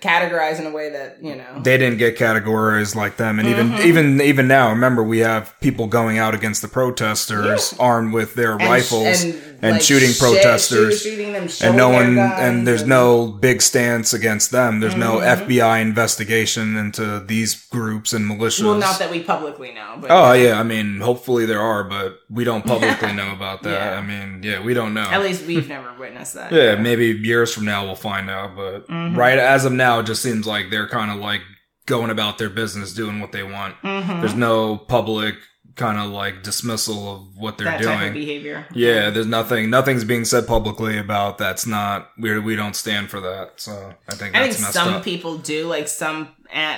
categorized 0.00 0.60
in 0.60 0.66
a 0.66 0.70
way 0.70 0.90
that 0.90 1.22
you 1.22 1.34
know 1.34 1.60
they 1.62 1.76
didn't 1.76 1.98
get 1.98 2.16
categorized 2.16 2.94
like 2.94 3.16
them 3.16 3.38
and 3.38 3.46
Mm-hmm. 3.48 3.74
even 3.80 3.86
even 3.88 4.20
even 4.20 4.48
now 4.48 4.70
remember 4.70 5.02
we 5.02 5.18
have 5.18 5.54
people 5.60 5.86
going 5.88 6.18
out 6.18 6.34
against 6.34 6.62
the 6.62 6.68
protesters 6.68 7.74
armed 7.78 8.12
with 8.14 8.34
their 8.34 8.52
And 8.52 8.62
rifles 8.62 9.20
sh- 9.24 9.34
and, 9.62 9.72
like, 9.74 9.82
shooting 9.82 10.10
shit- 10.10 10.18
protesters 10.20 11.00
shoot- 11.02 11.10
shooting 11.10 11.32
them, 11.32 11.48
and 11.62 11.76
no 11.76 11.88
one 11.88 12.18
and 12.18 12.66
there's 12.66 12.84
no 12.86 13.26
big 13.26 13.62
stance 13.62 14.12
against 14.12 14.50
them 14.50 14.80
there's 14.80 14.94
no 14.96 15.16
Mm-hmm. 15.18 15.48
fbi 15.50 15.80
investigation 15.82 16.76
into 16.76 17.20
these 17.26 17.66
groups 17.68 18.12
and 18.12 18.24
militias 18.30 18.64
well, 18.64 18.78
not 18.78 18.98
that 18.98 19.10
we 19.10 19.22
publicly 19.22 19.72
know, 19.72 19.96
but 20.00 20.10
oh 20.10 20.32
yeah 20.32 20.58
i 20.58 20.62
mean 20.62 21.00
hopefully 21.00 21.46
there 21.46 21.60
are 21.60 21.84
but 21.84 22.18
we 22.30 22.44
don't 22.44 22.64
publicly 22.74 23.12
know 23.12 23.32
about 23.32 23.62
that 23.62 23.92
Yeah. 23.92 23.98
i 23.98 24.02
mean 24.02 24.42
yeah 24.42 24.62
we 24.62 24.74
don't 24.74 24.94
know 24.94 25.08
at 25.10 25.22
least 25.22 25.46
we've 25.46 25.68
never 25.68 25.92
witnessed 25.98 26.34
that. 26.34 26.52
yeah, 26.52 26.74
maybe 26.76 27.06
years 27.06 27.52
from 27.54 27.64
now 27.64 27.84
we'll 27.84 27.94
find 27.94 28.28
out, 28.30 28.54
but 28.56 28.86
Mm-hmm. 28.88 29.16
right 29.18 29.38
as 29.38 29.64
of 29.64 29.72
now, 29.72 29.98
it 30.00 30.06
just 30.06 30.22
seems 30.22 30.46
like 30.46 30.70
they're 30.70 30.88
kind 30.88 31.10
of 31.10 31.16
like 31.18 31.40
going 31.86 32.10
about 32.10 32.38
their 32.38 32.50
business, 32.50 32.92
doing 32.92 33.20
what 33.20 33.32
they 33.32 33.42
want. 33.42 33.74
Mhm. 33.82 34.20
There's 34.20 34.34
no 34.34 34.76
public 34.76 35.34
kind 35.76 35.98
of 35.98 36.06
like 36.10 36.42
dismissal 36.42 37.14
of 37.14 37.36
what 37.36 37.58
they're 37.58 37.66
that 37.66 37.82
type 37.82 37.94
of 37.94 38.00
doing. 38.00 38.12
behavior. 38.14 38.66
Yeah, 38.72 39.10
there's 39.10 39.26
nothing, 39.26 39.68
nothing's 39.68 40.04
being 40.04 40.24
said 40.24 40.46
publicly 40.46 40.96
about 40.98 41.36
that's 41.36 41.66
not 41.66 42.10
we 42.18 42.38
we 42.38 42.56
don't 42.56 42.74
stand 42.74 43.10
for 43.10 43.20
that. 43.20 43.52
So 43.60 43.92
I 44.08 44.14
think 44.14 44.34
I 44.34 44.48
think 44.50 44.54
some 44.54 44.94
up. 44.94 45.04
people 45.04 45.36
do, 45.38 45.66
like 45.68 45.86
some, 45.88 46.28
uh, 46.54 46.76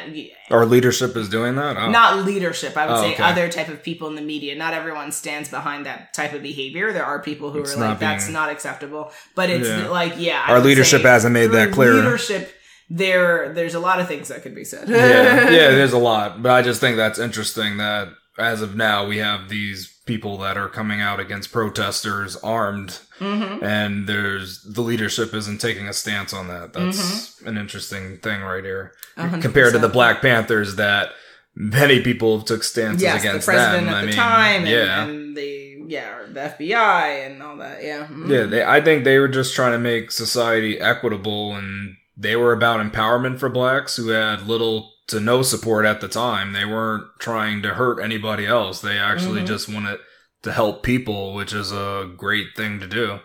Our 0.51 0.67
leadership 0.67 1.17
is 1.17 1.29
doing 1.29 1.55
that. 1.57 1.77
Oh. 1.77 1.91
not 1.91 2.25
leadership. 2.25 2.77
I 2.77 2.87
would 2.87 2.95
Oh, 2.97 3.03
say 3.03 3.15
okay. 3.15 3.23
other 3.23 3.49
type 3.49 3.69
of 3.69 3.83
people 3.85 4.09
in 4.09 4.17
the 4.17 4.23
media. 4.23 4.57
Not 4.57 4.75
everyone 4.75 5.13
stands 5.13 5.49
behind 5.49 5.87
that 5.87 6.13
type 6.13 6.33
of 6.33 6.43
behavior. 6.43 6.93
There 6.93 7.05
are 7.05 7.23
people 7.23 7.53
who 7.53 7.61
It's 7.61 7.75
are 7.77 7.81
like, 7.81 7.89
not 7.91 8.01
"That's 8.01 8.29
not 8.29 8.51
acceptable." 8.51 9.13
But 9.37 9.49
it's 9.51 9.69
Yeah. 9.69 9.89
like, 9.89 10.15
yeah, 10.17 10.45
Our 10.49 10.59
leadership 10.61 11.03
hasn't 11.03 11.33
made 11.33 11.53
that 11.53 11.71
clear. 11.73 11.95
Leadership, 11.95 12.53
there, 12.91 13.53
there's 13.53 13.75
a 13.75 13.81
lot 13.81 14.01
of 14.01 14.09
things 14.09 14.29
that 14.29 14.43
could 14.43 14.55
be 14.55 14.65
said. 14.65 14.89
yeah, 14.89 15.51
yeah, 15.51 15.71
there's 15.79 15.93
a 15.93 15.99
lot, 15.99 16.43
but 16.43 16.51
I 16.53 16.63
just 16.63 16.81
think 16.81 16.97
that's 16.97 17.19
interesting 17.19 17.77
that 17.77 18.09
as 18.39 18.63
of 18.63 18.77
now 18.77 19.07
we 19.07 19.19
have 19.19 19.49
these 19.49 19.95
people 20.07 20.39
that 20.39 20.57
are 20.57 20.69
coming 20.69 21.01
out 21.01 21.21
against 21.21 21.53
protesters 21.53 22.37
armed, 22.37 22.99
Mhm. 23.21 23.63
and 23.63 24.07
there's 24.07 24.63
the 24.63 24.81
leadership 24.81 25.35
isn't 25.35 25.61
taking 25.61 25.87
a 25.89 25.93
stance 25.93 26.33
on 26.33 26.49
that. 26.49 26.73
That's 26.73 27.41
an 27.45 27.59
interesting 27.59 28.19
thing 28.19 28.41
right 28.43 28.65
here 28.65 28.93
A 29.17 29.23
hundred 29.29 29.43
compared 29.43 29.73
to 29.75 29.79
the. 29.79 29.89
Black 29.89 30.23
Panthers 30.23 30.77
that 30.77 31.11
many 31.55 32.01
people 32.01 32.41
took 32.43 32.63
stances 32.63 33.03
yes, 33.03 33.21
against 33.21 33.47
the 33.47 33.53
president 33.53 33.87
them. 33.87 33.95
at 33.95 33.99
I 33.99 34.01
the 34.03 34.07
mean, 34.07 34.17
time, 34.17 34.61
and, 34.63 34.69
yeah. 34.69 35.05
and 35.05 35.37
the 35.37 35.65
yeah, 35.89 36.19
the 36.33 36.41
FBI 36.41 37.27
and 37.27 37.43
all 37.43 37.57
that. 37.57 37.83
Yeah, 37.83 38.07
Mhm. 38.07 38.29
Yeah, 38.31 38.43
they, 38.45 38.63
I 38.65 38.81
think 38.83 39.05
they 39.05 39.19
were 39.19 39.27
just 39.29 39.55
trying 39.55 39.73
to 39.73 39.79
make 39.79 40.11
society 40.11 40.79
equitable, 40.79 41.55
and 41.57 41.97
they 42.17 42.37
were 42.37 42.53
about 42.53 42.81
empowerment 42.81 43.39
for 43.41 43.49
blacks 43.49 43.97
who 43.97 44.09
had 44.09 44.47
little 44.47 44.93
to 45.09 45.21
no 45.21 45.43
support 45.43 45.85
at 45.85 46.01
the 46.01 46.09
time. 46.09 46.53
They 46.53 46.65
weren't 46.65 47.05
trying 47.19 47.63
to 47.63 47.75
hurt 47.75 48.01
anybody 48.01 48.47
else. 48.47 48.81
They 48.81 48.99
actually 48.99 49.43
Mhm. 49.43 49.47
just 49.47 49.69
wanted 49.69 49.99
to 50.43 50.53
help 50.53 50.83
people, 50.83 51.35
which 51.35 51.53
is 51.53 51.73
a 51.73 52.11
great 52.17 52.49
thing 52.57 52.79
to 52.81 52.87
do. 52.87 53.19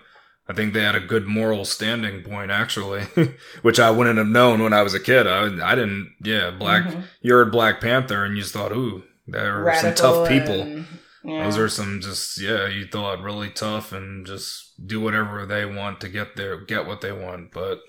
I 0.50 0.54
think 0.54 0.74
they 0.74 0.82
had 0.84 0.96
a 0.96 1.00
good 1.00 1.26
moral 1.28 1.64
standing 1.64 2.22
point, 2.24 2.52
actually, 2.52 3.04
which 3.62 3.80
I 3.80 3.92
wouldn't 3.92 4.18
have 4.18 4.28
known 4.28 4.62
when 4.62 4.74
I 4.74 4.82
was 4.82 4.94
a 4.94 5.00
kid. 5.00 5.26
I, 5.28 5.44
I 5.72 5.76
didn't, 5.76 6.16
yeah, 6.22 6.50
black, 6.52 6.84
Mhm. 6.86 7.04
you 7.22 7.34
heard 7.34 7.52
Black 7.52 7.80
Panther 7.80 8.26
and 8.26 8.36
you 8.36 8.42
just 8.42 8.54
thought, 8.54 8.72
ooh, 8.74 9.04
there 9.28 9.68
are 9.70 9.76
some 9.76 9.94
tough 9.96 10.28
people. 10.28 10.62
and- 10.62 10.86
yeah. 11.26 11.46
Those 11.46 11.58
are 11.58 11.70
some 11.70 12.02
just 12.02 12.38
yeah, 12.42 12.68
you 12.68 12.86
thought 12.86 13.22
really 13.22 13.50
tough 13.50 13.94
and 13.94 14.26
just 14.28 14.74
do 14.86 15.00
whatever 15.00 15.46
they 15.46 15.66
want 15.66 16.02
to 16.02 16.10
get 16.10 16.36
there, 16.36 16.58
get 16.60 16.86
what 16.86 17.00
they 17.00 17.14
want. 17.14 17.54
But 17.54 17.80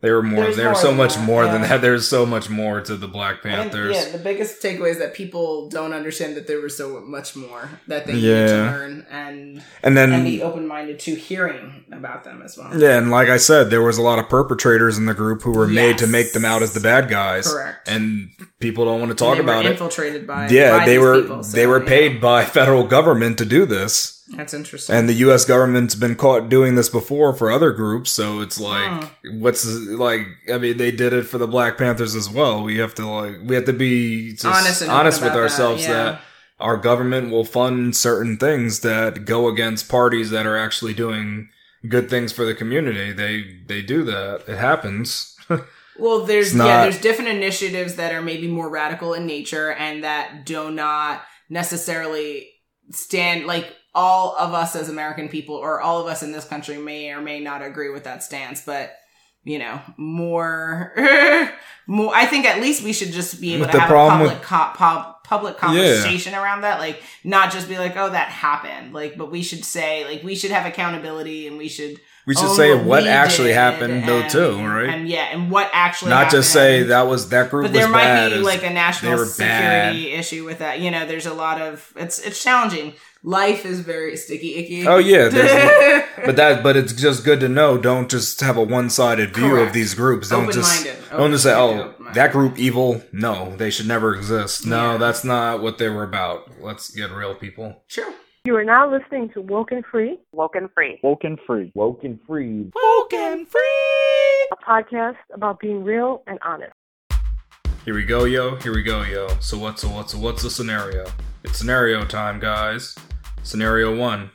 they 0.00 0.10
were 0.10 0.22
more. 0.22 0.42
There's 0.44 0.56
They 0.56 0.66
were 0.66 0.74
so 0.74 0.92
much 0.92 1.14
that, 1.14 1.24
more 1.24 1.44
than 1.46 1.62
yeah. 1.62 1.68
that. 1.68 1.80
There's 1.80 2.06
so 2.06 2.26
much 2.26 2.50
more 2.50 2.80
to 2.82 2.94
the 2.96 3.08
Black 3.08 3.42
Panthers. 3.42 3.94
yeah, 3.96 4.10
the 4.10 4.18
biggest 4.18 4.62
takeaway 4.62 4.90
is 4.90 4.98
that 4.98 5.14
people 5.14 5.68
don't 5.70 5.94
understand 5.94 6.36
that 6.36 6.46
there 6.46 6.60
was 6.60 6.76
so 6.76 7.00
much 7.00 7.34
more 7.34 7.70
that 7.88 8.06
they 8.06 8.12
need 8.12 8.22
Yeah. 8.22 8.46
to 8.48 8.52
learn 8.64 9.06
and 9.10 9.62
and 9.82 9.96
then 9.96 10.12
and 10.12 10.24
be 10.24 10.42
open 10.42 10.66
minded 10.66 10.98
to 11.00 11.14
hearing 11.14 11.84
about 11.90 12.24
them 12.24 12.42
as 12.44 12.58
well. 12.58 12.78
yeah, 12.78 12.98
and 12.98 13.10
like 13.10 13.28
I 13.30 13.38
said, 13.38 13.70
there 13.70 13.82
was 13.82 13.96
a 13.96 14.02
lot 14.02 14.18
of 14.18 14.28
perpetrators 14.28 14.98
in 14.98 15.06
the 15.06 15.14
group 15.14 15.40
who 15.42 15.52
were 15.52 15.66
made 15.68 15.96
to 15.98 16.06
make 16.06 16.32
them 16.32 16.44
out 16.44 16.62
as 16.62 16.74
the 16.74 16.80
bad 16.80 17.08
guys. 17.08 17.50
Correct. 17.50 17.88
And 17.88 18.28
people 18.60 18.84
don't 18.84 19.00
want 19.00 19.10
to 19.10 19.16
talk 19.16 19.38
about 19.38 19.64
it. 19.64 19.72
infiltrated 19.72 20.26
by 20.26 20.48
Yeah, 20.48 20.78
by 20.80 20.84
they 20.86 20.98
were 20.98 21.22
people, 21.22 21.42
so, 21.42 21.56
they 21.56 21.66
were 21.66 21.80
paid 21.80 22.20
by 22.20 22.44
federal 22.44 22.84
government 22.86 23.38
to 23.38 23.44
do 23.46 23.64
this. 23.64 24.13
That's 24.28 24.54
interesting. 24.54 24.96
And 24.96 25.08
the 25.08 25.14
U.S. 25.14 25.44
government's 25.44 25.94
been 25.94 26.14
caught 26.16 26.48
doing 26.48 26.76
this 26.76 26.88
before 26.88 27.34
for 27.34 27.50
other 27.50 27.72
groups, 27.72 28.10
so 28.10 28.40
it's 28.40 28.58
like, 28.58 29.04
Hmm. 29.22 29.40
what's 29.40 29.66
like? 29.66 30.26
I 30.52 30.56
mean, 30.58 30.78
they 30.78 30.90
did 30.90 31.12
it 31.12 31.24
for 31.24 31.36
the 31.38 31.46
Black 31.46 31.76
Panthers 31.76 32.14
as 32.14 32.30
well. 32.30 32.62
We 32.62 32.78
have 32.78 32.94
to 32.94 33.06
like, 33.06 33.36
we 33.44 33.54
have 33.54 33.66
to 33.66 33.72
be 33.74 34.36
Honest 34.44 34.82
honest, 34.88 35.22
with 35.22 35.32
ourselves 35.34 35.86
that, 35.86 36.12
that, 36.12 36.20
our 36.58 36.76
government 36.78 37.30
will 37.30 37.44
fund 37.44 37.94
certain 37.94 38.38
things 38.38 38.80
that 38.80 39.26
go 39.26 39.48
against 39.48 39.88
parties 39.90 40.30
that 40.30 40.46
are 40.46 40.56
actually 40.56 40.94
doing 40.94 41.50
good 41.86 42.08
things 42.08 42.32
for 42.32 42.46
the 42.46 42.54
community. 42.54 43.12
They 43.12 43.60
they 43.66 43.82
do 43.82 44.04
that. 44.04 44.44
It 44.48 44.58
happens. 44.58 45.36
Well, 45.96 46.24
there's 46.26 46.48
It's 46.48 46.56
yeah, 46.56 46.82
there's 46.82 47.00
different 47.00 47.30
initiatives 47.30 47.94
that 47.94 48.12
are 48.12 48.20
maybe 48.20 48.48
more 48.48 48.68
radical 48.68 49.14
in 49.14 49.26
nature 49.26 49.70
and 49.70 50.02
that 50.02 50.44
do 50.44 50.72
not 50.72 51.22
necessarily 51.48 52.48
stand 52.90 53.46
like 53.46 53.72
all 53.94 54.36
of 54.36 54.52
us 54.54 54.74
as 54.74 54.88
American 54.88 55.28
people 55.28 55.54
or 55.54 55.80
all 55.80 56.00
of 56.00 56.06
us 56.06 56.22
in 56.22 56.32
this 56.32 56.44
country 56.44 56.76
may 56.78 57.10
or 57.10 57.20
may 57.20 57.40
not 57.40 57.62
agree 57.62 57.90
with 57.90 58.04
that 58.04 58.22
stance, 58.22 58.62
but 58.64 58.96
you 59.44 59.58
know, 59.58 59.78
more 59.98 60.92
more 61.86 62.14
I 62.14 62.24
think 62.26 62.46
at 62.46 62.60
least 62.62 62.82
we 62.82 62.92
should 62.92 63.12
just 63.12 63.40
be 63.40 63.54
able 63.54 63.66
But 63.66 63.72
to 63.72 63.80
have 63.80 63.88
public 63.90 64.42
co- 64.42 64.70
pub, 64.74 65.22
public 65.22 65.58
conversation 65.58 66.34
around 66.34 66.62
that 66.62 66.78
like 66.80 67.02
not 67.24 67.52
just 67.52 67.68
be 67.68 67.78
like 67.78 67.94
oh 67.96 68.08
that 68.10 68.28
happened. 68.28 68.92
Like 68.94 69.16
but 69.18 69.30
we 69.30 69.42
should 69.42 69.64
say 69.64 70.04
like 70.06 70.22
we 70.22 70.34
should 70.34 70.50
have 70.50 70.64
accountability 70.66 71.46
and 71.46 71.58
we 71.58 71.68
should 71.68 72.00
We 72.26 72.34
should 72.34 72.46
own 72.46 72.56
say 72.56 72.74
what 72.74 73.06
actually 73.06 73.52
happened 73.52 74.08
though 74.08 74.26
too, 74.28 74.56
right? 74.66 74.88
and 74.88 75.06
yeah 75.08 75.28
and 75.32 75.50
what 75.50 75.68
actually 75.74 76.10
Not 76.10 76.30
just 76.30 76.50
say 76.50 76.84
that 76.84 77.02
was 77.02 77.28
that 77.28 77.50
group 77.50 77.64
but 77.66 77.72
there 77.74 77.88
might 77.88 78.04
bad. 78.04 78.30
be 78.32 78.38
like 78.38 78.64
a 78.64 78.70
national 78.70 79.18
security 79.26 80.10
issue 80.12 80.44
with 80.46 80.60
that. 80.60 80.80
You 80.80 80.90
know 80.90 81.04
there's 81.06 81.26
a 81.26 81.34
lot 81.34 81.60
of 81.60 81.92
it's 81.96 82.18
it's 82.18 82.42
challenging 82.42 82.94
life 83.24 83.64
is 83.66 83.80
very 83.80 84.16
sticky 84.16 84.54
icky 84.56 84.86
Oh 84.86 84.98
yeah, 84.98 85.28
there's, 85.28 86.04
but 86.26 86.36
that 86.36 86.62
but 86.62 86.76
it's 86.76 86.92
just 86.92 87.24
good 87.24 87.40
to 87.40 87.48
know. 87.48 87.76
Don't 87.78 88.08
just 88.10 88.40
have 88.40 88.56
a 88.56 88.62
one 88.62 88.90
sided 88.90 89.34
view 89.34 89.56
of 89.56 89.72
these 89.72 89.94
groups. 89.94 90.28
Don't 90.28 90.52
just 90.52 90.86
Open-minded. 90.86 91.18
don't 91.18 91.30
just 91.32 91.42
say, 91.44 91.54
oh, 91.54 91.94
that 92.14 92.30
group 92.32 92.58
evil. 92.58 93.02
No, 93.12 93.56
they 93.56 93.70
should 93.70 93.88
never 93.88 94.14
exist. 94.14 94.66
No, 94.66 94.92
Yeah. 94.92 94.98
that's 94.98 95.24
not 95.24 95.62
what 95.62 95.78
they 95.78 95.88
were 95.88 96.04
about. 96.04 96.50
Let's 96.60 96.90
get 96.90 97.10
real, 97.10 97.34
people. 97.34 97.82
sure 97.88 98.12
You 98.44 98.54
are 98.56 98.64
now 98.64 98.90
listening 98.90 99.30
to 99.30 99.40
Woken 99.40 99.82
Free, 99.90 100.18
Woken 100.32 100.68
Free. 100.74 101.00
Woken 101.02 101.38
free. 101.46 101.72
Woken 101.74 102.20
free. 102.26 102.70
Woken 102.74 103.46
free 103.46 104.48
a 104.52 104.56
podcast 104.56 105.16
about 105.32 105.58
being 105.58 105.82
real 105.82 106.22
and 106.26 106.38
honest. 106.44 106.72
Here 107.86 107.94
we 107.94 108.04
go, 108.04 108.24
yo. 108.24 108.56
Here 108.56 108.74
we 108.74 108.82
go, 108.82 109.02
yo. 109.02 109.28
So 109.40 109.58
what's 109.58 109.82
a, 109.84 109.88
what's 109.88 110.14
a, 110.14 110.18
what's 110.18 110.42
the 110.42 110.50
scenario? 110.50 111.04
It's 111.42 111.58
scenario 111.58 112.04
time, 112.04 112.38
guys. 112.40 112.94
Scenario 113.44 113.94
one. 113.96 114.32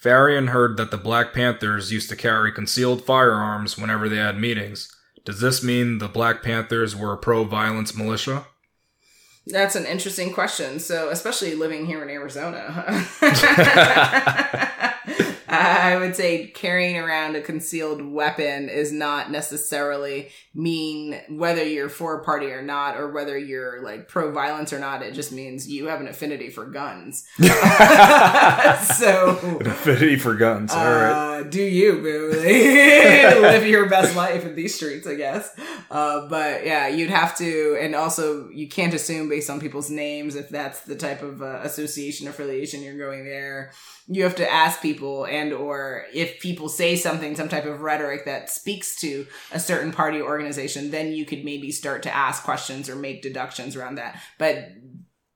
Farian 0.00 0.50
heard 0.50 0.76
that 0.76 0.92
the 0.92 0.96
Black 0.96 1.32
Panthers 1.34 1.90
used 1.90 2.08
to 2.10 2.16
carry 2.16 2.52
concealed 2.52 3.04
firearms 3.04 3.76
whenever 3.76 4.08
they 4.08 4.16
had 4.16 4.38
meetings. 4.38 4.94
Does 5.24 5.40
this 5.40 5.62
mean 5.64 5.98
the 5.98 6.08
Black 6.08 6.42
Panthers 6.42 6.94
were 6.94 7.12
a 7.12 7.18
pro-violence 7.18 7.96
militia? 7.96 8.46
that's 9.46 9.74
an 9.74 9.86
interesting 9.86 10.32
question 10.32 10.78
so 10.78 11.08
especially 11.08 11.54
living 11.54 11.86
here 11.86 12.02
in 12.02 12.10
arizona 12.10 13.06
I 15.50 15.96
would 15.96 16.14
say 16.14 16.46
carrying 16.46 16.96
around 16.96 17.34
a 17.34 17.40
concealed 17.40 18.02
weapon 18.02 18.68
is 18.68 18.92
not 18.92 19.32
necessarily 19.32 20.28
mean 20.54 21.20
whether 21.28 21.64
you're 21.64 21.88
for 21.88 22.20
a 22.20 22.24
party 22.24 22.46
or 22.46 22.62
not, 22.62 22.96
or 22.96 23.10
whether 23.10 23.36
you're 23.36 23.82
like 23.82 24.08
pro 24.08 24.30
violence 24.30 24.72
or 24.72 24.78
not. 24.78 25.02
It 25.02 25.12
just 25.12 25.32
means 25.32 25.68
you 25.68 25.86
have 25.86 26.00
an 26.00 26.06
affinity 26.06 26.50
for 26.50 26.66
guns. 26.66 27.26
so 27.38 27.48
An 29.60 29.66
affinity 29.66 30.16
for 30.16 30.34
guns. 30.34 30.72
All 30.72 30.84
right. 30.84 31.40
uh, 31.40 31.42
do 31.42 31.62
you, 31.62 32.00
boo? 32.00 32.30
Live 32.32 33.66
your 33.66 33.88
best 33.88 34.14
life 34.14 34.44
in 34.44 34.54
these 34.54 34.76
streets, 34.76 35.06
I 35.06 35.16
guess. 35.16 35.50
Uh, 35.90 36.28
but 36.28 36.64
yeah, 36.64 36.86
you'd 36.86 37.10
have 37.10 37.36
to, 37.38 37.76
and 37.80 37.96
also 37.96 38.48
you 38.50 38.68
can't 38.68 38.94
assume 38.94 39.28
based 39.28 39.50
on 39.50 39.60
people's 39.60 39.90
names 39.90 40.36
if 40.36 40.48
that's 40.48 40.82
the 40.82 40.94
type 40.94 41.22
of 41.22 41.42
uh, 41.42 41.60
association 41.64 42.28
affiliation 42.28 42.82
you're 42.82 42.98
going 42.98 43.24
there. 43.24 43.72
You 44.12 44.24
have 44.24 44.34
to 44.36 44.50
ask 44.50 44.82
people, 44.82 45.24
and 45.26 45.52
or 45.52 46.04
if 46.12 46.40
people 46.40 46.68
say 46.68 46.96
something, 46.96 47.36
some 47.36 47.48
type 47.48 47.64
of 47.64 47.80
rhetoric 47.80 48.24
that 48.24 48.50
speaks 48.50 48.96
to 48.96 49.26
a 49.52 49.60
certain 49.60 49.92
party 49.92 50.20
or 50.20 50.28
organization, 50.28 50.90
then 50.90 51.12
you 51.12 51.24
could 51.24 51.44
maybe 51.44 51.70
start 51.70 52.02
to 52.02 52.14
ask 52.14 52.42
questions 52.42 52.88
or 52.88 52.96
make 52.96 53.22
deductions 53.22 53.76
around 53.76 53.96
that. 53.96 54.20
But 54.38 54.70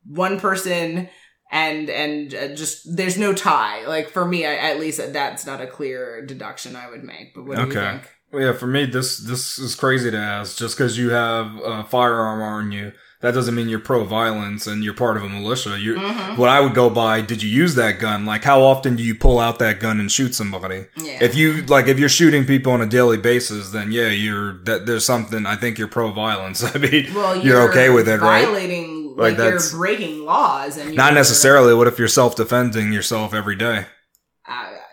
one 0.04 0.40
person 0.40 1.08
and 1.52 1.88
and 1.88 2.34
uh, 2.34 2.54
just 2.54 2.96
there's 2.96 3.18
no 3.18 3.32
tie 3.32 3.86
like 3.86 4.08
for 4.08 4.24
me 4.24 4.46
I, 4.46 4.54
at 4.54 4.80
least 4.80 5.12
that's 5.12 5.46
not 5.46 5.60
a 5.60 5.66
clear 5.66 6.24
deduction 6.24 6.74
i 6.74 6.88
would 6.88 7.04
make 7.04 7.34
but 7.34 7.44
what 7.44 7.56
do 7.56 7.66
you 7.66 7.72
think 7.72 8.10
yeah, 8.38 8.52
for 8.52 8.66
me, 8.66 8.86
this 8.86 9.18
this 9.18 9.58
is 9.58 9.74
crazy 9.74 10.10
to 10.10 10.18
ask. 10.18 10.58
Just 10.58 10.76
because 10.76 10.98
you 10.98 11.10
have 11.10 11.54
a 11.64 11.84
firearm 11.84 12.42
on 12.42 12.72
you, 12.72 12.92
that 13.24 13.34
doesn't 13.34 13.54
mean 13.54 13.68
you're 13.68 13.78
pro-violence 13.80 14.66
and 14.66 14.84
you're 14.84 14.94
part 14.94 15.16
of 15.16 15.22
a 15.24 15.28
militia. 15.28 15.78
You, 15.78 15.94
Mhm. 15.96 16.36
what 16.36 16.48
I 16.50 16.60
would 16.60 16.74
go 16.74 16.90
by, 16.90 17.20
did 17.22 17.42
you 17.42 17.48
use 17.48 17.74
that 17.74 17.98
gun? 17.98 18.24
Like, 18.26 18.44
how 18.44 18.62
often 18.62 18.96
do 18.96 19.02
you 19.02 19.14
pull 19.14 19.38
out 19.40 19.58
that 19.58 19.80
gun 19.80 19.98
and 19.98 20.12
shoot 20.12 20.34
somebody? 20.34 20.86
Yeah. 20.96 21.18
If 21.20 21.34
you 21.34 21.62
like, 21.66 21.88
if 21.88 21.98
you're 21.98 22.08
shooting 22.08 22.44
people 22.44 22.72
on 22.72 22.80
a 22.82 22.86
daily 22.86 23.16
basis, 23.16 23.70
then 23.70 23.90
yeah, 23.92 24.08
you're 24.08 24.58
that. 24.64 24.86
There's 24.86 25.04
something. 25.04 25.46
I 25.46 25.56
think 25.56 25.78
you're 25.78 25.88
pro-violence. 25.88 26.62
I 26.74 26.78
mean, 26.78 27.12
well, 27.14 27.36
you're, 27.36 27.62
okay 27.70 27.88
with 27.90 28.08
it, 28.08 28.20
right? 28.20 28.44
Violating, 28.44 29.14
Like, 29.16 29.38
like, 29.38 29.50
you're 29.50 29.60
breaking 29.72 30.24
laws, 30.24 30.76
and 30.76 30.94
Not 30.94 31.06
you're- 31.12 31.14
necessarily. 31.20 31.72
What 31.74 31.86
if 31.86 31.98
you're 31.98 32.08
self-defending 32.08 32.92
yourself 32.92 33.32
every 33.32 33.56
day? 33.56 33.86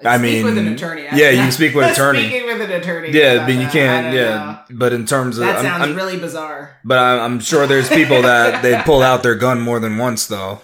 I 0.06 0.18
speak 0.18 0.44
with 0.44 0.58
an 0.58 0.66
mean, 0.66 0.74
attorney. 0.74 1.04
yeah, 1.04 1.30
you 1.30 1.38
can 1.42 1.52
speak 1.52 1.74
with 1.76 1.86
an 1.86 1.92
attorney. 1.94 2.28
Speaking 2.28 2.48
with 2.48 2.62
an 2.62 2.72
attorney. 2.72 3.12
Yeah, 3.12 3.46
but 3.46 3.54
you 3.56 3.68
can't. 3.68 4.14
Yeah, 4.16 4.22
know. 4.70 4.76
but 4.78 4.94
in 4.94 5.06
terms 5.06 5.38
of, 5.38 5.46
That 5.46 5.56
I'm- 5.58 5.64
sounds 5.66 5.84
I'm- 5.84 5.96
really 5.96 6.18
bizarre. 6.18 6.78
but 6.84 6.98
I'm, 6.98 7.20
I'm 7.34 7.40
sure 7.40 7.68
there's 7.68 7.90
people 7.90 8.22
that 8.24 8.62
they 8.64 8.82
pull 8.84 9.02
out 9.02 9.22
their 9.24 9.36
gun 9.36 9.62
more 9.62 9.80
than 9.80 9.98
once, 9.98 10.28
though. 10.28 10.62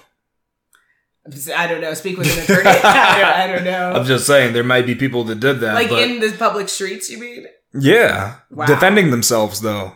I 1.55 1.67
don't 1.67 1.81
know. 1.81 1.93
Speak 1.93 2.17
with 2.17 2.27
an 2.37 2.43
attorney. 2.43 2.69
I, 2.83 3.19
don't, 3.19 3.29
I 3.33 3.47
don't 3.47 3.63
know. 3.65 3.91
I'm 3.99 4.05
just 4.05 4.25
saying 4.25 4.53
there 4.53 4.63
might 4.63 4.85
be 4.85 4.95
people 4.95 5.25
that 5.25 5.39
did 5.41 5.59
that. 5.59 5.73
like 5.73 5.89
but 5.89 6.01
in 6.01 6.19
the 6.21 6.31
public 6.37 6.69
streets, 6.69 7.09
you 7.09 7.19
mean? 7.19 7.45
yeah, 7.77 8.35
Wow. 8.49 8.65
defending 8.65 9.11
themselves 9.11 9.59
though, 9.61 9.93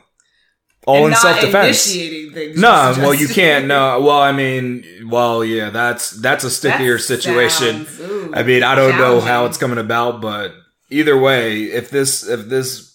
all 0.87 1.05
in. 1.07 1.13
Initiating 1.13 2.33
things. 2.33 2.57
No, 2.59 2.93
well, 2.97 3.13
you 3.13 3.27
can't. 3.27 3.67
No, 3.67 3.99
well, 4.01 4.19
I 4.19 4.31
mean, 4.31 4.83
well, 5.09 5.43
yeah, 5.43 5.69
that's 5.69 6.11
that's 6.11 6.43
a 6.43 6.47
That 6.47 6.53
stickier 6.53 6.97
situation. 6.97 7.85
sounds- 7.85 7.99
ooh, 7.99 8.31
I 8.33 8.43
mean, 8.43 8.63
I 8.63 8.75
don't 8.75 8.97
know 8.97 9.19
how 9.21 9.45
it's 9.45 9.57
coming 9.57 9.77
about, 9.77 10.21
but 10.21 10.53
either 10.89 11.17
way, 11.17 11.63
if 11.63 11.89
this 11.89 12.27
if 12.27 12.47
this 12.49 12.89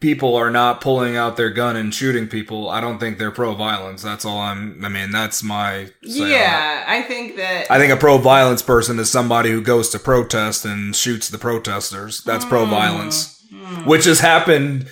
people 0.00 0.36
are 0.36 0.50
not 0.50 0.82
pulling 0.82 1.16
out 1.16 1.36
their 1.38 1.48
gun 1.50 1.76
and 1.76 1.94
shooting 1.94 2.28
people, 2.28 2.68
I 2.68 2.80
don't 2.82 2.98
think 2.98 3.16
they're 3.18 3.30
pro-violence. 3.30 4.02
That's 4.02 4.24
all 4.26 4.38
I'm. 4.38 4.84
I 4.84 4.88
mean, 4.88 5.10
that's 5.10 5.42
my. 5.42 5.86
say 6.04 6.20
on 6.22 6.26
it. 6.28 6.30
Yeah, 6.32 6.84
I 6.86 7.02
think 7.02 7.36
that. 7.36 7.70
I 7.70 7.78
think 7.78 7.92
a 7.92 7.96
pro-violence 7.96 8.60
person 8.62 8.98
is 8.98 9.10
somebody 9.10 9.50
who 9.50 9.62
goes 9.62 9.88
to 9.90 9.98
protest 9.98 10.64
and 10.64 10.94
shoots 10.94 11.28
the 11.30 11.38
protesters. 11.38 12.20
That's 12.22 12.44
pro-violence, 12.44 13.42
Hmm. 13.50 13.86
which 13.88 14.04
has 14.04 14.20
happened 14.20 14.86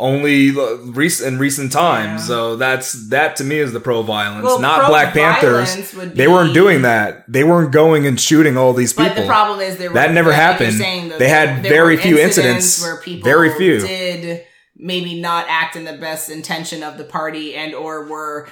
only 0.00 0.56
l- 0.56 0.78
rec- 0.84 1.20
in 1.20 1.38
recent 1.38 1.72
times. 1.72 2.22
Yeah. 2.22 2.26
So 2.26 2.56
that's 2.56 3.08
that 3.08 3.36
to 3.36 3.44
me 3.44 3.58
is 3.58 3.72
the 3.72 3.80
pro-violence, 3.80 4.44
Well, 4.44 4.60
not 4.60 4.88
Black 4.88 5.12
pro-violence 5.12 5.74
Panthers. 5.74 5.94
would 5.94 6.14
They 6.14 6.28
weren't 6.28 6.54
doing 6.54 6.82
that. 6.82 7.24
They 7.26 7.42
weren't 7.44 7.72
going 7.72 8.06
and 8.06 8.20
shooting 8.20 8.56
all 8.56 8.72
these 8.72 8.92
people. 8.92 9.14
But 9.14 9.20
the 9.22 9.26
problem 9.26 9.60
is 9.60 9.76
there 9.76 9.88
were, 9.90 9.94
That 9.94 10.12
never 10.12 10.32
happened. 10.32 10.78
though, 10.80 11.18
They 11.18 11.28
had 11.28 11.62
there 11.64 11.70
very 11.72 11.96
were 11.96 12.02
few 12.02 12.18
incidents. 12.18 12.80
where 12.82 12.96
people 12.98 13.24
Very 13.28 13.50
few. 13.56 13.80
did 13.80 14.42
maybe 14.80 15.20
not 15.20 15.44
act 15.48 15.74
in 15.74 15.84
the 15.84 15.94
best 15.94 16.30
intention 16.30 16.84
of 16.84 16.96
the 16.98 17.02
party 17.02 17.56
and 17.56 17.74
or 17.74 18.04
were 18.06 18.46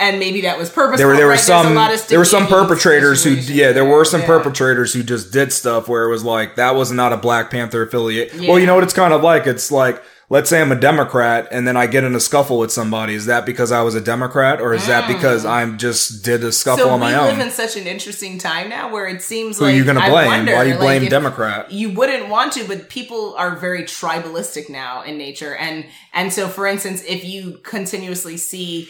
and 0.00 0.18
maybe 0.18 0.40
that 0.40 0.58
was 0.58 0.68
purposeful. 0.68 0.98
there 0.98 1.06
were 1.06 1.14
there 1.16 1.28
right? 1.28 1.38
Some 1.38 1.72
there 2.08 2.18
were 2.18 2.24
some 2.24 2.48
perpetrators 2.48 3.22
who 3.22 3.30
yeah 3.34 3.70
there 3.70 3.84
were 3.84 4.04
some 4.04 4.22
Yeah. 4.22 4.26
perpetrators 4.26 4.92
who 4.92 5.04
just 5.04 5.32
did 5.32 5.52
stuff 5.52 5.86
where 5.86 6.02
it 6.06 6.10
was 6.10 6.24
like 6.24 6.56
that 6.56 6.74
was 6.74 6.90
not 6.90 7.12
a 7.12 7.16
Black 7.16 7.52
Panther 7.52 7.82
affiliate. 7.82 8.34
Yeah. 8.34 8.48
Well, 8.50 8.58
you 8.58 8.66
know 8.66 8.74
what 8.74 8.82
it's 8.82 8.92
kind 8.92 9.12
of 9.14 9.22
like. 9.22 9.46
It's 9.46 9.70
like 9.70 10.02
let's 10.30 10.50
say 10.50 10.60
I'm 10.60 10.70
a 10.72 10.78
Democrat 10.78 11.48
and 11.50 11.66
then 11.66 11.76
I 11.76 11.86
get 11.86 12.04
in 12.04 12.14
a 12.14 12.20
scuffle 12.20 12.58
with 12.58 12.70
somebody. 12.70 13.14
Is 13.14 13.24
that 13.26 13.46
because 13.46 13.72
I 13.72 13.80
was 13.82 13.94
a 13.94 14.00
Democrat 14.00 14.60
or 14.60 14.74
is 14.74 14.86
that 14.86 15.08
because 15.08 15.44
I'm 15.46 15.78
just 15.78 16.22
did 16.24 16.44
a 16.44 16.52
scuffle 16.52 16.84
Mm. 16.84 16.88
So 16.88 16.92
on 16.94 17.00
my 17.00 17.14
own? 17.14 17.24
we 17.28 17.32
live 17.38 17.46
in 17.46 17.50
such 17.52 17.76
an 17.76 17.86
interesting 17.86 18.38
time 18.38 18.68
now 18.68 18.92
where 18.92 19.06
it 19.06 19.22
seems 19.22 19.58
Who 19.58 19.64
like 19.64 19.74
are 19.74 19.76
you 19.76 19.84
going 19.84 19.96
to 19.96 20.02
blame? 20.10 20.26
wonder, 20.26 20.52
Why 20.54 20.64
do 20.64 20.70
you 20.70 20.76
like, 20.76 20.82
blame 21.00 21.08
Democrat? 21.08 21.72
you 21.72 21.90
wouldn't 21.90 22.28
want 22.28 22.52
to 22.54 22.64
but 22.68 22.88
people 22.90 23.34
are 23.36 23.56
very 23.56 23.84
tribalistic 23.84 24.68
now 24.68 25.02
in 25.02 25.16
nature 25.16 25.54
and 25.56 25.86
and 26.12 26.32
so 26.32 26.46
for 26.48 26.66
instance 26.66 27.02
if 27.06 27.24
you 27.24 27.58
continuously 27.64 28.36
see 28.36 28.88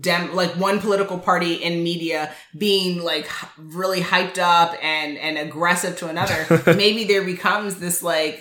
dem 0.00 0.34
like 0.34 0.50
one 0.56 0.78
political 0.80 1.18
party 1.18 1.54
in 1.54 1.82
media 1.82 2.30
being 2.58 3.02
like 3.02 3.24
h- 3.24 3.48
really 3.56 4.00
hyped 4.00 4.38
up 4.38 4.74
and 4.82 5.16
and 5.18 5.38
aggressive 5.38 5.96
to 5.96 6.08
another 6.08 6.46
maybe 6.76 7.04
there 7.04 7.24
becomes 7.24 7.76
this 7.76 8.02
like 8.02 8.40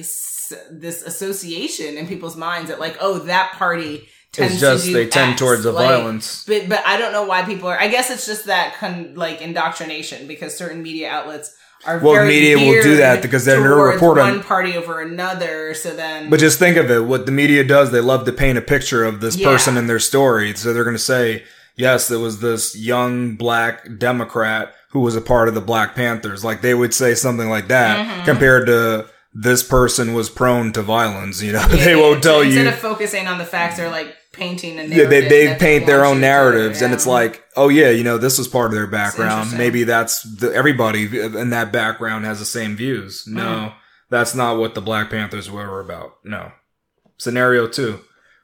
this 0.72 1.02
association 1.04 1.98
in 1.98 2.08
people's 2.08 2.36
minds 2.38 2.70
that 2.70 2.80
like 2.80 2.98
oh 3.02 3.20
that 3.20 3.52
party 3.54 4.08
tends 4.32 4.54
It's 4.54 4.62
just 4.62 4.86
to 4.86 4.90
do 4.92 4.94
they 4.94 5.08
tend 5.08 5.38
towards 5.38 5.64
the 5.64 5.72
Like, 5.72 5.90
violence. 5.90 6.44
but 6.48 6.70
but 6.70 6.82
I 6.86 6.98
don't 6.98 7.12
know 7.14 7.24
why 7.26 7.44
people 7.44 7.68
are. 7.70 7.80
I 7.80 7.88
guess 7.88 8.10
it's 8.12 8.26
just 8.26 8.46
that 8.46 8.76
con, 8.80 9.14
like 9.16 9.42
indoctrination 9.42 10.28
because 10.28 10.56
certain 10.56 10.82
media 10.84 11.10
outlets 11.10 11.56
are 11.86 11.98
Well, 12.00 12.14
very 12.14 12.28
media 12.28 12.58
will 12.58 12.84
do 12.84 12.98
that 12.98 13.22
because 13.22 13.46
they're 13.46 13.58
gonna 13.58 13.70
towards 13.74 13.94
report 13.96 14.20
on- 14.20 14.32
one 14.36 14.44
party 14.44 14.76
over 14.76 15.00
another. 15.02 15.74
So 15.74 15.96
then, 15.96 16.30
But 16.30 16.40
just 16.42 16.60
think 16.60 16.76
of 16.78 16.92
it. 16.92 17.06
What 17.06 17.26
the 17.26 17.32
media 17.32 17.64
does, 17.64 17.92
they 17.92 18.02
love 18.02 18.26
to 18.26 18.34
paint 18.34 18.58
a 18.58 18.62
picture 18.62 19.04
of 19.06 19.22
this 19.22 19.38
Yeah. 19.38 19.48
person 19.48 19.78
in 19.78 19.88
their 19.88 19.98
story. 20.00 20.54
So 20.56 20.74
they're 20.74 20.84
going 20.84 20.96
to 20.98 21.02
say, 21.02 21.44
yes, 21.78 22.10
there 22.10 22.20
was 22.20 22.40
this 22.42 22.76
young 22.76 23.36
black 23.36 23.98
Democrat 23.98 24.74
who 24.92 25.00
was 25.00 25.16
a 25.16 25.22
part 25.22 25.48
of 25.48 25.54
the 25.54 25.62
Black 25.62 25.96
Panthers. 25.96 26.44
Like 26.44 26.62
they 26.62 26.74
would 26.74 26.94
say 26.94 27.16
something 27.16 27.50
like 27.50 27.70
that 27.70 27.98
Mm-hmm. 28.06 28.26
compared 28.26 28.66
to 28.68 29.06
this 29.42 29.64
person 29.64 30.14
was 30.14 30.30
prone 30.30 30.72
to 30.74 30.82
violence. 30.82 31.42
You 31.42 31.54
know, 31.54 31.66
Yeah, 31.72 31.86
they 31.86 31.96
won't 31.96 32.22
tell 32.24 32.42
instead 32.42 32.54
you. 32.54 32.60
Instead 32.68 32.74
of 32.74 32.80
focusing 32.80 33.28
on 33.28 33.38
the 33.38 33.46
facts, 33.46 33.78
they're 33.78 33.90
like 33.90 34.16
painting 34.34 34.80
a 34.80 34.84
Yeah, 34.84 35.06
they, 35.06 35.28
they 35.28 35.56
paint 35.56 35.86
their 35.86 36.06
own 36.06 36.20
narratives 36.22 36.82
and 36.82 36.94
it's 36.94 37.08
like, 37.08 37.44
oh 37.56 37.70
yeah, 37.70 37.90
you 37.90 38.04
know, 38.04 38.18
this 38.18 38.38
was 38.38 38.48
part 38.48 38.68
of 38.68 38.74
their 38.74 38.88
background. 38.88 39.58
Maybe 39.58 39.84
that's 39.84 40.24
the, 40.24 40.54
everybody 40.54 41.04
in 41.22 41.50
that 41.52 41.72
background 41.72 42.26
has 42.26 42.40
the 42.40 42.46
same 42.46 42.76
views. 42.76 43.26
No, 43.28 43.42
Mm-hmm. 43.44 43.76
that's 44.10 44.36
not 44.36 44.58
what 44.58 44.76
the 44.76 44.82
Black 44.82 45.10
Panthers 45.10 45.50
were 45.50 45.80
about. 45.80 46.14
No. 46.24 46.52
Scenario 47.18 47.68
two. 47.68 48.00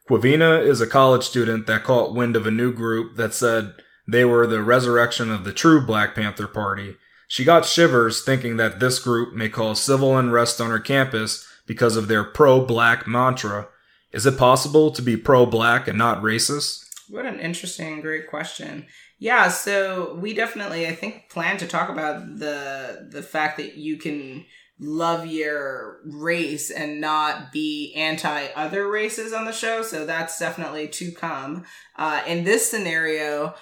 Quavina 0.10 0.64
is 0.66 0.82
a 0.82 0.88
college 0.88 1.24
student 1.24 1.66
that 1.68 1.84
caught 1.84 2.14
wind 2.14 2.36
of 2.36 2.46
a 2.46 2.52
new 2.52 2.72
group 2.72 3.16
that 3.18 3.34
said 3.34 3.74
they 4.08 4.24
were 4.24 4.46
the 4.46 4.62
resurrection 4.62 5.32
of 5.32 5.44
the 5.44 5.54
true 5.54 5.84
Black 5.86 6.14
Panther 6.14 6.48
Party. 6.48 6.96
She 7.36 7.44
got 7.44 7.66
shivers 7.66 8.24
thinking 8.24 8.56
that 8.56 8.80
this 8.80 8.98
group 8.98 9.34
may 9.34 9.50
cause 9.50 9.82
civil 9.82 10.18
unrest 10.18 10.62
on 10.62 10.70
her 10.70 10.80
campus 10.80 11.46
because 11.68 11.98
of 11.98 12.08
their 12.08 12.24
pro-black 12.24 13.08
mantra. 13.08 13.68
Is 14.14 14.26
it 14.26 14.38
possible 14.38 14.90
to 14.92 15.02
be 15.02 15.18
pro-black 15.18 15.90
and 15.90 15.98
not 15.98 16.24
racist? 16.24 16.86
What 17.10 17.26
an 17.26 17.42
interesting 17.42 18.00
great 18.00 18.30
question. 18.30 18.86
Yeah, 19.20 19.50
so 19.50 20.16
we 20.16 20.34
definitely 20.34 20.88
I 20.88 20.96
think 20.96 21.28
plan 21.30 21.58
to 21.58 21.68
talk 21.68 21.90
about 21.90 22.40
the 22.40 23.10
the 23.12 23.22
fact 23.22 23.58
that 23.58 23.76
you 23.76 23.98
can 23.98 24.46
love 24.80 25.26
your 25.26 26.00
race 26.06 26.72
and 26.72 27.02
not 27.02 27.52
be 27.52 27.94
anti 27.98 28.46
other 28.56 28.90
races 28.90 29.34
on 29.34 29.44
the 29.44 29.52
show. 29.52 29.82
So 29.82 30.06
that's 30.06 30.40
definitely 30.40 30.88
to 30.88 31.12
come. 31.12 31.66
Uh, 31.98 32.22
in 32.26 32.46
this 32.46 32.72
scenario, 32.72 33.56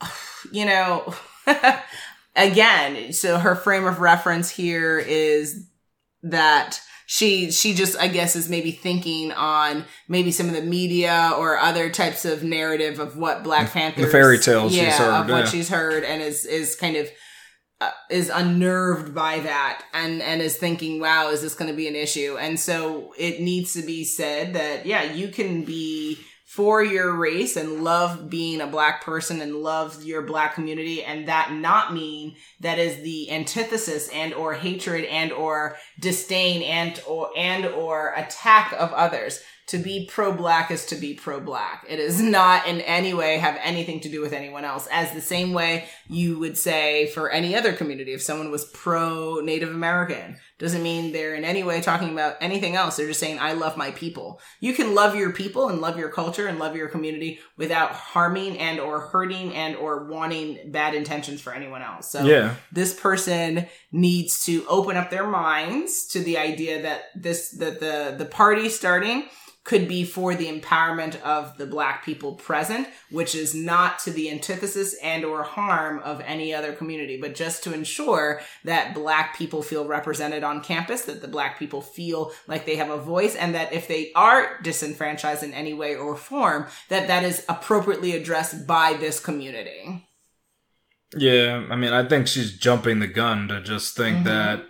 you 0.50 0.64
know, 0.64 1.14
again, 2.38 3.12
so 3.12 3.38
her 3.38 3.54
frame 3.54 3.84
of 3.84 4.00
reference 4.00 4.48
here 4.48 4.98
is 4.98 5.68
that 6.22 6.80
she 7.06 7.50
she 7.50 7.74
just 7.74 7.98
I 7.98 8.08
guess 8.08 8.36
is 8.36 8.48
maybe 8.48 8.70
thinking 8.70 9.32
on 9.32 9.84
maybe 10.08 10.30
some 10.30 10.46
of 10.46 10.54
the 10.54 10.62
media 10.62 11.32
or 11.36 11.56
other 11.56 11.88
types 11.90 12.24
of 12.24 12.42
narrative 12.42 12.98
of 12.98 13.16
what 13.16 13.42
Black 13.42 13.72
Panther 13.72 14.02
the 14.02 14.08
fairy 14.08 14.38
tales 14.38 14.72
she's 14.72 14.82
yeah, 14.82 14.98
heard, 14.98 15.22
of 15.22 15.30
what 15.30 15.48
she's 15.48 15.70
heard 15.70 16.04
and 16.04 16.20
is 16.20 16.44
is 16.44 16.76
kind 16.76 16.96
of 16.96 17.08
uh, 17.80 17.90
is 18.10 18.28
unnerved 18.28 19.14
by 19.14 19.40
that 19.40 19.82
and 19.94 20.20
and 20.20 20.42
is 20.42 20.56
thinking 20.56 21.00
wow 21.00 21.30
is 21.30 21.40
this 21.40 21.54
going 21.54 21.70
to 21.70 21.76
be 21.76 21.88
an 21.88 21.96
issue? 21.96 22.36
And 22.38 22.60
so 22.60 23.14
it 23.16 23.40
needs 23.40 23.72
to 23.72 23.82
be 23.82 24.04
said 24.04 24.54
that 24.54 24.84
yeah 24.84 25.02
you 25.02 25.28
can 25.28 25.64
be 25.64 26.18
for 26.48 26.82
your 26.82 27.14
race 27.14 27.56
and 27.56 27.84
love 27.84 28.30
being 28.30 28.62
a 28.62 28.66
black 28.66 29.04
person 29.04 29.42
and 29.42 29.54
love 29.56 30.02
your 30.02 30.22
black 30.22 30.54
community. 30.54 31.04
And 31.04 31.28
that 31.28 31.52
not 31.52 31.92
mean 31.92 32.36
that 32.60 32.78
is 32.78 33.02
the 33.02 33.30
antithesis 33.30 34.08
and 34.08 34.32
or 34.32 34.54
hatred 34.54 35.04
and 35.04 35.30
or 35.30 35.76
disdain 36.00 36.62
and 36.62 36.98
or 37.06 37.28
and 37.36 37.66
or 37.66 38.14
attack 38.16 38.72
of 38.72 38.90
others. 38.94 39.42
To 39.66 39.76
be 39.76 40.08
pro-black 40.10 40.70
is 40.70 40.86
to 40.86 40.96
be 40.96 41.12
pro-black. 41.12 41.84
It 41.86 41.98
is 41.98 42.22
not 42.22 42.66
in 42.66 42.80
any 42.80 43.12
way 43.12 43.36
have 43.36 43.58
anything 43.62 44.00
to 44.00 44.08
do 44.08 44.22
with 44.22 44.32
anyone 44.32 44.64
else. 44.64 44.88
As 44.90 45.12
the 45.12 45.20
same 45.20 45.52
way 45.52 45.90
you 46.08 46.38
would 46.38 46.56
say 46.56 47.08
for 47.08 47.28
any 47.28 47.54
other 47.54 47.74
community 47.74 48.14
if 48.14 48.22
someone 48.22 48.50
was 48.50 48.64
pro-native 48.64 49.68
american 49.68 50.38
doesn't 50.58 50.82
mean 50.82 51.12
they're 51.12 51.34
in 51.34 51.44
any 51.44 51.62
way 51.62 51.80
talking 51.80 52.10
about 52.12 52.36
anything 52.40 52.74
else. 52.74 52.96
They're 52.96 53.06
just 53.06 53.20
saying 53.20 53.38
i 53.38 53.52
love 53.52 53.76
my 53.76 53.92
people. 53.92 54.40
You 54.60 54.74
can 54.74 54.94
love 54.94 55.14
your 55.14 55.32
people 55.32 55.68
and 55.68 55.80
love 55.80 55.96
your 55.98 56.08
culture 56.08 56.46
and 56.48 56.58
love 56.58 56.74
your 56.74 56.88
community 56.88 57.38
without 57.56 57.92
harming 57.92 58.58
and 58.58 58.80
or 58.80 59.00
hurting 59.00 59.54
and 59.54 59.76
or 59.76 60.04
wanting 60.06 60.70
bad 60.72 60.94
intentions 60.94 61.40
for 61.40 61.52
anyone 61.52 61.82
else. 61.82 62.10
So 62.10 62.24
Yeah. 62.24 62.54
this 62.72 62.92
person 62.92 63.66
needs 63.92 64.44
to 64.46 64.66
open 64.68 64.96
up 64.96 65.10
their 65.10 65.26
minds 65.26 66.06
to 66.08 66.20
the 66.20 66.38
idea 66.38 66.82
that 66.82 67.02
this 67.14 67.50
that 67.52 67.78
the 67.80 68.14
the 68.18 68.24
party 68.26 68.68
starting 68.68 69.24
could 69.68 69.86
be 69.86 70.02
for 70.02 70.34
the 70.34 70.46
empowerment 70.46 71.20
of 71.20 71.58
the 71.58 71.66
black 71.66 72.02
people 72.02 72.32
present 72.32 72.88
which 73.10 73.34
is 73.34 73.54
not 73.54 73.98
to 73.98 74.10
the 74.10 74.30
antithesis 74.30 74.96
and 75.02 75.26
or 75.26 75.42
harm 75.42 75.98
of 75.98 76.22
any 76.22 76.54
other 76.54 76.72
community 76.72 77.20
but 77.20 77.34
just 77.34 77.62
to 77.62 77.74
ensure 77.74 78.40
that 78.64 78.94
black 78.94 79.36
people 79.36 79.62
feel 79.62 79.84
represented 79.86 80.42
on 80.42 80.62
campus 80.62 81.02
that 81.02 81.20
the 81.20 81.28
black 81.28 81.58
people 81.58 81.82
feel 81.82 82.32
like 82.46 82.64
they 82.64 82.76
have 82.76 82.88
a 82.88 82.96
voice 82.96 83.34
and 83.36 83.54
that 83.54 83.70
if 83.70 83.86
they 83.88 84.10
are 84.14 84.58
disenfranchised 84.62 85.42
in 85.42 85.52
any 85.52 85.74
way 85.74 85.94
or 85.94 86.16
form 86.16 86.66
that 86.88 87.06
that 87.06 87.22
is 87.22 87.44
appropriately 87.46 88.12
addressed 88.16 88.66
by 88.66 88.94
this 88.94 89.20
community 89.20 90.08
Yeah, 91.16 91.66
I 91.70 91.76
mean, 91.76 91.92
I 91.92 92.08
think 92.08 92.26
she's 92.26 92.56
jumping 92.58 93.00
the 93.00 93.06
gun 93.06 93.48
to 93.48 93.60
just 93.62 93.96
think 93.96 94.18
Mhm. 94.18 94.24
that 94.24 94.64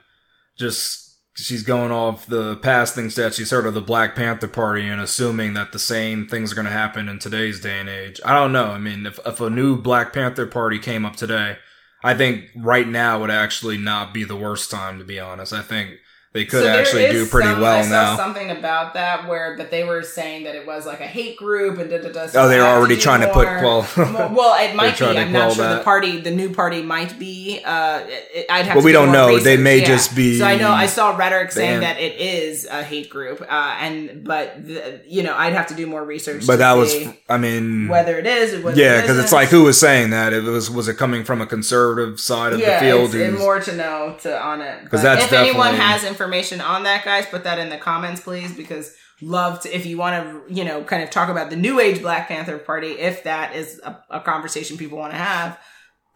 just 0.56 1.07
she's 1.44 1.62
going 1.62 1.92
off 1.92 2.26
the 2.26 2.56
past 2.56 2.94
things 2.94 3.14
that 3.14 3.34
she's 3.34 3.50
heard 3.50 3.66
of 3.66 3.74
the 3.74 3.80
Black 3.80 4.16
Panther 4.16 4.48
Party 4.48 4.88
and 4.88 5.00
assuming 5.00 5.54
that 5.54 5.72
the 5.72 5.78
same 5.78 6.26
things 6.26 6.50
are 6.50 6.54
going 6.54 6.66
to 6.66 6.70
happen 6.70 7.08
in 7.08 7.18
today's 7.18 7.60
day 7.60 7.78
and 7.78 7.88
age. 7.88 8.20
I 8.24 8.34
don't 8.34 8.52
know. 8.52 8.66
I 8.66 8.78
mean, 8.78 9.06
if, 9.06 9.18
if 9.24 9.40
a 9.40 9.48
new 9.48 9.80
Black 9.80 10.12
Panther 10.12 10.46
Party 10.46 10.78
came 10.78 11.04
up 11.04 11.16
today, 11.16 11.58
I 12.02 12.14
think 12.14 12.50
right 12.56 12.86
now 12.86 13.20
would 13.20 13.30
actually 13.30 13.78
not 13.78 14.12
be 14.12 14.24
the 14.24 14.36
worst 14.36 14.70
time, 14.70 14.98
to 14.98 15.04
be 15.04 15.20
honest. 15.20 15.52
I 15.52 15.62
think 15.62 15.98
they 16.32 16.44
could 16.44 16.62
So 16.62 16.68
actually 16.68 17.10
do 17.10 17.26
pretty 17.26 17.48
some- 17.48 17.60
well 17.60 17.78
I 17.78 17.82
saw 17.82 17.88
now. 17.90 18.16
something 18.16 18.50
about 18.50 18.94
that 18.94 19.26
where, 19.26 19.56
but 19.56 19.70
they 19.70 19.82
were 19.84 20.02
saying 20.02 20.44
that 20.44 20.54
it 20.54 20.66
was 20.66 20.84
like 20.86 21.00
a 21.00 21.06
hate 21.06 21.36
group 21.38 21.78
and 21.78 21.88
da 21.90 21.98
da 22.02 22.08
da. 22.12 22.26
so 22.26 22.42
Oh, 22.42 22.48
they 22.48 22.58
were 22.58 22.64
I 22.64 22.68
have 22.68 22.78
already 22.78 22.96
do 22.96 23.00
trying 23.00 23.22
to 23.22 23.28
put 23.32 23.46
more- 23.50 23.62
more- 23.62 24.28
well, 24.34 24.54
it 24.62 24.74
might 24.76 24.98
be. 24.98 25.06
I'm 25.06 25.32
not 25.32 25.52
sure 25.54 25.76
the 25.76 25.82
party, 25.82 26.20
the 26.20 26.30
new 26.30 26.52
party, 26.54 26.82
might 26.82 27.18
be. 27.18 27.60
Uh, 27.64 28.02
it, 28.06 28.46
I'd 28.50 28.66
have. 28.66 28.76
Well, 28.76 28.82
to 28.82 28.84
we 28.86 28.92
do 28.92 28.98
don't 28.98 29.06
more 29.06 29.14
know. 29.32 29.38
They 29.38 29.56
may 29.56 29.78
yeah. 29.80 29.86
just 29.86 30.14
be 30.14 30.38
So 30.38 30.44
I 30.44 30.56
know 30.56 30.70
I 30.70 30.86
saw 30.86 31.16
rhetoric 31.16 31.50
saying 31.52 31.80
banned. 31.80 31.82
that 31.84 32.00
it 32.00 32.16
is 32.20 32.66
a 32.70 32.82
hate 32.82 33.08
group, 33.08 33.40
uh, 33.40 33.76
and 33.80 34.22
but 34.24 34.66
the, 34.66 35.00
you 35.06 35.22
know 35.22 35.34
I'd 35.34 35.54
have 35.54 35.68
to 35.68 35.74
do 35.74 35.86
more 35.86 36.04
research. 36.04 36.46
but 36.46 36.54
to 36.54 36.58
that 36.58 36.72
was, 36.74 36.94
I 37.28 37.38
mean, 37.38 37.88
whether 37.88 38.18
it 38.18 38.26
is. 38.26 38.52
yeah, 38.76 38.98
it 38.98 39.02
because 39.02 39.18
it's 39.18 39.32
like 39.32 39.48
who 39.48 39.62
was 39.64 39.80
saying 39.80 40.10
that? 40.10 40.32
It 40.34 40.42
was 40.44 40.70
was 40.70 40.88
it 40.88 40.94
coming 40.98 41.24
from 41.24 41.40
a 41.40 41.46
conservative 41.46 42.20
side 42.20 42.52
of 42.52 42.60
yeah, 42.60 42.80
the 42.80 42.86
field? 42.86 43.14
it's 43.14 43.38
more 43.38 43.60
to 43.60 43.74
know 43.76 44.16
to 44.20 44.38
on 44.40 44.60
it. 44.60 44.84
Because 44.84 45.02
that's 45.02 45.24
if 45.24 45.32
anyone 45.32 45.74
has 45.74 46.04
information 46.18 46.60
on 46.60 46.82
that, 46.82 47.04
guys, 47.04 47.26
put 47.26 47.44
that 47.44 47.58
in 47.58 47.68
the 47.68 47.78
comments, 47.78 48.20
please, 48.20 48.52
because 48.56 48.94
love 49.20 49.60
to 49.60 49.74
if 49.74 49.86
you 49.86 49.96
want 49.96 50.16
to, 50.48 50.52
you 50.52 50.64
know, 50.64 50.82
kind 50.82 51.02
of 51.02 51.10
talk 51.10 51.28
about 51.28 51.50
the 51.50 51.56
New 51.56 51.78
Age 51.80 52.02
Black 52.02 52.28
Panther 52.28 52.58
Party. 52.58 52.92
If 52.92 53.22
that 53.24 53.54
is 53.54 53.80
a, 53.84 54.02
a 54.10 54.20
conversation 54.20 54.76
people 54.76 54.98
want 54.98 55.12
to 55.12 55.18
have, 55.18 55.58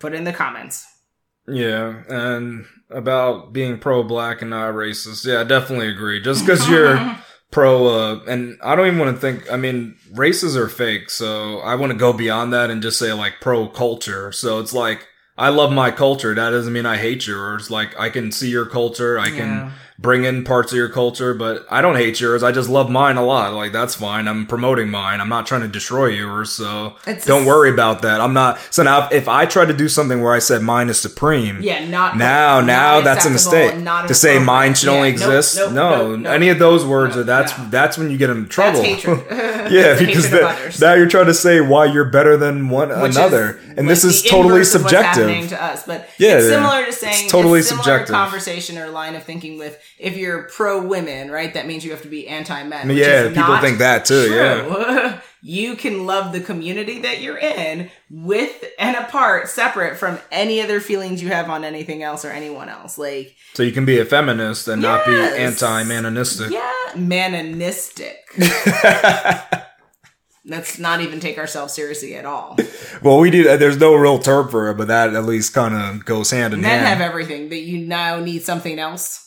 put 0.00 0.12
it 0.12 0.16
in 0.16 0.24
the 0.24 0.32
comments. 0.32 0.86
Yeah, 1.46 2.02
and 2.08 2.66
about 2.90 3.52
being 3.52 3.78
pro 3.78 4.02
black 4.02 4.42
and 4.42 4.50
not 4.50 4.74
racist. 4.74 5.24
Yeah, 5.24 5.40
I 5.40 5.44
definitely 5.44 5.88
agree. 5.88 6.20
Just 6.20 6.44
because 6.44 6.68
you're 6.68 7.16
pro, 7.50 7.86
uh, 7.86 8.20
and 8.28 8.58
I 8.62 8.76
don't 8.76 8.86
even 8.86 8.98
want 8.98 9.16
to 9.16 9.20
think, 9.20 9.50
I 9.52 9.56
mean, 9.56 9.96
races 10.12 10.56
are 10.56 10.68
fake, 10.68 11.10
so 11.10 11.58
I 11.58 11.74
want 11.74 11.92
to 11.92 11.98
go 11.98 12.12
beyond 12.12 12.52
that 12.52 12.70
and 12.70 12.82
just 12.82 12.98
say 12.98 13.12
like 13.12 13.34
pro 13.40 13.68
culture. 13.68 14.30
So 14.32 14.60
it's 14.60 14.72
like, 14.72 15.06
I 15.36 15.48
love 15.48 15.72
my 15.72 15.90
culture. 15.90 16.34
That 16.34 16.50
doesn't 16.50 16.72
mean 16.72 16.86
I 16.86 16.98
hate 16.98 17.26
yours. 17.26 17.70
Like, 17.70 17.98
I 17.98 18.10
can 18.10 18.30
see 18.30 18.50
your 18.50 18.66
culture. 18.66 19.18
I 19.18 19.30
can 19.30 19.48
Yeah. 19.48 19.72
Bring 20.02 20.24
in 20.24 20.44
parts 20.44 20.72
of 20.72 20.76
your 20.76 20.88
culture, 20.88 21.32
but 21.32 21.64
I 21.70 21.80
don't 21.80 21.96
hate 21.96 22.20
yours. 22.20 22.42
I 22.42 22.52
just 22.52 22.68
love 22.68 22.90
mine 22.90 23.16
a 23.16 23.24
lot. 23.24 23.52
Like, 23.54 23.72
that's 23.72 23.94
fine. 23.94 24.26
I'm 24.28 24.46
promoting 24.46 24.90
mine. 24.90 25.20
I'm 25.20 25.28
not 25.28 25.46
trying 25.46 25.60
to 25.62 25.68
destroy 25.68 26.06
yours. 26.06 26.50
So 26.50 26.96
It's 27.06 27.24
don't 27.24 27.46
worry 27.46 27.70
about 27.70 28.02
that. 28.02 28.20
I'm 28.20 28.34
not. 28.34 28.58
So 28.70 28.82
now, 28.82 29.08
if 29.10 29.28
I 29.28 29.46
try 29.46 29.64
to 29.64 29.72
do 29.72 29.88
something 29.88 30.20
where 30.20 30.32
I 30.32 30.40
said 30.40 30.62
mine 30.62 30.88
is 30.88 31.00
supreme, 31.00 31.62
Yeah, 31.62 31.88
not 31.88 32.16
now, 32.16 32.58
not 32.60 32.66
now 32.66 33.00
that's 33.00 33.24
a 33.24 33.30
mistake. 33.30 33.78
not 33.78 34.08
to 34.08 34.14
say 34.14 34.38
mine 34.38 34.74
should 34.74 34.88
Yeah, 34.88 34.96
only 34.96 35.12
nope, 35.12 35.20
exist. 35.20 35.56
nope, 35.56 35.72
no, 35.72 36.16
nope, 36.16 36.32
any 36.32 36.48
of 36.48 36.58
those 36.58 36.84
words 36.84 37.16
are 37.16 37.22
that's 37.24 37.56
no. 37.56 37.68
that's 37.70 37.96
when 37.96 38.10
you 38.10 38.18
get 38.18 38.30
in 38.30 38.48
trouble. 38.48 38.82
Yeah, 39.72 39.96
because 39.98 40.28
that, 40.30 40.76
now 40.80 40.94
you're 40.94 41.08
trying 41.08 41.26
to 41.26 41.34
say 41.34 41.60
why 41.60 41.86
you're 41.86 42.10
better 42.10 42.36
than 42.36 42.68
one 42.68 42.88
Which 42.88 43.12
another, 43.14 43.58
is, 43.58 43.78
and 43.78 43.88
this 43.88 44.02
is 44.04 44.20
totally 44.22 44.54
inverse 44.54 44.74
of 44.74 44.82
what's 44.82 44.92
happening 44.92 45.42
subjective. 45.48 45.58
to 45.58 45.64
us. 45.64 45.86
But 45.86 46.08
Yeah, 46.18 46.36
it's 46.38 46.46
yeah. 46.46 46.50
similar 46.56 46.84
to 46.86 46.92
saying 46.92 47.22
It's 47.24 47.32
totally 47.32 47.60
it's 47.60 47.68
subjective. 47.68 48.12
conversation 48.14 48.76
or 48.76 48.88
line 48.90 49.14
of 49.14 49.22
thinking 49.22 49.58
with 49.58 49.78
if 50.02 50.16
you're 50.16 50.42
pro 50.44 50.84
women, 50.84 51.30
right? 51.30 51.54
That 51.54 51.66
means 51.66 51.84
you 51.84 51.92
have 51.92 52.02
to 52.02 52.08
be 52.08 52.26
anti 52.28 52.62
men. 52.64 52.90
Yeah, 52.90 53.28
people 53.28 53.56
think 53.58 53.78
that 53.78 54.04
too, 54.04 54.30
yeah, 54.34 55.20
you 55.42 55.76
can 55.76 56.06
love 56.06 56.32
the 56.32 56.40
community 56.40 57.00
that 57.02 57.20
you're 57.22 57.38
in 57.38 57.90
with 58.10 58.64
and 58.78 58.96
apart, 58.96 59.48
separate 59.48 59.96
from 59.96 60.18
any 60.30 60.60
other 60.60 60.80
feelings 60.80 61.22
you 61.22 61.28
have 61.28 61.48
on 61.48 61.64
anything 61.64 62.02
else 62.02 62.24
or 62.24 62.30
anyone 62.30 62.68
else. 62.68 62.98
Like 62.98 63.36
So 63.54 63.62
you 63.62 63.72
can 63.72 63.84
be 63.84 63.98
a 64.00 64.04
feminist 64.04 64.68
and 64.68 64.82
not 64.82 65.06
be 65.06 65.12
anti-manonistic. 65.14 66.50
yeah, 66.50 66.72
manonistic. 66.94 68.14
Let's 70.44 70.76
not 70.80 71.00
even 71.00 71.20
take 71.20 71.38
ourselves 71.38 71.72
seriously 71.72 72.16
at 72.16 72.24
all. 72.24 72.58
well, 73.00 73.20
we 73.20 73.30
do. 73.30 73.48
Uh, 73.48 73.56
there's 73.56 73.76
no 73.78 73.94
real 73.94 74.18
term 74.18 74.48
for 74.50 74.70
it, 74.70 74.76
but 74.76 74.88
that 74.88 75.14
at 75.14 75.24
least 75.24 75.54
kind 75.54 75.72
of 75.72 76.04
goes 76.04 76.32
hand 76.32 76.52
in 76.52 76.60
Men 76.60 76.70
hand. 76.80 76.86
have 76.88 77.00
everything, 77.00 77.48
but 77.48 77.60
you 77.60 77.86
now 77.86 78.18
need 78.18 78.42
something 78.42 78.76
else. 78.80 79.21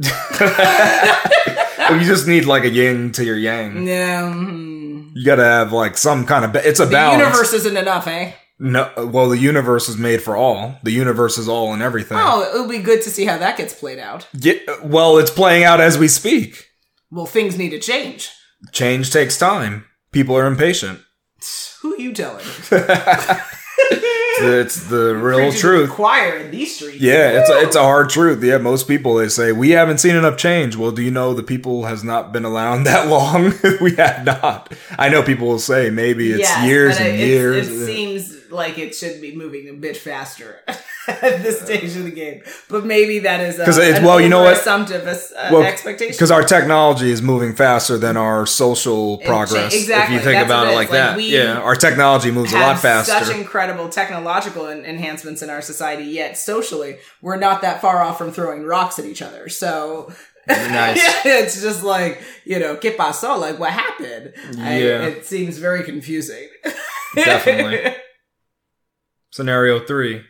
Well, 0.00 1.98
you 1.98 2.06
just 2.06 2.26
need 2.28 2.44
like 2.44 2.64
a 2.64 2.70
yin 2.70 3.12
to 3.12 3.24
your 3.24 3.36
yang. 3.36 3.84
No, 3.84 4.32
mhm. 4.34 5.10
You 5.14 5.24
gotta 5.24 5.44
have 5.44 5.72
like 5.72 5.96
some 5.98 6.24
kind 6.26 6.44
of. 6.44 6.52
Ba- 6.52 6.66
it's 6.66 6.78
a 6.80 6.84
the 6.86 6.92
balance. 6.92 7.20
universe 7.22 7.52
isn't 7.52 7.76
enough, 7.76 8.06
eh? 8.06 8.32
No, 8.60 8.90
well, 8.96 9.28
the 9.30 9.38
universe 9.38 9.88
is 9.88 9.96
made 9.96 10.22
for 10.22 10.36
all. 10.36 10.76
The 10.82 10.90
universe 10.92 11.38
is 11.38 11.48
all 11.48 11.72
and 11.72 11.82
everything. 11.82 12.18
Oh, 12.20 12.42
it 12.42 12.60
would 12.60 12.70
be 12.70 12.78
good 12.82 13.02
to 13.02 13.10
see 13.10 13.24
how 13.24 13.38
that 13.38 13.56
gets 13.56 13.72
played 13.74 13.98
out. 13.98 14.28
Yeah, 14.34 14.54
well, 14.84 15.16
it's 15.18 15.30
playing 15.30 15.64
out 15.64 15.80
as 15.80 15.96
we 15.98 16.08
speak. 16.08 16.66
Well, 17.10 17.26
things 17.26 17.56
need 17.58 17.70
to 17.70 17.78
change. 17.80 18.30
Change 18.72 19.10
takes 19.10 19.38
time. 19.38 19.86
People 20.12 20.36
are 20.36 20.46
impatient. 20.46 21.00
Who 21.80 21.94
are 21.94 21.98
you 22.00 22.12
telling? 22.12 22.44
It's 24.42 24.88
the 24.88 25.14
real 25.16 25.38
Preaching 25.38 25.50
to 25.50 25.56
the 25.56 25.60
truth. 25.60 25.90
Choir 25.90 26.36
in 26.38 26.50
these 26.50 26.74
streets. 26.76 27.00
Yeah, 27.00 27.40
it's 27.40 27.50
a, 27.50 27.60
it's 27.60 27.76
a 27.76 27.82
hard 27.82 28.10
truth. 28.10 28.42
Yeah, 28.42 28.58
most 28.58 28.88
people 28.88 29.14
they 29.16 29.28
say 29.28 29.52
we 29.52 29.70
haven't 29.70 29.98
seen 29.98 30.16
enough 30.16 30.36
change. 30.36 30.76
Well, 30.76 30.90
do 30.92 31.02
you 31.02 31.10
know 31.10 31.34
the 31.34 31.42
people 31.42 31.84
has 31.84 32.02
not 32.04 32.32
been 32.32 32.44
around 32.44 32.84
that 32.90 33.08
long? 33.08 33.52
we 33.80 33.94
have 33.96 34.24
not. 34.24 34.72
I 34.98 35.08
know 35.08 35.22
people 35.22 35.46
will 35.48 35.58
say 35.58 35.90
maybe 35.90 36.30
it's 36.30 36.40
Yes, 36.40 36.66
years 36.66 36.96
and 36.98 37.08
it, 37.08 37.26
years. 37.26 37.68
It 37.68 37.86
seems 37.86 38.39
like 38.50 38.78
it 38.78 38.94
should 38.94 39.20
be 39.20 39.34
moving 39.34 39.68
a 39.68 39.72
bit 39.72 39.96
faster 39.96 40.60
at 41.08 41.42
this 41.42 41.60
stage 41.60 41.96
of 41.96 42.04
the 42.04 42.10
game, 42.10 42.42
but 42.68 42.84
maybe 42.84 43.20
that 43.20 43.40
is 43.40 43.58
a, 43.58 43.64
'Cause 43.64 43.78
it's- 43.78 43.98
an 43.98 44.04
well, 44.04 44.20
you 44.20 44.28
know 44.28 44.42
what? 44.42 44.54
assumptive 44.58 45.06
uh, 45.06 45.14
Well, 45.52 45.62
expectation. 45.62 46.12
because 46.12 46.30
our 46.30 46.42
technology 46.42 47.10
is 47.10 47.20
moving 47.22 47.54
faster 47.54 47.96
than 47.98 48.16
our 48.16 48.46
social 48.46 49.18
progress. 49.18 49.74
exactly. 49.74 50.16
If 50.16 50.20
you 50.20 50.24
think 50.24 50.38
That's 50.40 50.46
about 50.46 50.66
it 50.66 50.70
it 50.72 50.74
like. 50.76 50.90
Like, 50.90 51.16
that, 51.16 51.20
yeah, 51.22 51.58
our 51.58 51.76
technology 51.76 52.30
moves 52.30 52.52
a 52.52 52.58
lot 52.58 52.78
faster. 52.80 53.12
such 53.24 53.34
incredible 53.34 53.88
technological 53.88 54.66
en- 54.66 54.84
enhancements 54.84 55.42
in 55.42 55.50
our 55.50 55.62
society, 55.62 56.04
yet 56.04 56.36
socially 56.38 56.98
we're 57.22 57.36
not 57.36 57.62
that 57.62 57.80
far 57.80 58.02
off 58.02 58.18
from 58.18 58.32
throwing 58.32 58.64
rocks 58.64 58.98
at 58.98 59.04
each 59.04 59.22
other. 59.22 59.48
So. 59.48 60.12
Nice. 60.48 60.98
it's 61.24 61.60
just 61.62 61.84
like 61.84 62.20
you 62.44 62.58
know, 62.58 62.74
¿qué 62.76 62.96
pasó? 62.96 63.38
Like 63.38 63.58
what 63.60 63.70
happened? 63.70 64.32
I- 64.58 64.78
Yeah. 64.80 65.02
it 65.06 65.26
seems 65.26 65.58
very 65.58 65.84
confusing. 65.84 66.48
Definitely. 67.14 67.94
Scenario 69.32 69.78
3. 69.78 70.24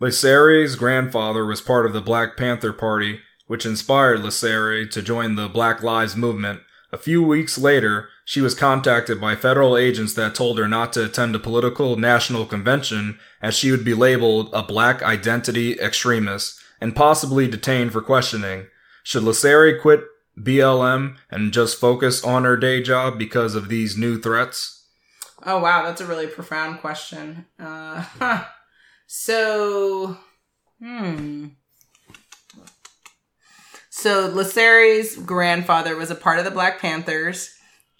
Lacere's 0.00 0.74
grandfather 0.74 1.44
was 1.44 1.60
part 1.60 1.84
of 1.84 1.92
the 1.92 2.00
Black 2.00 2.38
Panther 2.38 2.72
Party, 2.72 3.20
which 3.46 3.66
inspired 3.66 4.20
Lacere 4.20 4.90
to 4.90 5.02
join 5.02 5.34
the 5.34 5.46
Black 5.46 5.82
Lives 5.82 6.16
Movement. 6.16 6.60
A 6.90 6.96
few 6.96 7.22
weeks 7.22 7.58
later, 7.58 8.08
she 8.24 8.40
was 8.40 8.54
contacted 8.54 9.20
by 9.20 9.36
federal 9.36 9.76
agents 9.76 10.14
that 10.14 10.34
told 10.34 10.58
her 10.58 10.66
not 10.66 10.94
to 10.94 11.04
attend 11.04 11.34
a 11.36 11.38
political 11.38 11.96
national 11.96 12.46
convention 12.46 13.18
as 13.42 13.54
she 13.54 13.70
would 13.70 13.84
be 13.84 13.92
labeled 13.92 14.48
a 14.54 14.62
black 14.62 15.02
identity 15.02 15.78
extremist 15.78 16.58
and 16.80 16.96
possibly 16.96 17.46
detained 17.46 17.92
for 17.92 18.00
questioning. 18.00 18.68
Should 19.02 19.24
Lacere 19.24 19.78
quit 19.78 20.00
BLM 20.38 21.16
and 21.30 21.52
just 21.52 21.78
focus 21.78 22.24
on 22.24 22.44
her 22.44 22.56
day 22.56 22.82
job 22.82 23.18
because 23.18 23.54
of 23.54 23.68
these 23.68 23.98
new 23.98 24.18
threats? 24.18 24.79
Oh 25.44 25.58
wow, 25.60 25.84
that's 25.84 26.00
a 26.00 26.06
really 26.06 26.26
profound 26.26 26.80
question. 26.80 27.46
Uh, 27.58 28.00
huh. 28.00 28.44
So, 29.06 30.16
hmm. 30.78 31.46
So 33.88 34.28
Lacere's 34.28 35.16
grandfather 35.16 35.96
was 35.96 36.10
a 36.10 36.14
part 36.14 36.38
of 36.38 36.44
the 36.44 36.50
Black 36.50 36.80
Panthers, 36.80 37.54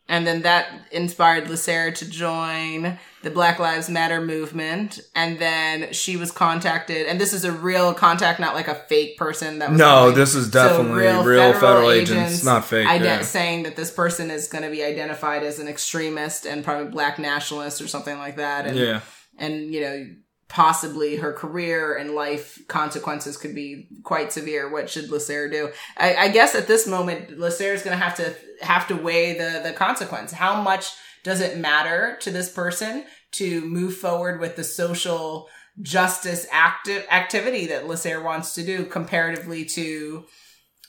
and 0.09 0.27
then 0.27 0.43
that 0.43 0.69
inspired 0.93 1.45
Lacere 1.47 1.95
to 1.97 2.09
join 2.09 2.99
the 3.23 3.31
Black 3.31 3.59
Lives 3.59 3.91
Matter 3.91 4.21
movement. 4.21 4.99
And 5.15 5.39
then 5.39 5.93
she 5.93 6.17
was 6.17 6.31
contacted, 6.31 7.07
and 7.07 7.21
this 7.21 7.33
is 7.33 7.45
a 7.45 7.53
real 7.53 7.93
contact, 7.93 8.41
not 8.41 8.55
like 8.55 8.69
a 8.69 8.75
fake 8.75 9.19
person 9.19 9.59
that 9.59 9.71
was 9.71 9.79
No, 9.79 10.07
like- 10.07 10.15
this 10.15 10.35
is 10.35 10.47
so 10.47 10.53
definitely 10.53 11.03
real, 11.03 11.53
federal, 11.53 11.91
agents, 11.91 12.43
not 12.45 12.65
fake. 12.65 12.87
ident- 12.89 13.05
yeah. 13.05 13.21
saying 13.23 13.65
that 13.65 13.77
this 13.77 13.91
person 13.91 14.31
is 14.31 14.49
going 14.49 14.65
to 14.65 14.71
be 14.71 14.83
identified 14.83 15.43
as 15.43 15.59
an 15.59 15.69
extremist 15.69 16.47
and 16.47 16.65
probably 16.65 16.91
black 16.91 17.19
nationalist 17.19 17.81
or 17.83 17.89
something 17.89 18.17
like 18.19 18.37
that. 18.37 18.67
And, 18.67 18.77
yeah. 18.77 19.01
and 19.39 19.73
you 19.73 19.81
know, 19.83 20.07
possibly 20.49 21.17
her 21.17 21.33
career 21.33 21.95
and 21.95 22.11
life 22.15 22.59
consequences 22.67 23.37
could 23.37 23.55
be 23.55 23.87
quite 24.03 24.33
severe. 24.33 24.69
What 24.69 24.91
should 24.91 25.09
Lacer 25.11 25.51
do? 25.51 25.71
I, 25.97 26.15
I 26.17 26.29
guess 26.29 26.55
at 26.55 26.67
this 26.67 26.87
moment, 26.89 27.39
Lacer 27.39 27.73
is 27.73 27.83
going 27.83 27.97
to 27.97 28.03
have 28.05 28.17
to 28.17 28.35
have 28.65 28.89
to 28.89 28.97
weigh 28.97 29.39
the 29.39 29.61
the 29.63 29.73
consequence. 29.73 30.33
How 30.33 30.61
much 30.61 30.91
does 31.23 31.41
it 31.41 31.59
matter 31.59 32.17
to 32.21 32.31
this 32.31 32.51
person 32.51 33.05
to 33.33 33.61
move 33.63 33.97
forward 33.97 34.41
with 34.41 34.57
the 34.57 34.65
social 34.65 35.49
justice 35.81 36.47
active 36.51 37.07
activity 37.11 37.67
that 37.67 37.85
Lacer 37.85 38.23
wants 38.23 38.55
to 38.55 38.65
do 38.65 38.85
comparatively 38.85 39.65
to 39.65 40.25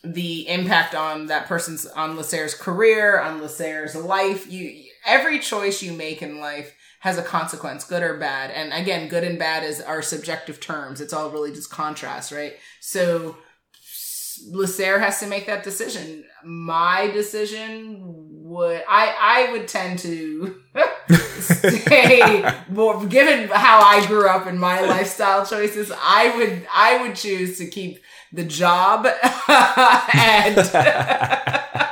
the 0.04 0.48
impact 0.48 0.96
on 0.96 1.28
that 1.28 1.48
person's 1.48 1.86
on 1.86 2.18
Lacer's 2.18 2.56
career, 2.56 3.20
on 3.20 3.40
Lacer's 3.40 3.96
life. 3.96 4.52
You 4.52 4.84
every 5.06 5.40
choice 5.40 5.82
you 5.82 5.94
make 5.94 6.22
in 6.22 6.40
life 6.40 6.76
has 7.02 7.18
a 7.18 7.24
consequence, 7.24 7.84
good 7.84 8.04
or 8.04 8.18
bad. 8.18 8.52
And 8.52 8.72
again, 8.74 9.10
good 9.10 9.24
and 9.24 9.40
bad 9.40 9.64
is 9.64 9.82
our 9.82 10.02
subjective 10.02 10.60
terms. 10.60 11.02
It's 11.02 11.14
all 11.14 11.32
really 11.32 11.52
just 11.52 11.72
contrast, 11.72 12.32
right? 12.32 12.54
So 12.80 13.38
Lacer 14.52 15.00
has 15.00 15.20
to 15.20 15.28
make 15.28 15.46
that 15.48 15.64
decision. 15.64 16.24
My 16.44 17.08
decision 17.08 18.41
would 18.52 18.84
I 18.88 19.16
I 19.20 19.52
would 19.54 19.68
tend 19.70 20.00
to 20.00 20.62
stay 21.40 22.44
more 22.70 23.06
given 23.06 23.48
how 23.48 23.80
I 23.80 24.06
grew 24.08 24.28
up 24.28 24.46
and 24.46 24.60
my 24.60 24.82
lifestyle 24.82 25.46
choices, 25.46 25.92
I 25.98 26.36
would 26.36 26.68
I 26.74 27.02
would 27.02 27.16
choose 27.16 27.58
to 27.60 27.68
keep 27.68 28.04
the 28.34 28.44
job 28.44 29.08
and 30.14 30.58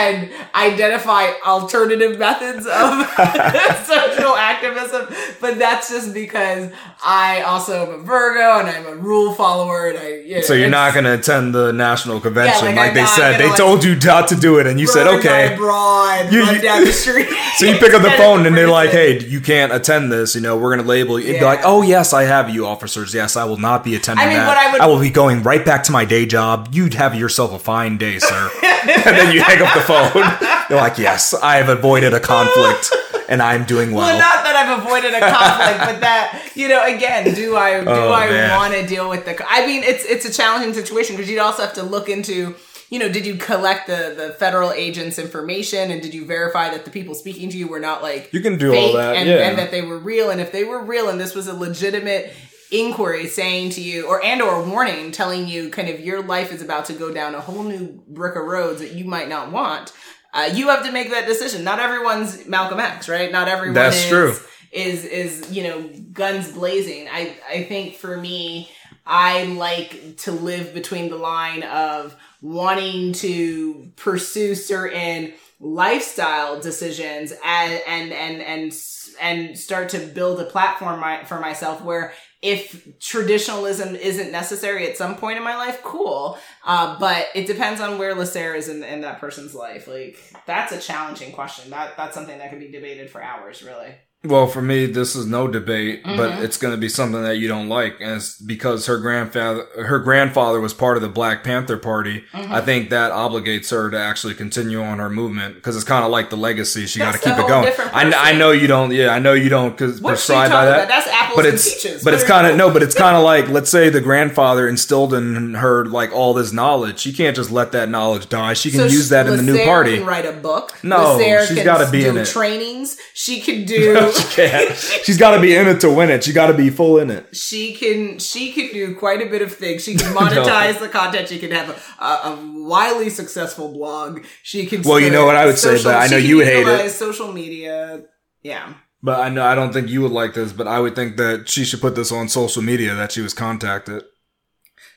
and 0.00 0.30
identify 0.54 1.30
alternative 1.46 2.18
methods 2.18 2.66
of 2.66 3.06
social 3.86 4.36
activism. 4.36 5.06
But 5.40 5.58
that's 5.58 5.90
just 5.90 6.12
because 6.14 6.70
I 7.04 7.42
also 7.42 7.86
am 7.94 8.00
a 8.00 8.02
Virgo 8.02 8.58
and 8.60 8.68
I'm 8.68 8.86
a 8.86 8.94
rule 8.96 9.32
follower 9.34 9.88
and 9.88 9.98
I 9.98 10.08
you 10.20 10.34
know, 10.36 10.40
So 10.42 10.54
you're 10.54 10.68
not 10.70 10.92
going 10.92 11.04
to 11.04 11.14
attend 11.14 11.54
the 11.54 11.72
national 11.72 12.20
convention 12.20 12.66
like, 12.66 12.76
like, 12.76 12.94
they 12.94 13.06
said. 13.06 13.38
They 13.38 13.48
like, 13.48 13.56
told 13.56 13.84
you 13.84 13.96
not 13.96 14.28
to 14.28 14.36
do 14.36 14.58
it, 14.58 14.66
and 14.66 14.78
you 14.80 14.86
said 14.86 15.06
run 15.06 15.20
a 15.20 15.22
guy 15.22 15.54
okay. 15.54 16.30
You- 16.30 16.44
you- 16.44 16.60
down 16.60 16.84
the 16.84 16.92
street. 17.04 17.28
So 17.56 17.66
you 17.66 17.78
pick 17.78 17.94
up 17.94 18.02
the 18.02 18.10
phone 18.16 18.46
and 18.46 18.56
they're 18.56 18.68
like, 18.68 18.90
"Hey, 18.90 19.18
you 19.24 19.40
can't 19.40 19.72
attend 19.72 20.12
this. 20.12 20.34
You 20.34 20.40
know, 20.40 20.56
we're 20.56 20.74
going 20.74 20.82
to 20.84 20.88
label 20.88 21.18
you." 21.18 21.26
Be 21.32 21.38
Yeah. 21.38 21.44
like, 21.44 21.60
"Oh 21.64 21.82
yes, 21.82 22.12
I 22.12 22.24
have 22.24 22.50
you, 22.50 22.66
officers. 22.66 23.14
Yes, 23.14 23.36
I 23.36 23.44
will 23.44 23.56
not 23.56 23.82
be 23.84 23.94
attending 23.94 24.24
I 24.24 24.28
mean, 24.28 24.36
that. 24.38 24.46
what 24.48 24.56
I 24.56 24.72
would- 24.72 24.80
I 24.82 24.86
will 24.86 25.00
be 25.00 25.10
going 25.10 25.42
right 25.42 25.64
back 25.64 25.82
to 25.84 25.92
my 25.92 26.04
day 26.04 26.26
job. 26.26 26.68
You'd 26.72 26.94
have 26.94 27.14
yourself 27.14 27.52
a 27.52 27.58
fine 27.58 27.96
day, 27.98 28.18
sir." 28.18 28.50
and 28.62 29.16
then 29.16 29.32
you 29.34 29.42
hang 29.42 29.60
up 29.62 29.74
the 29.74 29.80
phone. 29.80 29.89
You're 30.70 30.78
like, 30.78 30.98
"Yes, 30.98 31.34
I 31.34 31.56
have 31.56 31.68
avoided 31.68 32.14
a 32.14 32.20
conflict, 32.20 32.90
and 33.28 33.42
I'm 33.42 33.64
doing 33.64 33.92
well." 33.92 34.06
Well, 34.06 34.18
not 34.18 34.44
that 34.44 34.56
I've 34.56 34.84
avoided 34.84 35.14
a 35.14 35.20
conflict, 35.20 35.78
but 35.80 36.00
that 36.06 36.52
you 36.54 36.68
know, 36.68 36.84
again, 36.84 37.34
do 37.34 37.56
I 37.56 37.80
do 37.80 37.88
Oh, 37.88 38.12
I 38.12 38.56
want 38.56 38.74
to 38.74 38.86
deal 38.86 39.08
with 39.08 39.24
the? 39.24 39.36
I 39.48 39.66
mean, 39.66 39.82
it's 39.82 40.04
it's 40.04 40.24
a 40.24 40.32
challenging 40.32 40.74
situation 40.74 41.16
because 41.16 41.30
you'd 41.30 41.40
also 41.40 41.62
have 41.62 41.74
to 41.74 41.82
look 41.82 42.08
into. 42.08 42.54
You 42.90 42.98
know, 42.98 43.08
did 43.08 43.24
you 43.24 43.36
collect 43.36 43.86
the 43.86 44.14
the 44.16 44.34
federal 44.34 44.72
agents' 44.72 45.18
information, 45.18 45.92
and 45.92 46.02
did 46.02 46.12
you 46.12 46.24
verify 46.24 46.70
that 46.70 46.84
the 46.84 46.90
people 46.90 47.14
speaking 47.14 47.48
to 47.50 47.56
you 47.56 47.68
were 47.68 47.78
not 47.78 48.02
like 48.02 48.32
You 48.32 48.40
can 48.40 48.58
do 48.58 48.74
all 48.74 48.94
that, 48.94 49.14
and, 49.14 49.28
yeah. 49.28 49.48
and 49.48 49.58
that 49.58 49.70
they 49.70 49.82
were 49.82 49.98
real? 49.98 50.30
And 50.30 50.40
if 50.40 50.50
they 50.50 50.64
were 50.64 50.82
real, 50.82 51.08
and 51.08 51.20
this 51.20 51.32
was 51.32 51.46
a 51.46 51.54
legitimate 51.54 52.34
inquiry 52.70 53.26
saying 53.26 53.70
to 53.70 53.80
you 53.80 54.06
or 54.06 54.24
and 54.24 54.40
or 54.40 54.62
warning 54.62 55.10
telling 55.10 55.48
you 55.48 55.70
kind 55.70 55.88
of 55.88 56.00
your 56.00 56.22
life 56.22 56.52
is 56.52 56.62
about 56.62 56.84
to 56.84 56.92
go 56.92 57.12
down 57.12 57.34
a 57.34 57.40
whole 57.40 57.62
new 57.64 58.02
brick 58.08 58.36
of 58.36 58.44
roads 58.44 58.80
that 58.80 58.92
you 58.92 59.04
might 59.04 59.28
not 59.28 59.50
want 59.50 59.92
uh, 60.32 60.48
you 60.52 60.68
have 60.68 60.84
to 60.84 60.92
make 60.92 61.10
that 61.10 61.26
decision. 61.26 61.64
Not 61.64 61.80
everyone's 61.80 62.46
malcolm 62.46 62.80
x 62.80 63.08
right? 63.08 63.30
Not 63.32 63.48
everyone 63.48 63.74
That's 63.74 63.96
is, 63.96 64.08
true. 64.08 64.36
is 64.72 65.04
is 65.04 65.50
you 65.50 65.64
know 65.64 65.90
guns 66.12 66.52
blazing. 66.52 67.08
I 67.10 67.36
i 67.48 67.64
think 67.64 67.96
for 67.96 68.16
me 68.16 68.70
i 69.06 69.44
like 69.44 70.18
to 70.18 70.30
live 70.30 70.72
between 70.74 71.10
the 71.10 71.16
line 71.16 71.62
of 71.64 72.14
wanting 72.42 73.12
to 73.14 73.90
pursue 73.96 74.54
certain 74.54 75.32
lifestyle 75.58 76.60
decisions 76.60 77.32
and 77.44 77.82
and 77.86 78.12
and 78.12 78.42
and 78.42 78.72
and 79.20 79.58
start 79.58 79.90
to 79.90 79.98
build 79.98 80.40
a 80.40 80.44
platform 80.44 81.00
my, 81.00 81.24
for 81.24 81.40
myself 81.40 81.82
where 81.82 82.12
if 82.42 82.98
traditionalism 82.98 83.94
isn't 83.96 84.32
necessary 84.32 84.88
at 84.88 84.96
some 84.96 85.16
point 85.16 85.36
in 85.36 85.44
my 85.44 85.56
life, 85.56 85.82
cool. 85.82 86.38
Uh, 86.64 86.98
but 86.98 87.26
it 87.34 87.46
depends 87.46 87.80
on 87.80 87.98
where 87.98 88.14
Lacer 88.14 88.56
is 88.56 88.68
in, 88.68 88.82
in 88.82 89.02
that 89.02 89.20
person's 89.20 89.54
life. 89.54 89.86
Like 89.86 90.18
that's 90.46 90.72
a 90.72 90.80
challenging 90.80 91.32
question. 91.32 91.70
That 91.70 91.96
that's 91.96 92.14
something 92.14 92.38
that 92.38 92.50
can 92.50 92.58
be 92.58 92.70
debated 92.70 93.10
for 93.10 93.22
hours, 93.22 93.62
really. 93.62 93.94
Well, 94.22 94.46
for 94.48 94.60
me, 94.60 94.84
this 94.84 95.16
is 95.16 95.24
no 95.24 95.48
debate, 95.48 96.04
Mhm. 96.04 96.18
but 96.18 96.42
it's 96.44 96.58
going 96.58 96.74
to 96.74 96.76
be 96.78 96.90
something 96.90 97.22
that 97.22 97.38
you 97.38 97.48
don't 97.48 97.70
like, 97.70 97.96
and 98.02 98.16
it's 98.16 98.36
because 98.38 98.84
her 98.84 98.98
grandfather, 98.98 99.64
her 99.86 99.98
grandfather 99.98 100.60
was 100.60 100.74
part 100.74 100.98
of 100.98 101.02
the 101.02 101.08
Black 101.08 101.42
Panther 101.42 101.78
Party. 101.78 102.24
Mhm. 102.34 102.52
I 102.52 102.60
think 102.60 102.90
that 102.90 103.12
obligates 103.12 103.70
her 103.70 103.88
to 103.90 103.98
actually 103.98 104.34
continue 104.34 104.82
on 104.82 104.98
her 104.98 105.08
movement 105.08 105.54
because 105.54 105.74
it's 105.74 105.86
kind 105.86 106.04
of 106.04 106.10
like 106.10 106.28
the 106.28 106.36
legacy. 106.36 106.86
She 106.86 106.98
got 106.98 107.12
to 107.14 107.18
keep 107.18 107.32
it 107.38 107.46
going. 107.48 107.72
I, 107.94 108.12
I 108.14 108.32
know 108.34 108.50
you 108.50 108.66
don't. 108.66 108.92
Yeah, 108.92 109.08
I 109.08 109.20
know 109.20 109.32
you 109.32 109.48
don't 109.48 109.78
cause 109.78 110.02
What's 110.02 110.22
she 110.26 110.34
prescribe 110.34 110.50
by 110.50 110.64
that. 110.66 110.74
about? 110.74 110.88
That's 110.88 111.08
apples 111.08 111.36
but 111.36 111.44
and 111.46 111.54
it's 111.54 111.82
peaches. 111.82 112.04
but 112.04 112.12
it's 112.12 112.24
kind 112.24 112.46
of 112.46 112.56
no, 112.56 112.70
but 112.70 112.82
it's 112.82 112.94
kind 112.94 113.16
of 113.16 113.22
like 113.24 113.48
let's 113.48 113.70
say 113.70 113.88
the 113.88 114.02
grandfather 114.02 114.68
instilled 114.68 115.14
in 115.14 115.54
her 115.54 115.86
like 115.86 116.12
all 116.14 116.34
this 116.34 116.52
knowledge. 116.52 116.98
She 116.98 117.14
can't 117.14 117.34
just 117.34 117.50
let 117.50 117.72
that 117.72 117.88
knowledge 117.88 118.28
die. 118.28 118.52
She 118.52 118.70
can 118.70 118.80
So 118.80 118.84
use 118.86 119.08
that 119.08 119.26
in 119.28 119.38
the 119.38 119.42
new 119.42 119.64
party. 119.64 119.96
Can 119.96 120.06
write 120.06 120.26
a 120.26 120.32
book. 120.32 120.74
No, 120.82 121.18
she's 121.18 121.56
can 121.56 121.64
gotta 121.64 121.90
be 121.90 122.02
do 122.02 122.10
in 122.10 122.18
it. 122.18 122.26
Trainings. 122.28 122.98
She 123.14 123.40
can 123.40 123.64
do. 123.64 124.08
she 124.16 124.34
can't. 124.34 124.76
She's 124.76 125.18
got 125.18 125.34
to 125.34 125.40
be 125.40 125.54
in 125.54 125.68
it 125.68 125.80
to 125.80 125.90
win 125.90 126.10
it. 126.10 126.24
She 126.24 126.32
got 126.32 126.46
to 126.48 126.54
be 126.54 126.70
full 126.70 126.98
in 126.98 127.10
it. 127.10 127.34
she 127.36 127.74
can 127.74 128.18
she 128.18 128.52
can 128.52 128.72
do 128.72 128.94
quite 128.94 129.20
a 129.22 129.30
bit 129.30 129.42
of 129.42 129.54
things. 129.54 129.84
She 129.84 129.94
can 129.96 130.14
monetize 130.14 130.78
the 130.78 130.88
content. 130.88 131.28
She 131.28 131.38
can 131.38 131.50
have 131.50 131.70
a, 131.70 132.04
a, 132.04 132.32
a 132.32 132.52
wildly 132.62 133.10
successful 133.10 133.72
blog. 133.72 134.24
She 134.42 134.66
can. 134.66 134.82
Well, 134.82 135.00
you 135.00 135.10
know 135.10 135.26
what 135.26 135.36
I 135.36 135.46
would 135.46 135.58
say, 135.58 135.82
but 135.82 135.96
I 135.96 136.06
know 136.06 136.16
you 136.16 136.40
hate 136.40 136.66
it. 136.66 136.90
Social 136.90 137.32
media. 137.32 138.04
Yeah. 138.42 138.74
But 139.02 139.20
I 139.20 139.30
know 139.30 139.44
I 139.44 139.54
don't 139.54 139.72
think 139.72 139.88
you 139.88 140.02
would 140.02 140.12
like 140.12 140.34
this, 140.34 140.52
but 140.52 140.68
I 140.68 140.78
would 140.78 140.94
think 140.94 141.16
that 141.16 141.48
she 141.48 141.64
should 141.64 141.80
put 141.80 141.94
this 141.94 142.12
on 142.12 142.28
social 142.28 142.62
media 142.62 142.94
that 142.94 143.12
she 143.12 143.22
was 143.22 143.32
contacted. 143.32 144.04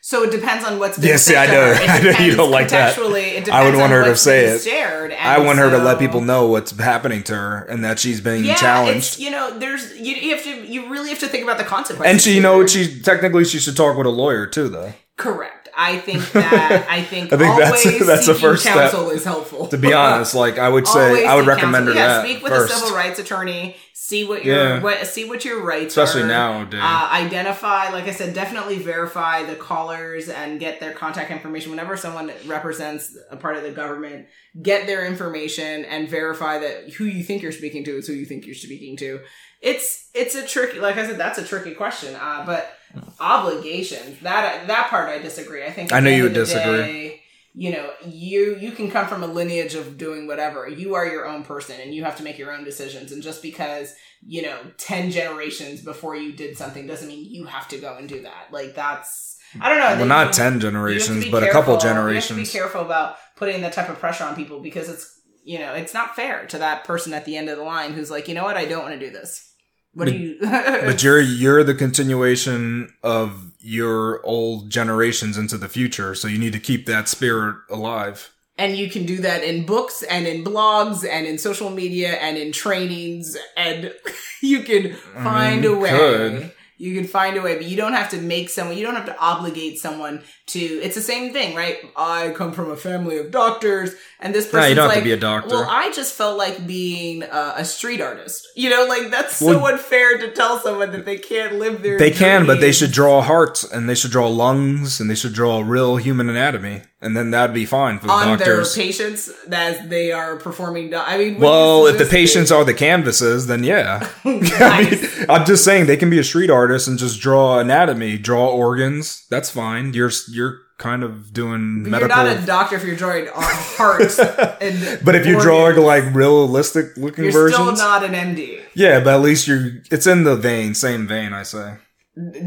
So 0.06 0.24
it 0.24 0.32
depends 0.32 0.66
on 0.66 0.80
what's 0.80 0.98
been 0.98 1.08
Yeah, 1.08 1.16
see, 1.16 1.32
said 1.32 1.38
I 1.44 1.46
to 1.48 1.52
know- 1.54 1.74
her. 1.76 1.84
I 1.88 2.00
know 2.20 2.26
you 2.26 2.36
don't 2.36 2.52
like 2.52 2.68
that. 2.70 2.94
contextually. 2.94 3.24
It 3.36 3.46
depends 3.46 3.50
I 3.52 3.64
would 3.64 3.76
want 3.80 3.94
her 3.94 4.04
to 4.04 4.18
say 4.18 4.44
it. 4.48 4.62
Shared. 4.62 5.14
I 5.14 5.40
want 5.40 5.60
her 5.60 5.70
to 5.70 5.78
let 5.78 5.98
people 5.98 6.20
know 6.20 6.48
what's 6.48 6.78
happening 6.78 7.24
to 7.24 7.34
her 7.36 7.60
and 7.70 7.86
that 7.86 8.00
she's 8.00 8.20
being 8.20 8.44
Yeah, 8.44 8.56
challenged. 8.56 9.18
you 9.18 9.32
know, 9.32 9.58
there's 9.58 9.98
you, 9.98 10.14
you 10.16 10.36
have 10.36 10.44
to 10.44 10.66
you 10.68 10.90
really 10.90 11.08
have 11.10 11.20
to 11.20 11.28
think 11.30 11.44
about 11.46 11.58
the 11.58 11.64
consequences. 11.64 12.12
And 12.12 12.22
she, 12.22 12.36
you 12.36 12.42
know, 12.42 12.68
she 12.68 13.00
technically 13.00 13.46
she 13.46 13.60
should 13.60 13.78
talk 13.78 13.96
with 13.98 14.06
a 14.06 14.10
lawyer 14.10 14.46
too, 14.46 14.68
though. 14.68 14.92
correct. 15.16 15.70
I 15.76 15.98
think 16.00 16.30
that 16.34 16.86
I 16.90 17.02
think, 17.02 17.32
I 17.34 17.38
think 17.38 17.58
that's- 17.58 17.86
always 17.86 18.06
that's 18.06 18.26
the 18.28 18.36
first 18.36 18.62
step. 18.64 18.76
counsel 18.76 19.10
is 19.10 19.24
helpful. 19.24 19.68
To 19.68 19.78
be 19.78 19.92
honest, 19.94 20.36
like 20.36 20.60
I 20.60 20.68
would 20.68 20.86
say, 20.86 21.08
Always 21.10 21.26
I 21.26 21.36
would 21.36 21.48
recommend 21.48 21.88
her 21.88 21.94
counsel. 21.94 21.96
yeah, 21.96 22.18
that 22.22 22.26
speak 22.30 22.44
with 22.44 22.52
first, 22.52 22.74
a 22.74 22.78
civil 22.78 22.96
rights 22.96 23.20
attorney. 23.20 23.78
See 24.14 24.24
what 24.26 24.46
your 24.46 24.56
Yeah. 24.56 24.82
what 24.82 25.08
see 25.08 25.26
what 25.26 25.44
your 25.44 25.62
rights 25.64 25.98
especially 25.98 26.24
are. 26.24 26.28
nowadays. 26.28 26.82
Uh, 26.84 27.08
identify, 27.12 27.90
like 27.90 28.04
I 28.04 28.12
said, 28.12 28.36
definitely 28.36 28.78
verify 28.78 29.44
the 29.44 29.56
callers 29.56 30.30
and 30.30 30.60
get 30.60 30.80
their 30.80 30.94
contact 30.94 31.32
information. 31.32 31.72
Whenever 31.72 31.98
someone 31.98 32.32
represents 32.46 33.18
a 33.32 33.38
part 33.38 33.58
of 33.58 33.64
the 33.64 33.72
government, 33.72 34.28
get 34.62 34.86
their 34.86 35.06
information 35.06 35.84
and 35.86 36.08
verify 36.08 36.60
that 36.60 36.94
who 36.94 37.06
you 37.06 37.24
think 37.24 37.42
you're 37.42 37.52
speaking 37.52 37.84
to 37.86 37.98
is 37.98 38.06
who 38.06 38.14
you 38.14 38.26
think 38.26 38.46
you're 38.46 38.54
speaking 38.54 38.96
to. 38.98 39.20
It's 39.62 40.10
it's 40.14 40.36
a 40.36 40.46
tricky, 40.46 40.80
like 40.80 40.98
I 40.98 41.08
said, 41.08 41.18
that's 41.18 41.40
a 41.40 41.44
tricky 41.44 41.74
question. 41.74 42.14
Uh, 42.16 42.44
but 42.46 42.78
obligations 43.20 44.20
that 44.22 44.68
that 44.68 44.88
part 44.90 45.10
I 45.10 45.18
disagree. 45.20 45.64
I 45.64 45.72
think 45.72 45.92
I 45.92 46.00
know 46.00 46.12
you 46.12 46.24
would 46.24 46.34
disagree. 46.34 46.78
day, 46.78 47.23
you 47.56 47.72
know, 47.72 47.92
you 48.06 48.56
you 48.60 48.72
can 48.72 48.90
come 48.90 49.08
from 49.08 49.24
a 49.24 49.28
lineage 49.28 49.76
of 49.76 49.98
doing 49.98 50.26
whatever. 50.28 50.68
You 50.68 50.96
are 50.96 51.06
your 51.06 51.28
own 51.28 51.44
person, 51.44 51.80
and 51.80 51.94
you 51.94 52.04
have 52.04 52.16
to 52.18 52.24
make 52.24 52.38
your 52.38 52.52
own 52.52 52.64
decisions. 52.64 53.12
And 53.12 53.22
just 53.22 53.42
because 53.42 53.94
you 54.26 54.42
know 54.42 54.58
ten 54.78 55.12
generations 55.12 55.82
before 55.82 56.16
you 56.16 56.34
did 56.34 56.58
something 56.58 56.88
doesn't 56.88 57.08
mean 57.08 57.26
you 57.32 57.46
have 57.46 57.68
to 57.70 57.78
go 57.78 57.96
and 57.98 58.10
do 58.10 58.24
that. 58.24 58.48
Like 58.52 58.74
that's 58.76 59.38
I 59.62 59.70
don't 59.70 59.80
know. 59.80 59.98
well, 59.98 60.06
not 60.08 60.28
you- 60.28 60.34
ten 60.34 60.46
you 60.46 60.52
have 60.52 60.62
to 60.62 60.68
generations, 60.68 61.24
be 61.26 61.30
but 61.32 61.44
a 61.44 61.48
couple 61.52 61.76
careful- 61.78 61.90
You 61.90 61.96
generations. 61.96 62.30
have 62.30 62.38
to 62.48 62.52
be 62.54 62.58
careful 62.60 62.82
about 62.82 63.18
putting 63.36 63.62
that 63.62 63.74
type 63.74 63.90
of 63.90 64.00
pressure 64.00 64.24
on 64.24 64.36
people 64.36 64.60
because 64.60 64.90
it's 64.90 65.22
you 65.44 65.60
know 65.60 65.74
it's 65.74 65.94
not 65.94 66.16
fair 66.16 66.46
to 66.48 66.58
that 66.58 66.86
person 66.86 67.14
at 67.14 67.26
the 67.26 67.38
end 67.38 67.50
of 67.50 67.58
the 67.58 67.64
line 67.64 67.94
who's 67.94 68.10
like, 68.10 68.28
you 68.28 68.34
know 68.34 68.44
what, 68.46 68.58
I 68.58 68.66
don't 68.66 68.82
want 68.84 69.00
to 69.00 69.06
do 69.06 69.12
this. 69.12 69.53
What 69.94 70.08
do 70.08 70.16
you? 70.16 70.38
But 70.42 71.04
you're 71.04 71.22
you're 71.22 71.64
the 71.64 71.76
continuation 71.76 72.94
of 73.04 73.52
your 73.60 74.26
old 74.26 74.70
generations 74.70 75.38
into 75.38 75.58
the 75.58 75.70
future, 75.70 76.16
so 76.16 76.28
you 76.28 76.38
need 76.38 76.54
to 76.54 76.60
keep 76.60 76.86
that 76.88 77.08
spirit 77.08 77.56
alive. 77.70 78.34
And 78.58 78.78
you 78.78 78.90
can 78.90 79.06
do 79.06 79.18
that 79.22 79.44
in 79.44 79.66
books 79.66 80.04
and 80.04 80.28
in 80.28 80.44
blogs 80.44 81.08
and 81.10 81.26
in 81.26 81.38
social 81.38 81.70
media 81.70 82.14
and 82.14 82.38
in 82.38 82.52
trainings 82.52 83.36
and 83.58 83.92
you 84.42 84.62
can 84.62 84.94
find 84.94 85.66
a 85.66 85.76
way. 85.76 85.90
could. 85.90 86.54
You 86.78 86.94
can 86.96 87.08
find 87.08 87.38
a 87.38 87.42
way, 87.42 87.56
but 87.56 87.66
you 87.66 87.78
don't 87.78 87.94
have 87.94 88.10
to 88.10 88.20
make 88.20 88.50
someone, 88.50 88.78
you 88.78 88.84
don't 88.84 88.96
have 88.96 89.06
to 89.06 89.18
obligate 89.18 89.80
someone 89.80 90.22
to, 90.48 90.60
it's 90.60 90.96
the 90.96 91.02
same 91.02 91.32
thing, 91.32 91.56
right? 91.56 91.78
I 91.96 92.32
come 92.32 92.52
from 92.52 92.70
a 92.70 92.76
family 92.76 93.18
of 93.18 93.32
doctors 93.32 93.96
and 94.24 94.34
this 94.34 94.46
No, 94.46 94.52
person's 94.54 94.70
you 94.70 94.76
don't 94.76 94.90
have 94.90 94.98
to 95.00 95.04
be 95.04 95.12
a 95.12 95.18
doctor. 95.18 95.50
well, 95.50 95.68
I 95.70 95.92
just 95.92 96.14
felt 96.16 96.38
like 96.38 96.66
being 96.66 97.22
uh, 97.24 97.54
a 97.58 97.64
street 97.66 98.02
artist. 98.02 98.48
You 98.56 98.70
know, 98.72 98.86
like 98.88 99.12
that's 99.12 99.36
so 99.36 99.66
unfair 99.68 100.18
to 100.18 100.32
tell 100.32 100.58
someone 100.60 100.92
that 100.94 101.06
they 101.06 101.18
can't 101.18 101.56
live 101.60 101.84
their 101.84 102.00
They 102.00 102.10
can, 102.12 102.46
but 102.48 102.60
they 102.62 102.72
should 102.72 102.92
draw 102.92 103.22
hearts 103.22 103.64
and 103.64 103.88
they 103.88 103.96
should 103.96 104.12
draw 104.12 104.28
lungs 104.28 105.00
and 105.00 105.10
they 105.10 105.16
should 105.16 105.34
draw 105.34 105.62
real 105.62 105.98
human 105.98 106.30
anatomy, 106.30 106.82
and 107.02 107.16
then 107.16 107.30
that'd 107.32 107.54
be 107.54 107.66
fine 107.66 108.00
for 108.00 108.08
the 108.08 108.14
on 108.14 108.38
doctors. 108.40 108.74
their 108.74 108.84
patients 108.86 109.30
that 109.48 109.90
they 109.90 110.12
are 110.12 110.38
performing. 110.38 110.90
do- 110.90 110.98
I 110.98 111.18
mean, 111.18 111.40
well, 111.40 111.86
if 111.88 111.98
the 111.98 112.06
patients 112.06 112.52
are 112.52 112.64
the 112.64 112.74
canvases, 112.74 113.48
then 113.48 113.64
yeah. 113.64 114.10
I 114.26 114.90
mean, 114.90 115.26
I'm 115.30 115.46
just 115.46 115.64
saying 115.66 115.86
they 115.86 115.98
can 115.98 116.10
be 116.10 116.20
a 116.20 116.24
street 116.24 116.50
artist 116.50 116.88
and 116.88 116.98
just 116.98 117.20
draw 117.20 117.60
anatomy, 117.60 118.18
draw 118.18 118.48
organs. 118.48 119.26
That's 119.30 119.50
fine. 119.50 119.94
You're 119.94 120.12
you're 120.32 120.60
kind 120.84 121.02
of 121.02 121.32
doing 121.34 121.82
You're 121.84 121.90
medical. 121.92 122.10
not 122.10 122.28
a 122.28 122.46
doctor 122.46 122.76
if 122.76 122.84
you're 122.84 122.98
drawing 122.98 123.30
on 123.30 123.34
hearts. 123.38 124.20
and 124.62 125.00
but 125.06 125.16
if 125.16 125.26
you're 125.26 125.40
drawing 125.42 125.78
like 125.78 126.14
realistic 126.14 126.98
looking 126.98 127.24
you're 127.24 127.34
versions, 127.34 127.80
still 127.80 127.90
not 127.90 128.04
an 128.04 128.12
MD. 128.14 128.62
yeah, 128.74 129.00
but 129.00 129.16
at 129.16 129.22
least 129.22 129.48
you're. 129.48 129.82
It's 129.90 130.06
in 130.06 130.26
the 130.26 130.36
vein, 130.36 130.76
same 130.76 131.08
vein. 131.08 131.32
I 131.34 131.44
say 131.44 131.76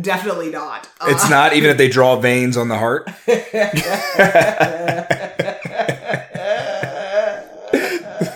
Definitely 0.01 0.51
not. 0.51 0.89
Uh, 1.01 1.07
it's 1.09 1.29
not 1.29 1.55
even 1.55 1.71
if 1.71 1.77
they 1.79 1.89
draw 1.97 2.17
veins 2.21 2.57
on 2.57 2.69
the 2.69 2.79
heart. 2.79 3.09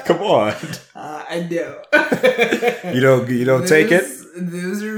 Come 0.05 0.23
on, 0.23 0.55
Uh, 0.95 1.23
I 1.29 1.47
know. 1.49 1.83
you 2.93 3.01
don't 3.01 3.29
you 3.31 3.45
don't 3.45 3.67
take 3.67 3.93
it. 3.93 4.05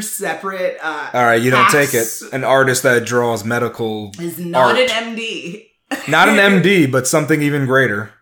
Those- 0.03 0.19
Those 0.19 0.27
are 0.27 0.27
separate. 0.29 0.79
Uh, 0.83 1.11
All 1.15 1.25
right, 1.25 1.41
you 1.41 1.51
don't 1.51 1.71
take 1.71 1.95
it. 1.95 2.09
An 2.33 2.45
artist 2.45 2.83
that 2.83 3.05
draws 3.07 3.45
medical 3.45 4.13
Is 4.21 4.39
not 4.39 4.77
art. 4.77 4.91
an 4.91 5.15
MD. 5.17 5.67
Not 6.09 6.29
an 6.29 6.37
MD, 6.37 6.87
but 6.91 7.07
something 7.07 7.43
even 7.43 7.67
greater. 7.67 8.13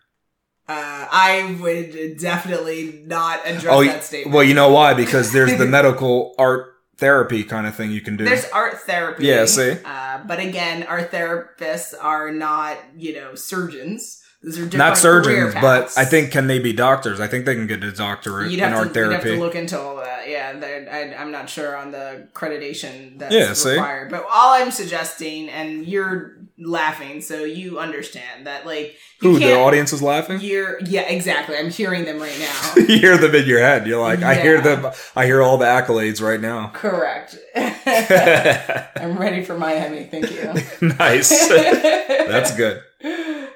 Uh, 0.68 1.06
I 1.10 1.56
would 1.60 2.18
definitely 2.18 3.02
not 3.06 3.40
address 3.44 3.66
Oh, 3.74 3.84
that 3.84 4.04
statement. 4.04 4.34
well, 4.34 4.44
you 4.44 4.54
know 4.54 4.70
why? 4.70 4.94
Because 4.94 5.32
there's 5.32 5.56
the 5.58 5.66
medical 5.78 6.34
art 6.38 6.74
therapy 6.98 7.42
kind 7.44 7.66
of 7.66 7.74
thing 7.74 7.90
you 7.90 8.00
can 8.00 8.16
do. 8.16 8.24
There's 8.24 8.48
art 8.50 8.78
therapy. 8.82 9.26
Yeah, 9.26 9.46
see? 9.46 9.76
Uh, 9.84 10.20
but 10.26 10.38
again, 10.38 10.84
art 10.84 11.10
therapists 11.10 11.94
are 12.00 12.30
not, 12.30 12.76
you 12.96 13.14
know, 13.14 13.34
surgeons. 13.34 14.19
Not 14.42 14.96
surgeons, 14.96 15.54
but. 15.54 15.92
I 15.98 16.04
think 16.06 16.32
can 16.32 16.46
they 16.46 16.58
be 16.58 16.72
doctors? 16.72 17.20
I 17.20 17.26
think 17.26 17.44
they 17.44 17.54
can 17.54 17.66
get 17.66 17.84
a 17.84 17.92
doctorate 17.92 18.50
you'd 18.50 18.60
in 18.60 18.70
have, 18.70 18.78
art 18.78 18.94
to, 18.94 19.00
you'd 19.00 19.12
have 19.12 19.22
to 19.22 19.38
look 19.38 19.54
into 19.54 19.78
all 19.78 19.98
of 19.98 20.04
that. 20.04 20.28
Yeah, 20.28 20.86
I, 20.90 21.14
I'm 21.20 21.30
not 21.30 21.50
sure 21.50 21.76
on 21.76 21.90
the 21.90 22.26
accreditation 22.32 23.18
that's 23.18 23.34
Yeah, 23.34 23.52
see? 23.52 23.72
required. 23.72 24.10
But 24.10 24.24
all 24.32 24.54
I'm 24.54 24.70
suggesting, 24.70 25.50
and 25.50 25.86
you're 25.86 26.38
laughing, 26.56 27.20
so 27.20 27.44
you 27.44 27.78
understand 27.78 28.46
that, 28.46 28.64
like, 28.64 28.96
Who 29.20 29.38
the 29.38 29.54
audience 29.58 29.92
is 29.92 30.00
laughing? 30.00 30.40
You're 30.40 30.80
yeah, 30.84 31.02
exactly. 31.02 31.58
I'm 31.58 31.68
hearing 31.70 32.06
them 32.06 32.18
right 32.18 32.38
now. 32.38 32.72
you 32.76 32.98
hear 32.98 33.18
them 33.18 33.34
in 33.34 33.46
your 33.46 33.60
head. 33.60 33.86
You're 33.86 34.00
like, 34.00 34.22
I 34.22 34.36
hear 34.40 34.56
Yeah. 34.56 34.76
them. 34.76 34.92
I 35.14 35.26
hear 35.26 35.42
all 35.42 35.58
the 35.58 35.66
accolades 35.66 36.22
right 36.22 36.40
now. 36.40 36.70
Correct. 36.72 37.36
I'm 37.54 39.18
ready 39.18 39.44
for 39.44 39.58
Miami. 39.58 40.04
Thank 40.04 40.30
you. 40.30 40.54
nice. 40.96 41.28
That's 41.48 42.56
good. 42.56 42.82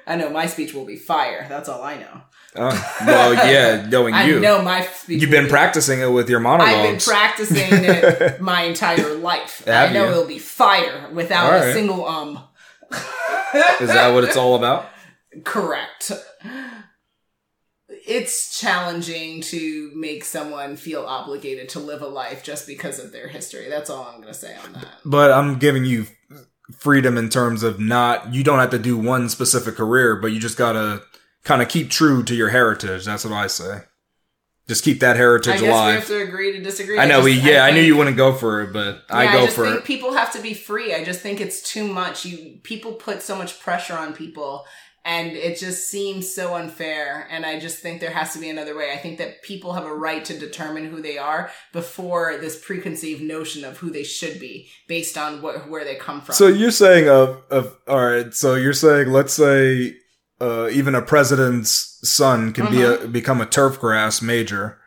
I 0.07 0.15
know 0.15 0.29
my 0.29 0.45
speech 0.45 0.73
will 0.73 0.85
be 0.85 0.97
fire. 0.97 1.45
That's 1.49 1.67
all 1.67 1.81
I 1.81 1.97
know. 1.97 2.21
Oh, 2.57 2.95
well, 3.05 3.33
yeah, 3.33 3.85
knowing 3.89 4.13
I 4.13 4.27
you, 4.27 4.39
know 4.39 4.61
my 4.61 4.81
speech. 4.85 5.21
you've 5.21 5.31
been 5.31 5.45
be- 5.45 5.49
practicing 5.49 5.99
it 5.99 6.07
with 6.11 6.29
your 6.29 6.39
monologue. 6.39 6.73
I've 6.73 6.91
been 6.91 6.99
practicing 6.99 7.57
it 7.83 8.39
my 8.39 8.61
entire 8.63 9.15
life. 9.15 9.63
Have 9.65 9.89
I 9.89 9.93
know 9.93 10.05
you? 10.05 10.11
it'll 10.11 10.27
be 10.27 10.39
fire 10.39 11.09
without 11.13 11.53
All 11.53 11.59
a 11.59 11.73
single 11.73 12.07
um. 12.07 12.39
is 13.81 13.89
that 13.89 14.13
what 14.13 14.23
it's 14.23 14.37
all 14.37 14.55
about? 14.55 14.85
Correct. 15.43 16.11
It's 18.07 18.57
challenging 18.59 19.41
to 19.41 19.91
make 19.95 20.23
someone 20.23 20.75
feel 20.75 21.03
obligated 21.03 21.69
to 21.69 21.79
live 21.79 22.01
a 22.03 22.07
life 22.07 22.43
just 22.43 22.67
because 22.67 22.99
of 22.99 23.11
their 23.11 23.27
history. 23.27 23.67
That's 23.67 23.89
all 23.89 24.03
I'm 24.05 24.21
going 24.21 24.31
to 24.31 24.39
say 24.39 24.55
on 24.63 24.73
that. 24.73 24.87
But 25.03 25.31
I'm 25.31 25.57
giving 25.57 25.83
you 25.85 26.05
freedom 26.79 27.17
in 27.17 27.29
terms 27.29 27.63
of 27.63 27.79
not. 27.79 28.33
You 28.33 28.43
don't 28.43 28.59
have 28.59 28.71
to 28.71 28.79
do 28.79 28.97
one 28.97 29.29
specific 29.29 29.75
career, 29.75 30.15
but 30.15 30.27
you 30.27 30.39
just 30.39 30.57
gotta 30.57 31.03
kind 31.43 31.61
of 31.61 31.69
keep 31.69 31.89
true 31.89 32.23
to 32.23 32.35
your 32.35 32.49
heritage. 32.49 33.05
That's 33.05 33.23
what 33.23 33.33
I 33.33 33.47
say. 33.47 33.81
Just 34.67 34.83
keep 34.83 34.99
that 35.01 35.15
I 35.15 35.19
heritage 35.19 35.53
guess 35.53 35.61
we 35.61 35.67
alive. 35.67 35.95
have 35.99 36.07
to 36.07 36.21
agree 36.23 36.53
to 36.53 36.59
disagree. 36.63 36.97
I 36.97 37.05
know 37.05 37.21
we. 37.21 37.35
just- 37.35 37.45
Yeah, 37.45 37.63
I, 37.63 37.69
knew 37.71 37.81
you 37.81 37.95
wouldn't 37.95 38.17
go 38.17 38.33
for 38.33 38.63
it, 38.63 38.73
but 38.73 39.03
I 39.11 39.25
Yeah, 39.25 39.33
go 39.33 39.45
just 39.45 39.55
for 39.55 39.65
think 39.65 39.79
it. 39.81 39.85
people 39.85 40.13
have 40.13 40.33
to 40.33 40.41
be 40.41 40.55
free. 40.55 40.95
I 40.95 41.03
just 41.03 41.19
think 41.19 41.39
it's 41.39 41.61
too 41.61 41.85
much. 41.87 42.25
You 42.25 42.57
people 42.63 42.93
put 42.93 43.21
so 43.21 43.35
much 43.35 43.59
pressure 43.59 43.93
on 43.95 44.13
people 44.13 44.65
and 45.05 45.33
it 45.33 45.59
just 45.59 45.87
seems 45.87 46.33
so 46.33 46.55
unfair 46.55 47.27
and 47.29 47.45
I 47.45 47.59
just 47.59 47.77
think 47.77 48.01
there 48.01 48.09
has 48.09 48.33
to 48.33 48.39
be 48.39 48.49
another 48.49 48.75
way. 48.75 48.91
I 48.91 48.97
think 48.97 49.19
that 49.19 49.43
people 49.43 49.73
have 49.73 49.85
a 49.85 49.93
right 49.93 50.25
to 50.25 50.37
determine 50.37 50.85
who 50.85 50.99
they 50.99 51.19
are 51.19 51.51
before 51.71 52.37
this 52.37 52.59
preconceived 52.59 53.21
notion 53.21 53.63
of 53.63 53.77
who 53.77 53.91
they 53.91 54.03
should 54.03 54.39
be 54.39 54.67
based 54.87 55.15
on 55.15 55.43
what 55.43 55.69
where 55.69 55.85
they 55.85 55.95
come 55.95 56.21
from. 56.21 56.33
So 56.33 56.47
you're 56.47 56.71
saying 56.71 57.07
of 57.07 57.43
of 57.51 57.77
all 57.87 58.03
right. 58.03 58.33
So 58.33 58.55
you're 58.55 58.73
saying 58.73 59.11
let's 59.11 59.33
say 59.33 59.95
uh, 60.41 60.69
even 60.71 60.95
a 60.95 61.01
president's 61.01 61.99
son 62.03 62.51
can 62.51 62.69
be 62.71 62.81
a 62.81 63.07
become 63.07 63.39
a 63.39 63.45
turf 63.45 63.79
grass 63.79 64.21
major. 64.21 64.79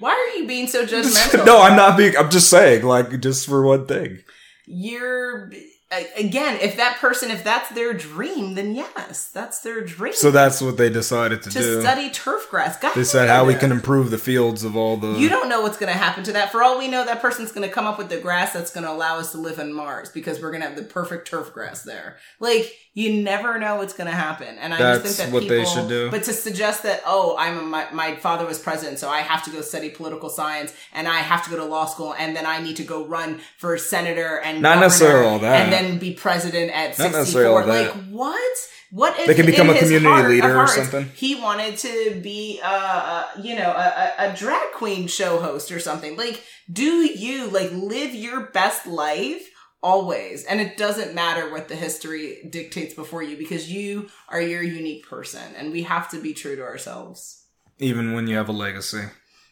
Why 0.00 0.10
are 0.10 0.38
you 0.38 0.46
being 0.46 0.66
so 0.66 0.86
judgmental? 0.86 1.44
no, 1.44 1.60
I'm 1.60 1.76
not 1.76 1.98
being. 1.98 2.16
I'm 2.16 2.30
just 2.30 2.48
saying 2.48 2.84
like 2.84 3.20
just 3.20 3.46
for 3.46 3.62
one 3.62 3.86
thing. 3.86 4.20
You're 4.66 5.50
again, 5.90 6.58
if 6.60 6.76
that 6.76 6.98
person 6.98 7.30
if 7.30 7.42
that's 7.42 7.70
their 7.70 7.94
dream, 7.94 8.54
then 8.54 8.74
yes, 8.74 9.30
that's 9.30 9.60
their 9.60 9.82
dream. 9.82 10.12
So 10.12 10.30
that's 10.30 10.60
what 10.60 10.76
they 10.76 10.90
decided 10.90 11.42
to, 11.42 11.50
to 11.50 11.58
do. 11.58 11.80
study 11.80 12.10
turf 12.10 12.48
grass. 12.50 12.78
God 12.78 12.94
They 12.94 13.04
said 13.04 13.28
how 13.28 13.44
we 13.44 13.54
can 13.54 13.72
improve 13.72 14.10
the 14.10 14.18
fields 14.18 14.64
of 14.64 14.76
all 14.76 14.96
the. 14.96 15.12
You 15.12 15.28
don't 15.28 15.48
know 15.48 15.62
what's 15.62 15.78
going 15.78 15.92
to 15.92 15.98
happen 15.98 16.24
to 16.24 16.32
that. 16.32 16.52
For 16.52 16.62
all 16.62 16.78
we 16.78 16.88
know, 16.88 17.04
that 17.04 17.22
person's 17.22 17.52
going 17.52 17.66
to 17.66 17.72
come 17.72 17.86
up 17.86 17.98
with 17.98 18.10
the 18.10 18.18
grass 18.18 18.52
that's 18.52 18.72
going 18.72 18.84
to 18.84 18.92
allow 18.92 19.18
us 19.18 19.32
to 19.32 19.38
live 19.38 19.58
on 19.58 19.72
Mars 19.72 20.10
because 20.10 20.42
we're 20.42 20.50
going 20.50 20.62
to 20.62 20.68
have 20.68 20.76
the 20.76 20.82
perfect 20.82 21.28
turf 21.28 21.52
grass 21.52 21.82
there. 21.82 22.18
Like 22.38 22.74
you 22.98 23.22
never 23.22 23.60
know 23.60 23.76
what's 23.76 23.92
going 23.92 24.10
to 24.10 24.16
happen, 24.16 24.58
and 24.58 24.74
I 24.74 24.78
That's 24.78 25.04
just 25.04 25.18
think 25.18 25.28
that 25.28 25.32
what 25.32 25.42
people. 25.44 25.56
they 25.56 25.64
should 25.64 25.88
do. 25.88 26.10
But 26.10 26.24
to 26.24 26.32
suggest 26.32 26.82
that 26.82 27.00
oh, 27.06 27.36
I'm 27.38 27.58
a, 27.58 27.62
my 27.62 27.86
my 27.92 28.16
father 28.16 28.44
was 28.44 28.58
president, 28.58 28.98
so 28.98 29.08
I 29.08 29.20
have 29.20 29.44
to 29.44 29.50
go 29.50 29.60
study 29.60 29.88
political 29.88 30.28
science, 30.28 30.74
and 30.92 31.06
I 31.06 31.18
have 31.18 31.44
to 31.44 31.50
go 31.50 31.56
to 31.56 31.64
law 31.64 31.86
school, 31.86 32.14
and 32.18 32.34
then 32.34 32.44
I 32.44 32.60
need 32.60 32.76
to 32.76 32.82
go 32.82 33.06
run 33.06 33.40
for 33.56 33.78
senator 33.78 34.40
and 34.40 34.60
Not 34.60 34.80
necessarily 34.80 35.26
all 35.26 35.38
that. 35.38 35.68
And 35.78 35.86
then 35.92 35.98
be 35.98 36.14
president 36.14 36.70
at 36.72 36.98
Not 36.98 37.12
64. 37.12 37.66
Like 37.66 37.92
that. 37.92 38.06
what? 38.08 38.58
What 38.90 39.18
if 39.20 39.26
They 39.26 39.34
can 39.34 39.44
become 39.44 39.68
a 39.68 39.78
community 39.78 40.06
heart 40.06 40.30
leader 40.30 40.58
or 40.58 40.66
something? 40.66 41.10
He 41.14 41.34
wanted 41.34 41.76
to 41.78 42.20
be, 42.22 42.58
uh, 42.62 42.68
uh 42.68 43.26
you 43.42 43.54
know, 43.54 43.70
a, 43.70 44.14
a, 44.18 44.32
a 44.32 44.36
drag 44.36 44.72
queen 44.72 45.08
show 45.08 45.40
host 45.40 45.70
or 45.70 45.78
something. 45.78 46.16
Like, 46.16 46.42
do 46.72 47.04
you 47.04 47.48
like 47.48 47.70
live 47.72 48.14
your 48.14 48.46
best 48.46 48.86
life? 48.86 49.50
Always. 49.82 50.44
And 50.44 50.60
it 50.60 50.76
doesn't 50.76 51.14
matter 51.14 51.50
what 51.52 51.68
the 51.68 51.76
history 51.76 52.38
dictates 52.50 52.94
before 52.94 53.22
you 53.22 53.36
because 53.36 53.70
you 53.70 54.08
are 54.28 54.40
your 54.40 54.62
unique 54.62 55.06
person 55.06 55.54
and 55.56 55.70
we 55.70 55.82
have 55.82 56.10
to 56.10 56.20
be 56.20 56.32
true 56.32 56.56
to 56.56 56.62
ourselves. 56.62 57.44
even 57.78 58.12
when 58.14 58.26
you 58.26 58.36
have 58.36 58.48
a 58.48 58.52
legacy. 58.52 59.04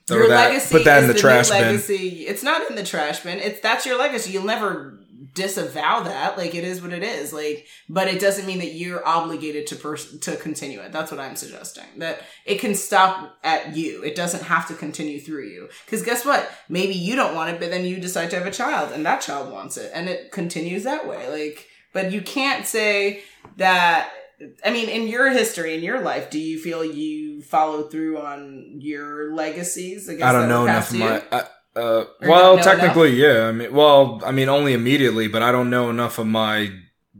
Your 0.08 0.28
that- 0.28 0.50
legacy 0.50 0.72
put 0.72 0.84
that 0.84 0.98
is 0.98 1.04
in 1.04 1.08
the, 1.08 1.14
new 1.14 1.20
trash 1.20 1.50
bin. 1.50 1.60
legacy. 1.60 2.26
It's 2.26 2.42
not 2.42 2.68
in 2.70 2.76
the 2.76 2.84
trash 2.84 3.20
bin. 3.20 3.38
It's 3.38 3.60
that's 3.60 3.84
your 3.86 3.98
legacy. 3.98 4.32
You'll 4.32 4.44
never 4.44 5.00
disavow 5.36 6.00
that. 6.00 6.36
Like 6.36 6.56
it 6.56 6.64
is 6.64 6.82
what 6.82 6.92
it 6.92 7.04
is. 7.04 7.32
Like, 7.32 7.66
but 7.88 8.08
it 8.08 8.20
doesn't 8.20 8.46
mean 8.46 8.58
that 8.58 8.72
you're 8.72 9.06
obligated 9.06 9.68
to 9.68 9.76
pers- 9.76 10.18
to 10.18 10.34
continue 10.36 10.80
it. 10.80 10.90
That's 10.90 11.12
what 11.12 11.20
I'm 11.20 11.36
suggesting. 11.36 11.84
That 11.98 12.22
it 12.44 12.58
can 12.58 12.74
stop 12.74 13.38
at 13.44 13.76
you. 13.76 14.02
It 14.02 14.16
doesn't 14.16 14.44
have 14.44 14.66
to 14.68 14.74
continue 14.74 15.20
through 15.20 15.44
you. 15.44 15.68
Because 15.84 16.02
guess 16.02 16.24
what? 16.24 16.50
Maybe 16.68 16.94
you 16.94 17.14
don't 17.14 17.36
want 17.36 17.50
it, 17.50 17.60
but 17.60 17.70
then 17.70 17.84
you 17.84 18.00
decide 18.00 18.30
to 18.30 18.38
have 18.38 18.46
a 18.46 18.50
child, 18.50 18.92
and 18.92 19.06
that 19.06 19.20
child 19.20 19.52
wants 19.52 19.76
it, 19.76 19.92
and 19.94 20.08
it 20.08 20.32
continues 20.32 20.82
that 20.82 21.06
way. 21.06 21.28
Like, 21.30 21.68
but 21.92 22.10
you 22.10 22.22
can't 22.22 22.66
say 22.66 23.22
that. 23.58 24.10
I 24.64 24.70
mean, 24.70 24.90
in 24.90 25.08
your 25.08 25.30
history, 25.30 25.74
in 25.74 25.82
your 25.82 26.00
life, 26.00 26.28
do 26.28 26.38
you 26.38 26.58
feel 26.58 26.84
you 26.84 27.40
follow 27.42 27.84
through 27.84 28.18
on 28.18 28.80
your 28.80 29.34
legacies? 29.34 30.08
guess 30.08 30.22
I 30.22 30.32
don't 30.32 30.48
know 30.48 30.64
enough 30.64 30.92
my. 30.92 31.22
I, 31.30 31.44
uh, 31.76 32.04
well, 32.22 32.58
technically, 32.58 33.10
yeah. 33.14 33.46
I 33.48 33.52
mean, 33.52 33.72
well, 33.72 34.20
I 34.24 34.32
mean, 34.32 34.48
only 34.48 34.72
immediately, 34.72 35.28
but 35.28 35.42
I 35.42 35.52
don't 35.52 35.70
know 35.70 35.90
enough 35.90 36.18
of 36.18 36.26
my 36.26 36.70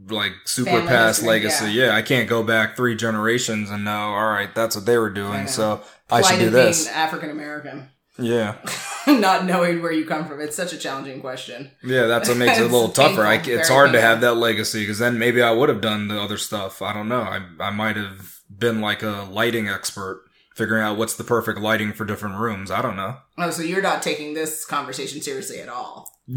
like 0.09 0.33
super 0.45 0.71
Family 0.71 0.87
past 0.87 1.17
history, 1.19 1.27
legacy. 1.29 1.65
yeah. 1.71 1.85
Yeah. 1.87 1.95
I 1.95 2.01
can't 2.01 2.29
go 2.29 2.41
back 2.43 2.75
three 2.77 2.95
generations 2.95 3.69
and 3.69 3.83
know. 3.85 3.91
All 3.91 4.29
right, 4.29 4.53
that's 4.55 4.75
what 4.75 4.85
they 4.85 4.97
were 4.97 5.09
doing, 5.09 5.41
know. 5.41 5.47
so 5.47 5.81
I 6.09 6.21
should 6.21 6.39
do 6.39 6.49
this. 6.49 6.87
African 6.87 7.29
American, 7.29 7.89
Yeah, 8.17 8.55
not 9.07 9.45
knowing 9.45 9.81
where 9.81 9.91
you 9.91 10.05
come 10.05 10.25
from. 10.27 10.39
It's 10.41 10.55
such 10.55 10.73
a 10.73 10.77
challenging 10.77 11.19
question. 11.21 11.71
yeah. 11.83 12.07
That's 12.07 12.29
what 12.29 12.37
makes 12.37 12.57
it 12.57 12.61
a 12.61 12.65
little 12.75 12.89
tougher. 12.89 13.23
I, 13.23 13.35
it's 13.35 13.69
hard 13.69 13.91
to 13.93 14.01
have 14.01 14.21
that 14.21 14.35
legacy 14.35 14.79
because 14.81 14.99
then 14.99 15.19
maybe 15.19 15.41
I 15.41 15.51
would 15.51 15.69
have 15.69 15.81
done 15.81 16.07
the 16.07 16.19
other 16.21 16.37
stuff. 16.37 16.81
I 16.81 16.93
don't 16.93 17.09
know. 17.09 17.21
I 17.21 17.41
I 17.59 17.69
might 17.71 17.95
have 17.97 18.39
been 18.49 18.79
like 18.81 19.03
a 19.03 19.27
lighting 19.29 19.67
expert 19.67 20.23
figuring 20.55 20.81
out 20.83 20.97
what's 20.97 21.15
the 21.15 21.23
perfect 21.23 21.59
lighting 21.59 21.91
for 21.93 22.05
different 22.05 22.39
rooms. 22.39 22.71
I 22.71 22.81
don't 22.81 22.95
know. 22.95 23.17
Oh, 23.37 23.51
so 23.51 23.61
you're 23.61 23.81
not 23.81 24.01
taking 24.01 24.33
this 24.33 24.65
conversation 24.65 25.21
seriously 25.21 25.59
at 25.59 25.69
all. 25.69 26.11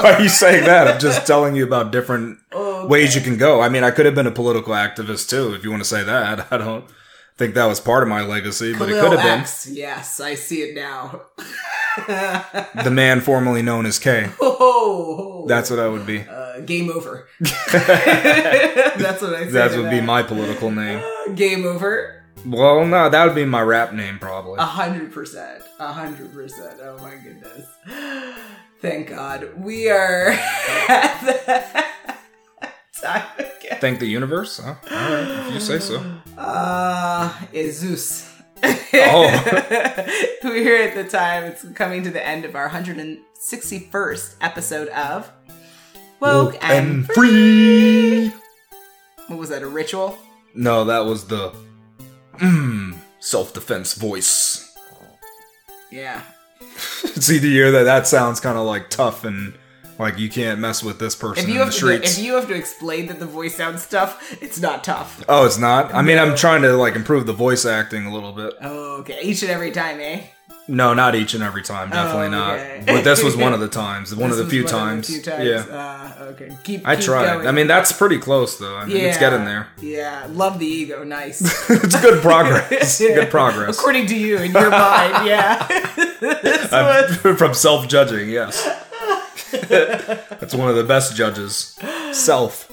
Why 0.00 0.12
are 0.14 0.22
you 0.22 0.28
saying 0.28 0.64
that? 0.64 0.88
I'm 0.88 0.98
just 0.98 1.26
telling 1.26 1.54
you 1.54 1.64
about 1.64 1.92
different 1.92 2.38
Okay. 2.52 2.86
ways 2.88 3.14
you 3.14 3.20
can 3.20 3.36
go. 3.36 3.60
I 3.60 3.68
mean, 3.68 3.84
I 3.84 3.90
could 3.90 4.06
have 4.06 4.14
been 4.14 4.26
a 4.26 4.30
political 4.32 4.72
activist 4.72 5.28
too, 5.28 5.52
if 5.54 5.62
you 5.62 5.70
want 5.70 5.82
to 5.82 5.88
say 5.88 6.02
that. 6.04 6.46
I 6.52 6.56
don't 6.58 6.84
think 7.36 7.54
that 7.54 7.66
was 7.66 7.80
part 7.80 8.02
of 8.02 8.08
my 8.08 8.22
legacy, 8.22 8.74
but 8.76 8.88
it 8.88 8.98
could 9.00 9.18
have 9.18 9.40
X. 9.40 9.68
Yes, 9.70 10.20
I 10.20 10.34
see 10.34 10.62
it 10.62 10.74
now. 10.74 11.22
The 12.06 12.90
man 12.92 13.20
formerly 13.20 13.60
known 13.60 13.84
as 13.84 13.98
K. 13.98 14.30
oh, 14.40 15.44
That's 15.48 15.68
what 15.68 15.80
I 15.80 15.88
would 15.88 16.06
be. 16.06 16.20
uh, 16.20 16.60
game 16.60 16.90
over. 16.90 17.26
That's 17.40 19.20
what 19.20 19.34
I 19.34 19.44
say. 19.46 19.50
That 19.50 19.76
would 19.76 19.90
be 19.90 20.00
my 20.00 20.22
political 20.22 20.70
name. 20.70 21.02
game 21.34 21.66
over. 21.66 22.17
Well, 22.46 22.86
no, 22.86 23.08
that 23.10 23.24
would 23.26 23.34
be 23.34 23.44
my 23.44 23.60
rap 23.62 23.92
name 23.92 24.18
probably. 24.18 24.58
A 24.58 24.64
hundred 24.64 25.12
percent. 25.12 25.62
A 25.78 25.92
hundred 25.92 26.32
percent. 26.32 26.78
Oh 26.82 26.98
my 26.98 27.14
goodness. 27.16 27.66
Thank 28.80 29.08
God. 29.08 29.50
We 29.56 29.90
are 29.90 30.28
at 30.88 31.20
the 31.24 31.84
time 33.02 33.26
again. 33.38 33.78
Thank 33.80 33.98
the 33.98 34.06
universe? 34.06 34.58
Huh? 34.62 34.74
All 34.90 34.96
right, 34.96 35.46
if 35.48 35.54
you 35.54 35.60
say 35.60 35.78
so. 35.78 36.02
Uh, 36.36 37.32
is 37.52 37.78
Zeus. 37.78 38.32
Oh. 38.62 40.06
We're 40.44 40.54
here 40.62 40.82
at 40.82 40.94
the 40.94 41.04
time. 41.08 41.44
It's 41.44 41.64
coming 41.74 42.02
to 42.04 42.10
the 42.10 42.24
end 42.24 42.44
of 42.44 42.54
our 42.56 42.68
161st 42.68 44.34
episode 44.40 44.88
of 44.88 45.30
Woke 46.20 46.56
and 46.62 47.06
free. 47.06 48.32
what 49.28 49.38
was 49.38 49.48
that? 49.50 49.62
A 49.62 49.68
ritual? 49.68 50.18
No, 50.54 50.84
that 50.86 51.00
was 51.00 51.26
the 51.28 51.54
mm, 52.38 52.96
self-defense 53.20 53.94
voice. 53.94 54.76
Yeah. 55.90 56.22
It's 57.04 57.30
either 57.30 57.46
you 57.48 57.70
that 57.72 57.84
that 57.84 58.06
sounds 58.06 58.38
kind 58.40 58.56
of 58.58 58.64
like 58.66 58.90
tough 58.90 59.24
and 59.24 59.54
like 59.98 60.18
you 60.18 60.28
can't 60.28 60.60
mess 60.60 60.82
with 60.84 60.98
this 61.00 61.16
person 61.16 61.42
If 61.44 61.48
you 61.48 61.54
in 61.56 61.60
have 61.60 61.68
the 61.68 61.72
to, 61.72 61.78
streets. 61.78 62.18
if 62.18 62.24
you 62.24 62.34
have 62.34 62.46
to 62.48 62.54
explain 62.54 63.06
that 63.08 63.18
the 63.18 63.26
voice 63.26 63.56
sounds 63.56 63.88
tough, 63.88 64.36
it's 64.40 64.60
not 64.60 64.84
tough. 64.84 65.24
oh, 65.28 65.44
it's 65.44 65.58
not. 65.58 65.92
I 65.94 66.02
mean. 66.02 66.18
I'm 66.18 66.36
trying 66.36 66.62
to 66.62 66.72
like 66.76 66.94
improve 66.94 67.26
the 67.26 67.32
voice 67.32 67.64
acting 67.64 68.06
a 68.06 68.12
little 68.14 68.32
bit. 68.32 68.54
Oh, 68.60 68.98
okay. 69.00 69.18
Each 69.22 69.42
and 69.42 69.50
every 69.50 69.72
time, 69.72 69.98
eh? 70.00 70.22
No, 70.70 70.92
not 70.92 71.14
each 71.14 71.32
and 71.32 71.42
every 71.42 71.62
time. 71.62 71.88
Definitely 71.88 72.36
Oh, 72.36 72.52
okay. 72.52 72.82
not. 72.84 72.86
But 72.86 73.02
this 73.04 73.22
was 73.24 73.34
one 73.36 73.54
of 73.54 73.60
the 73.60 73.68
times. 73.84 74.14
One 74.14 74.30
of 74.30 74.36
the 74.36 74.46
few 74.46 74.64
times. 74.64 75.08
Of 75.08 75.14
the 75.16 75.22
few 75.22 75.32
times. 75.32 75.66
Yeah. 75.70 75.74
Uh, 76.18 76.24
okay. 76.32 76.56
Keep. 76.62 76.86
I 76.86 76.96
keep 76.96 77.04
tried. 77.06 77.24
Going. 77.36 77.46
I 77.46 77.52
mean, 77.52 77.66
that's 77.66 77.90
pretty 77.90 78.18
close 78.18 78.58
though. 78.58 78.76
I 78.76 78.84
mean, 78.84 78.96
yeah. 78.98 79.02
it's 79.04 79.18
getting 79.18 79.44
there. 79.46 79.68
Yeah. 79.80 80.26
Love 80.30 80.58
the 80.58 80.66
ego. 80.66 81.04
Nice. 81.04 81.40
it's 81.70 82.00
good 82.00 82.20
progress. 82.22 83.00
Yeah. 83.08 83.14
Good 83.14 83.30
progress. 83.30 83.78
According 83.78 84.06
to 84.08 84.16
you 84.16 84.38
in 84.38 84.52
your 84.52 84.70
mind, 84.70 85.26
yeah. 85.26 85.66
this 86.20 86.72
I'm- 86.72 87.18
was 87.24 87.38
from 87.38 87.54
self-judging, 87.54 88.28
yes. 88.28 88.62
That's 89.50 90.54
one 90.54 90.68
of 90.68 90.76
the 90.76 90.84
best 90.84 91.16
judges. 91.16 91.78
Self. 92.12 92.67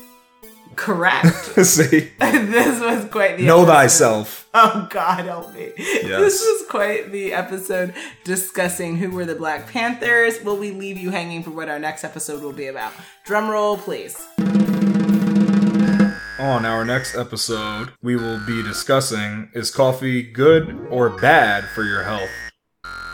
Correct. 0.76 1.36
See, 1.66 2.12
this 2.20 2.80
was 2.80 3.06
quite 3.12 3.38
the 3.38 3.46
know 3.46 3.62
episode. 3.64 3.74
thyself. 3.74 4.50
Oh 4.54 4.88
God, 4.90 5.26
help 5.26 5.54
me! 5.54 5.72
This 5.78 6.42
was 6.42 6.70
quite 6.70 7.12
the 7.12 7.34
episode 7.34 7.94
discussing 8.24 8.98
who 8.98 9.12
were 9.12 9.26
the 9.26 9.36
Black 9.36 9.68
Panthers. 9.72 10.42
Will 10.44 10.58
we 10.58 10.72
leave 10.72 10.98
you 10.98 11.10
hanging 11.10 11.44
for 11.44 11.52
what 11.52 11.70
our 11.70 11.80
next 11.80 12.04
episode 12.04 12.42
will 12.42 12.54
be 12.54 12.68
about? 12.68 12.94
Drum 13.26 13.50
roll, 13.50 13.78
please. 13.78 14.26
On 16.38 16.66
our 16.66 16.86
next 16.86 17.16
episode, 17.16 17.94
we 18.02 18.16
will 18.16 18.46
be 18.46 18.62
discussing 18.62 19.50
is 19.54 19.72
coffee 19.72 20.22
good 20.22 20.88
or 20.90 21.10
bad 21.10 21.66
for 21.70 21.84
your 21.84 22.04
health? 22.04 22.30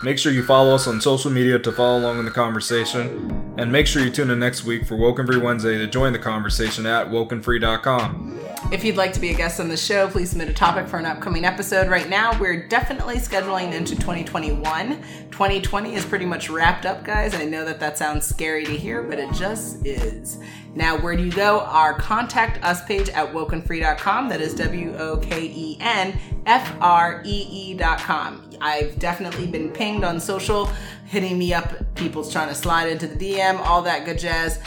Make 0.04 0.18
sure 0.18 0.32
you 0.32 0.43
follow 0.43 0.74
us 0.74 0.88
on 0.88 0.99
social 0.99 1.30
media 1.30 1.60
to 1.60 1.72
follow 1.72 1.99
along 1.99 2.20
in 2.20 2.26
the 2.26 2.32
conversation, 2.32 3.54
and 3.58 3.72
make 3.72 3.86
sure 3.86 4.04
you 4.04 4.10
tune 4.10 4.32
in 4.32 4.39
next 4.39 4.64
week 4.64 4.86
for 4.86 4.95
Woken 4.95 5.28
Free 5.28 5.38
Wednesday 5.38 5.78
to 5.78 5.86
join 5.86 6.12
the 6.12 6.20
conversation 6.20 6.88
at 6.88 7.08
wokenfree.com. 7.08 8.39
If 8.70 8.86
you'd 8.86 8.95
like 8.95 9.12
to 9.14 9.20
be 9.20 9.32
a 9.32 9.34
guest 9.34 9.59
on 9.59 9.68
the 9.68 9.76
show, 9.76 10.07
please 10.07 10.30
submit 10.30 10.47
a 10.47 10.53
topic 10.53 10.88
for 10.88 10.97
an 10.97 11.05
upcoming 11.05 11.43
episode. 11.43 11.89
Right 11.89 12.07
now, 12.07 12.39
we're 12.39 12.68
definitely 12.70 13.16
scheduling 13.16 13.74
into 13.74 13.95
2021. 13.95 15.01
2020 15.32 15.95
is 15.95 16.05
pretty 16.05 16.26
much 16.26 16.49
wrapped 16.49 16.86
up, 16.86 17.03
guys. 17.03 17.34
I 17.34 17.43
know 17.43 17.66
that 17.66 17.82
that 17.82 17.97
sounds 17.97 18.26
scary 18.26 18.64
to 18.64 18.78
hear, 18.78 19.03
but 19.03 19.20
it 19.20 19.34
just 19.34 19.86
is. 19.86 20.38
Now, 20.74 20.97
where 20.97 21.18
do 21.18 21.26
you 21.26 21.32
go? 21.34 21.62
Our 21.62 21.93
contact 21.93 22.64
us 22.64 22.86
page 22.86 23.09
at 23.09 23.34
wokenfree.com. 23.34 24.30
That 24.30 24.39
is 24.39 24.53
W 24.55 24.95
O 24.95 25.18
K 25.18 25.51
E 25.53 25.78
N 25.82 26.18
F 26.45 26.74
R 26.80 27.22
E 27.26 27.47
E.com. 27.51 28.51
I've 28.62 28.97
definitely 28.99 29.47
been 29.47 29.70
pinged 29.70 30.05
on 30.05 30.20
social, 30.20 30.68
hitting 31.07 31.38
me 31.38 31.53
up. 31.53 31.74
People's 31.95 32.32
trying 32.32 32.47
to 32.47 32.55
slide 32.55 32.88
into 32.88 33.07
the 33.07 33.16
DM, 33.16 33.59
all 33.59 33.82
that 33.82 34.05
good 34.05 34.20
jazz 34.20 34.59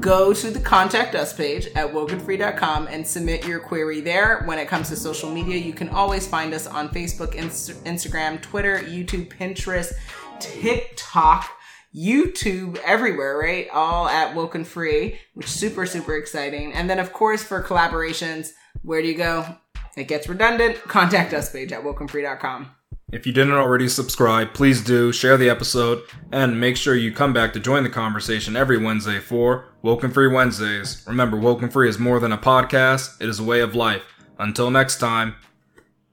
go 0.00 0.32
to 0.32 0.50
the 0.50 0.60
contact 0.60 1.14
us 1.14 1.32
page 1.32 1.66
at 1.74 1.92
wokenfree.com 1.92 2.86
and 2.88 3.06
submit 3.06 3.46
your 3.46 3.58
query 3.58 4.00
there. 4.00 4.42
When 4.44 4.58
it 4.58 4.68
comes 4.68 4.88
to 4.90 4.96
social 4.96 5.30
media, 5.30 5.56
you 5.56 5.72
can 5.72 5.88
always 5.88 6.26
find 6.26 6.54
us 6.54 6.66
on 6.66 6.88
Facebook, 6.90 7.34
Inst- 7.34 7.84
Instagram, 7.84 8.40
Twitter, 8.40 8.78
YouTube, 8.78 9.28
Pinterest, 9.28 9.92
TikTok, 10.40 11.50
YouTube, 11.94 12.78
everywhere, 12.84 13.38
right? 13.38 13.68
All 13.72 14.08
at 14.08 14.34
Woken 14.34 14.64
Free, 14.64 15.18
which 15.34 15.46
is 15.46 15.52
super, 15.52 15.86
super 15.86 16.16
exciting. 16.16 16.72
And 16.72 16.88
then, 16.88 16.98
of 16.98 17.12
course, 17.12 17.42
for 17.42 17.62
collaborations, 17.62 18.50
where 18.82 19.02
do 19.02 19.08
you 19.08 19.16
go? 19.16 19.56
It 19.96 20.06
gets 20.06 20.28
redundant. 20.28 20.76
Contact 20.84 21.34
us 21.34 21.50
page 21.50 21.72
at 21.72 21.82
wokenfree.com. 21.82 22.70
If 23.10 23.26
you 23.26 23.32
didn't 23.32 23.54
already 23.54 23.88
subscribe, 23.88 24.52
please 24.52 24.84
do, 24.84 25.12
share 25.12 25.38
the 25.38 25.48
episode, 25.48 26.02
and 26.30 26.60
make 26.60 26.76
sure 26.76 26.94
you 26.94 27.10
come 27.10 27.32
back 27.32 27.54
to 27.54 27.60
join 27.60 27.82
the 27.82 27.88
conversation 27.88 28.54
every 28.54 28.76
Wednesday 28.76 29.18
for 29.18 29.64
Woken 29.80 30.10
Free 30.10 30.28
Wednesdays. 30.28 31.04
Remember, 31.06 31.38
Woken 31.38 31.70
Free 31.70 31.88
is 31.88 31.98
more 31.98 32.20
than 32.20 32.32
a 32.32 32.38
podcast, 32.38 33.18
it 33.18 33.30
is 33.30 33.40
a 33.40 33.44
way 33.44 33.60
of 33.60 33.74
life. 33.74 34.02
Until 34.38 34.70
next 34.70 34.98
time. 34.98 35.36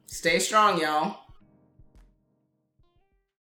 Stay 0.08 0.40
strong, 0.40 0.80
y'all. 0.80 1.25